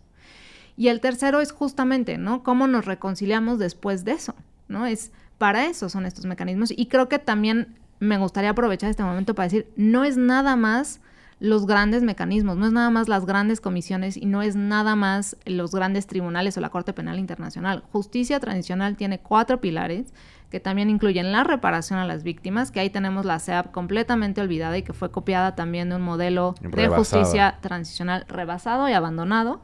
Y 0.77 0.87
el 0.87 1.01
tercero 1.01 1.41
es 1.41 1.51
justamente, 1.51 2.19
¿no? 2.19 2.45
¿Cómo 2.45 2.69
nos 2.69 2.85
reconciliamos 2.85 3.59
después 3.59 4.05
de 4.05 4.13
eso? 4.13 4.37
¿No? 4.67 4.87
Es 4.87 5.13
para 5.39 5.67
eso 5.67 5.89
son 5.89 6.07
estos 6.07 6.27
mecanismos. 6.27 6.73
Y 6.77 6.87
creo 6.87 7.09
que 7.09 7.19
también 7.19 7.77
me 8.01 8.19
gustaría 8.19 8.51
aprovechar 8.51 8.91
este 8.91 9.03
momento 9.03 9.35
para 9.35 9.47
decir, 9.47 9.69
no 9.77 10.05
es 10.05 10.17
nada 10.17 10.57
más 10.57 11.01
los 11.41 11.67
grandes 11.67 12.03
mecanismos, 12.03 12.57
no 12.57 12.67
es 12.67 12.73
nada 12.73 12.91
más 12.91 13.09
las 13.09 13.27
grandes 13.27 13.61
comisiones 13.61 14.17
y 14.17 14.27
no 14.27 14.43
es 14.43 14.57
nada 14.57 14.95
más 14.97 15.37
los 15.45 15.73
grandes 15.73 16.07
tribunales 16.07 16.57
o 16.57 16.61
la 16.61 16.71
Corte 16.71 16.93
Penal 16.93 17.19
Internacional. 17.19 17.83
Justicia 17.93 18.41
transicional 18.41 18.97
tiene 18.97 19.19
cuatro 19.19 19.61
pilares 19.61 20.15
que 20.51 20.61
también 20.61 20.89
incluyen 20.89 21.33
la 21.33 21.43
reparación 21.43 21.99
a 21.99 22.07
las 22.07 22.23
víctimas, 22.23 22.71
que 22.71 22.79
ahí 22.79 22.89
tenemos 22.89 23.25
la 23.25 23.41
CEAP 23.41 23.73
completamente 23.73 24.41
olvidada 24.41 24.79
y 24.79 24.83
que 24.83 24.93
fue 24.93 25.11
copiada 25.11 25.57
también 25.57 25.89
de 25.89 25.97
un 25.97 26.03
modelo 26.03 26.55
de 26.61 26.89
justicia 26.89 27.59
transicional 27.61 28.25
rebasado 28.29 28.89
y 28.89 28.93
abandonado 28.93 29.61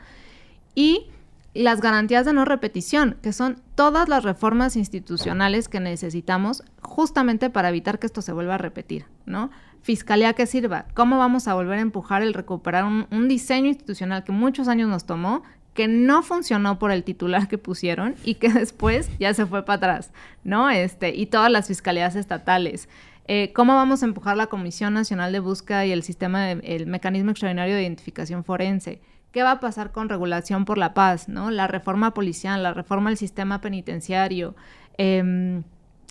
y 0.75 1.07
las 1.55 1.81
garantías 1.81 2.25
de 2.25 2.33
no 2.33 2.45
repetición, 2.45 3.17
que 3.23 3.33
son 3.33 3.61
todas 3.75 4.09
las 4.09 4.23
reformas 4.23 4.77
institucionales 4.77 5.69
que 5.69 5.81
necesitamos 5.81 6.63
justamente 6.81 7.51
para 7.51 7.71
evitar 7.71 7.99
que 7.99 8.07
esto 8.07 8.23
se 8.23 8.33
vuelva 8.33 8.55
a 8.55 8.59
repetir, 8.59 9.07
¿no? 9.27 9.51
Fiscalía 9.83 10.35
que 10.35 10.47
sirva, 10.47 10.87
¿cómo 10.95 11.19
vamos 11.19 11.49
a 11.49 11.55
volver 11.55 11.79
a 11.79 11.83
empujar 11.83 12.23
el 12.23 12.35
recuperar 12.35 12.85
un, 12.85 13.29
diseño 13.29 13.69
institucional 13.69 14.23
que 14.25 14.33
muchos 14.33 14.69
años 14.69 14.89
nos 14.89 15.07
tomó, 15.07 15.43
que 15.75 15.89
no 15.89 16.23
funcionó 16.23 16.79
por 16.79 16.93
el 16.93 17.03
titular 17.03 17.49
que 17.49 17.59
pusieron 17.59 18.15
y 18.23 18.35
que 18.35 18.49
después 18.53 19.11
ya 19.19 19.35
se 19.35 19.47
fue 19.47 19.65
para 19.65 19.77
atrás, 19.77 20.13
¿no? 20.45 20.71
Este, 20.71 21.15
y 21.15 21.27
todas 21.27 21.51
las 21.51 21.67
fiscalías 21.69 22.15
estatales. 22.15 22.89
Eh, 23.27 23.53
¿Cómo 23.55 23.75
vamos 23.75 24.03
a 24.03 24.07
empujar 24.07 24.37
la 24.37 24.49
Comisión 24.49 24.95
Nacional 24.95 25.33
de 25.33 25.41
Búsqueda 25.41 25.87
y 25.87 25.93
el 25.93 26.03
sistema, 26.03 26.51
el 26.51 26.87
mecanismo 26.87 27.31
extraordinario 27.31 27.75
de 27.75 27.83
identificación 27.83 28.45
forense? 28.45 29.01
¿Qué 29.33 29.43
va 29.43 29.53
a 29.53 29.61
pasar 29.61 29.93
con 29.93 30.09
regulación 30.09 30.65
por 30.65 30.79
la 30.79 30.95
paz? 30.95 31.29
¿no? 31.29 31.51
La 31.51 31.67
reforma 31.67 32.15
policial, 32.15 32.63
la 32.63 32.75
reforma 32.75 33.11
del 33.11 33.17
sistema 33.17 33.61
penitenciario. 33.61 34.57
Em, 34.99 35.63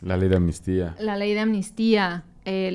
la 0.01 0.17
ley 0.17 0.29
de 0.29 0.37
amnistía. 0.37 0.95
La 0.99 1.17
ley 1.17 1.33
de 1.33 1.41
amnistía. 1.41 2.23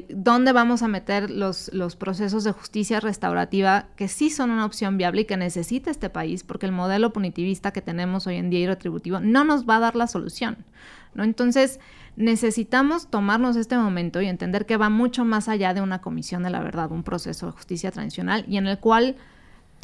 ¿Dónde 0.09 0.53
vamos 0.53 0.83
a 0.83 0.89
meter 0.89 1.31
los, 1.31 1.73
los 1.73 1.97
procesos 1.97 2.45
de 2.45 2.53
justicia 2.53 3.01
restaurativa 3.01 3.87
que 3.97 4.07
sí 4.07 4.31
son 4.31 4.51
una 4.51 4.67
opción 4.67 4.97
viable 4.99 5.23
y 5.23 5.25
que 5.25 5.37
necesita 5.37 5.91
este 5.91 6.11
país? 6.11 6.45
Porque 6.45 6.67
el 6.67 6.73
modelo 6.73 7.13
punitivista 7.13 7.73
que 7.73 7.83
tenemos 7.83 8.29
hoy 8.29 8.37
en 8.37 8.51
día 8.51 8.61
y 8.61 8.67
retributivo 8.69 9.19
no 9.19 9.43
nos 9.43 9.69
va 9.69 9.77
a 9.77 9.81
dar 9.81 9.97
la 9.97 10.07
solución. 10.07 10.59
¿no? 11.15 11.25
Entonces, 11.25 11.81
necesitamos 12.15 13.09
tomarnos 13.09 13.57
este 13.57 13.77
momento 13.77 14.21
y 14.21 14.27
entender 14.27 14.65
que 14.65 14.77
va 14.77 14.91
mucho 14.91 15.25
más 15.25 15.49
allá 15.49 15.75
de 15.75 15.81
una 15.81 16.01
comisión 16.01 16.45
de 16.45 16.51
la 16.51 16.61
verdad, 16.61 16.93
un 16.93 17.03
proceso 17.03 17.47
de 17.47 17.53
justicia 17.53 17.91
tradicional 17.91 18.45
y 18.47 18.59
en 18.59 18.69
el 18.69 18.79
cual 18.79 19.17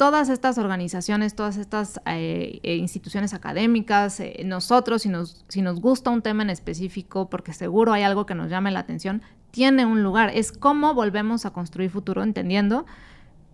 todas 0.01 0.29
estas 0.29 0.57
organizaciones, 0.57 1.35
todas 1.35 1.57
estas 1.57 2.01
eh, 2.07 2.59
eh, 2.63 2.75
instituciones 2.77 3.35
académicas, 3.35 4.19
eh, 4.19 4.41
nosotros, 4.43 5.03
si 5.03 5.09
nos, 5.09 5.45
si 5.47 5.61
nos 5.61 5.79
gusta 5.79 6.09
un 6.09 6.23
tema 6.23 6.41
en 6.41 6.49
específico, 6.49 7.29
porque 7.29 7.53
seguro 7.53 7.93
hay 7.93 8.01
algo 8.01 8.25
que 8.25 8.33
nos 8.33 8.49
llame 8.49 8.71
la 8.71 8.79
atención, 8.79 9.21
tiene 9.51 9.85
un 9.85 10.01
lugar. 10.01 10.31
Es 10.33 10.53
cómo 10.53 10.95
volvemos 10.95 11.45
a 11.45 11.51
construir 11.51 11.91
futuro, 11.91 12.23
entendiendo 12.23 12.87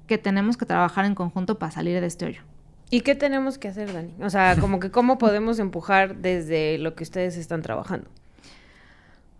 que 0.07 0.17
tenemos 0.17 0.55
que 0.55 0.65
trabajar 0.65 1.03
en 1.03 1.15
conjunto 1.15 1.59
para 1.59 1.73
salir 1.73 1.99
de 1.99 2.07
este 2.07 2.27
hoyo. 2.27 2.43
¿Y 2.89 3.01
qué 3.01 3.13
tenemos 3.13 3.57
que 3.57 3.67
hacer, 3.67 3.91
Dani? 3.91 4.13
O 4.21 4.29
sea, 4.29 4.55
como 4.57 4.79
que 4.79 4.89
cómo 4.89 5.17
podemos 5.17 5.59
empujar 5.59 6.15
desde 6.15 6.77
lo 6.77 6.95
que 6.95 7.03
ustedes 7.03 7.35
están 7.35 7.61
trabajando. 7.61 8.09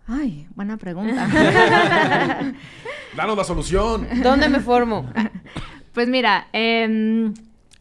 Ay, 0.06 0.46
buena 0.54 0.76
pregunta. 0.76 1.26
Danos 3.16 3.34
la 3.34 3.44
solución. 3.44 4.06
¿Dónde 4.22 4.50
me 4.50 4.60
formo? 4.60 5.06
Pues 5.98 6.08
mira, 6.08 6.46
em, 6.52 7.34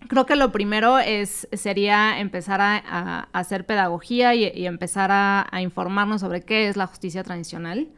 creo 0.08 0.26
que 0.26 0.36
lo 0.36 0.52
primero 0.52 0.98
es, 0.98 1.48
sería 1.54 2.20
empezar 2.20 2.60
a, 2.62 3.28
hacer 3.32 3.64
pedagogía 3.68 4.34
y, 4.34 4.66
empezar 4.66 5.12
a, 5.12 5.48
informarnos 5.62 6.22
sobre 6.22 6.42
qué 6.42 6.68
es 6.68 6.78
la 6.78 6.88
justicia 6.88 7.24
tradicional. 7.24 7.90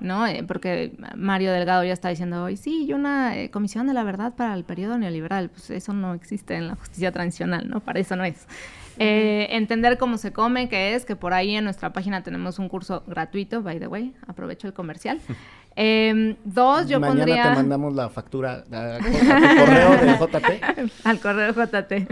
¿no? 0.00 0.26
Eh, 0.26 0.42
porque 0.48 0.96
Mario 1.14 1.52
Delgado 1.52 1.84
ya 1.84 1.92
está 1.92 2.08
diciendo 2.08 2.42
hoy, 2.42 2.56
sí, 2.56 2.86
y 2.86 2.92
una 2.92 3.38
eh, 3.38 3.50
comisión 3.52 3.86
de 3.86 3.94
la 3.94 4.02
verdad 4.02 4.34
para 4.34 4.54
el 4.54 4.64
periodo 4.64 4.98
neoliberal, 4.98 5.48
pues 5.48 5.70
eso 5.70 5.92
no 5.92 6.12
existe 6.12 6.56
en 6.56 6.66
la 6.66 6.74
justicia 6.74 7.12
tradicional, 7.12 7.68
¿no? 7.68 7.78
Para 7.78 8.00
eso 8.00 8.16
no 8.16 8.24
es. 8.24 8.48
Eh, 9.00 9.46
entender 9.50 9.96
cómo 9.96 10.18
se 10.18 10.32
come, 10.32 10.68
que 10.68 10.94
es, 10.94 11.04
que 11.04 11.14
por 11.14 11.32
ahí 11.32 11.54
en 11.54 11.62
nuestra 11.62 11.92
página 11.92 12.24
tenemos 12.24 12.58
un 12.58 12.68
curso 12.68 13.04
gratuito, 13.06 13.62
by 13.62 13.78
the 13.78 13.86
way, 13.86 14.12
aprovecho 14.26 14.66
el 14.66 14.72
comercial, 14.72 15.20
Em, 15.80 16.34
dos, 16.44 16.88
yo 16.88 16.98
Mañana 16.98 17.20
pondría... 17.20 17.42
te 17.44 17.50
mandamos 17.50 17.94
la 17.94 18.08
factura 18.08 18.64
a, 18.72 18.98
tu 18.98 19.04
correo 19.60 19.90
de 19.96 20.18
JT. 20.18 20.90
Al 21.04 21.20
correo 21.20 21.52
JT. 21.52 22.08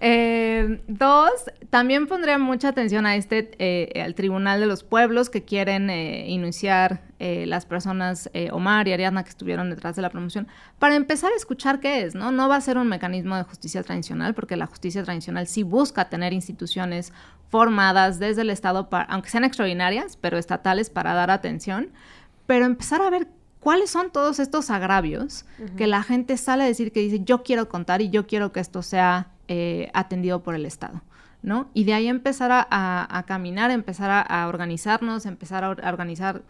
Em, 0.00 0.80
dos, 0.88 1.30
también 1.68 2.06
pondría 2.06 2.38
mucha 2.38 2.68
atención 2.68 3.04
a 3.04 3.16
este, 3.16 3.50
eh, 3.58 4.00
al 4.00 4.14
Tribunal 4.14 4.60
de 4.60 4.66
los 4.66 4.82
Pueblos 4.82 5.28
que 5.28 5.44
quieren 5.44 5.90
eh, 5.90 6.24
iniciar 6.30 7.02
eh, 7.18 7.44
las 7.44 7.66
personas, 7.66 8.30
Omar 8.50 8.88
y 8.88 8.94
Ariadna, 8.94 9.24
que 9.24 9.30
estuvieron 9.30 9.68
detrás 9.68 9.94
de 9.94 10.00
la 10.00 10.08
promoción, 10.08 10.48
para 10.78 10.94
empezar 10.94 11.32
a 11.32 11.36
escuchar 11.36 11.80
qué 11.80 12.04
es, 12.04 12.14
¿no? 12.14 12.32
No 12.32 12.48
va 12.48 12.56
a 12.56 12.60
ser 12.62 12.78
un 12.78 12.88
mecanismo 12.88 13.36
de 13.36 13.42
justicia 13.42 13.82
tradicional, 13.82 14.32
porque 14.34 14.56
la 14.56 14.64
justicia 14.64 15.02
tradicional 15.04 15.46
sí 15.46 15.64
busca 15.64 16.08
tener 16.08 16.32
instituciones 16.32 17.12
formadas 17.50 18.18
desde 18.18 18.40
el 18.40 18.48
Estado, 18.48 18.88
para, 18.88 19.04
aunque 19.04 19.28
sean 19.28 19.44
extraordinarias, 19.44 20.16
pero 20.16 20.38
estatales, 20.38 20.88
para 20.88 21.12
dar 21.12 21.30
atención 21.30 21.90
pero 22.52 22.66
empezar 22.66 23.00
a 23.00 23.08
ver 23.08 23.28
cuáles 23.60 23.88
son 23.88 24.10
todos 24.10 24.38
estos 24.38 24.68
agravios 24.68 25.46
que 25.78 25.86
la 25.86 26.02
gente 26.02 26.36
sale 26.36 26.64
a 26.64 26.66
decir 26.66 26.92
que 26.92 27.00
dice, 27.00 27.20
yo 27.24 27.42
quiero 27.42 27.66
contar 27.70 28.02
y 28.02 28.10
yo 28.10 28.26
quiero 28.26 28.52
que 28.52 28.60
esto 28.60 28.82
sea 28.82 29.28
eh, 29.48 29.90
atendido 29.94 30.42
por 30.42 30.54
el 30.54 30.66
Estado. 30.66 31.00
¿no? 31.40 31.70
Y 31.72 31.84
de 31.84 31.94
ahí 31.94 32.08
empezar 32.08 32.50
a, 32.52 33.24
caminar, 33.26 33.70
empezar 33.70 34.26
a, 34.28 34.48
organizarnos, 34.48 35.24
empezar 35.24 35.64
a, 35.64 35.70
organizar, 35.70 36.42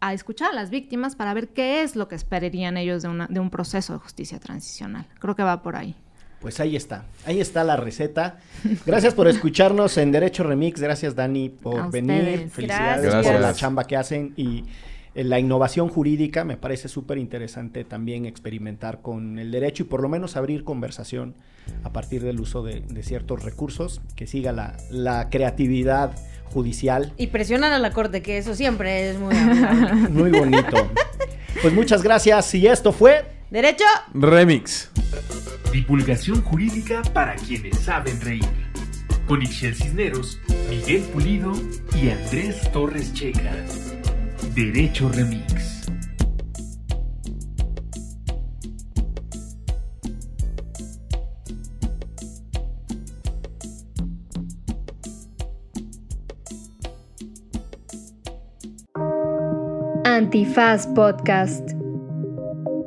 a 0.00 0.12
escuchar 0.12 0.50
a 0.50 0.54
las 0.54 0.68
víctimas 0.68 1.16
para 1.16 1.32
ver 1.32 1.48
qué 1.48 1.82
es 1.82 1.96
lo 1.96 2.08
que 2.08 2.14
esperarían 2.14 2.76
ellos 2.76 3.02
de, 3.02 3.26
de 3.26 3.40
un 3.40 3.48
proceso 3.48 3.94
de 3.94 4.00
justicia 4.00 4.38
transicional. 4.38 5.06
Creo 5.18 5.34
que 5.34 5.44
va 5.44 5.62
por 5.62 5.76
ahí. 5.76 5.96
Pues 6.42 6.60
ahí 6.60 6.76
está, 6.76 7.06
ahí 7.24 7.40
está 7.40 7.64
la 7.64 7.78
receta. 7.78 8.38
Gracias 8.84 9.14
por 9.14 9.28
escucharnos 9.28 9.96
en 9.96 10.12
Derecho 10.12 10.42
Remix, 10.42 10.78
gracias 10.78 11.14
Dani 11.14 11.48
por 11.48 11.90
venir, 11.90 12.50
felicidades 12.50 13.26
por 13.26 13.40
la 13.40 13.54
chamba 13.54 13.84
que 13.84 13.96
hacen 13.96 14.34
y 14.36 14.64
la 15.24 15.40
innovación 15.40 15.88
jurídica 15.88 16.44
me 16.44 16.56
parece 16.56 16.88
súper 16.88 17.18
interesante 17.18 17.84
también 17.84 18.26
experimentar 18.26 19.00
con 19.02 19.38
el 19.38 19.50
derecho 19.50 19.82
y 19.82 19.86
por 19.86 20.00
lo 20.00 20.08
menos 20.08 20.36
abrir 20.36 20.64
conversación 20.64 21.34
a 21.82 21.92
partir 21.92 22.22
del 22.22 22.40
uso 22.40 22.62
de, 22.62 22.82
ciertos 23.02 23.42
recursos, 23.42 24.00
que 24.16 24.26
siga 24.26 24.52
la, 24.52 25.28
creatividad 25.30 26.12
judicial. 26.44 27.12
Y 27.16 27.28
presionan 27.28 27.72
a 27.72 27.78
la 27.78 27.92
corte, 27.92 28.22
que 28.22 28.38
eso 28.38 28.54
siempre 28.54 29.10
es 29.10 29.18
muy, 29.18 29.34
muy 30.10 30.30
bonito. 30.30 30.90
Pues 31.60 31.74
muchas 31.74 32.02
gracias 32.02 32.54
y 32.54 32.66
esto 32.66 32.92
fue 32.92 33.24
Derecho 33.50 33.84
Remix. 34.14 34.90
Divulgación 35.72 36.42
jurídica 36.42 37.02
para 37.12 37.34
quienes 37.34 37.78
saben 37.78 38.20
reír. 38.20 38.44
Con 39.26 39.42
Ixel 39.42 39.74
Cisneros, 39.74 40.38
Miguel 40.70 41.02
Pulido 41.12 41.52
y 42.00 42.10
Andrés 42.10 42.70
Torres 42.72 43.12
Checa. 43.12 43.52
Derecho 44.58 45.08
Remix. 45.10 45.86
Antifaz 60.04 60.88
Podcast. 60.88 61.70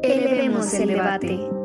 Elevemos 0.03 0.73
el 0.73 0.89
debate. 0.89 1.60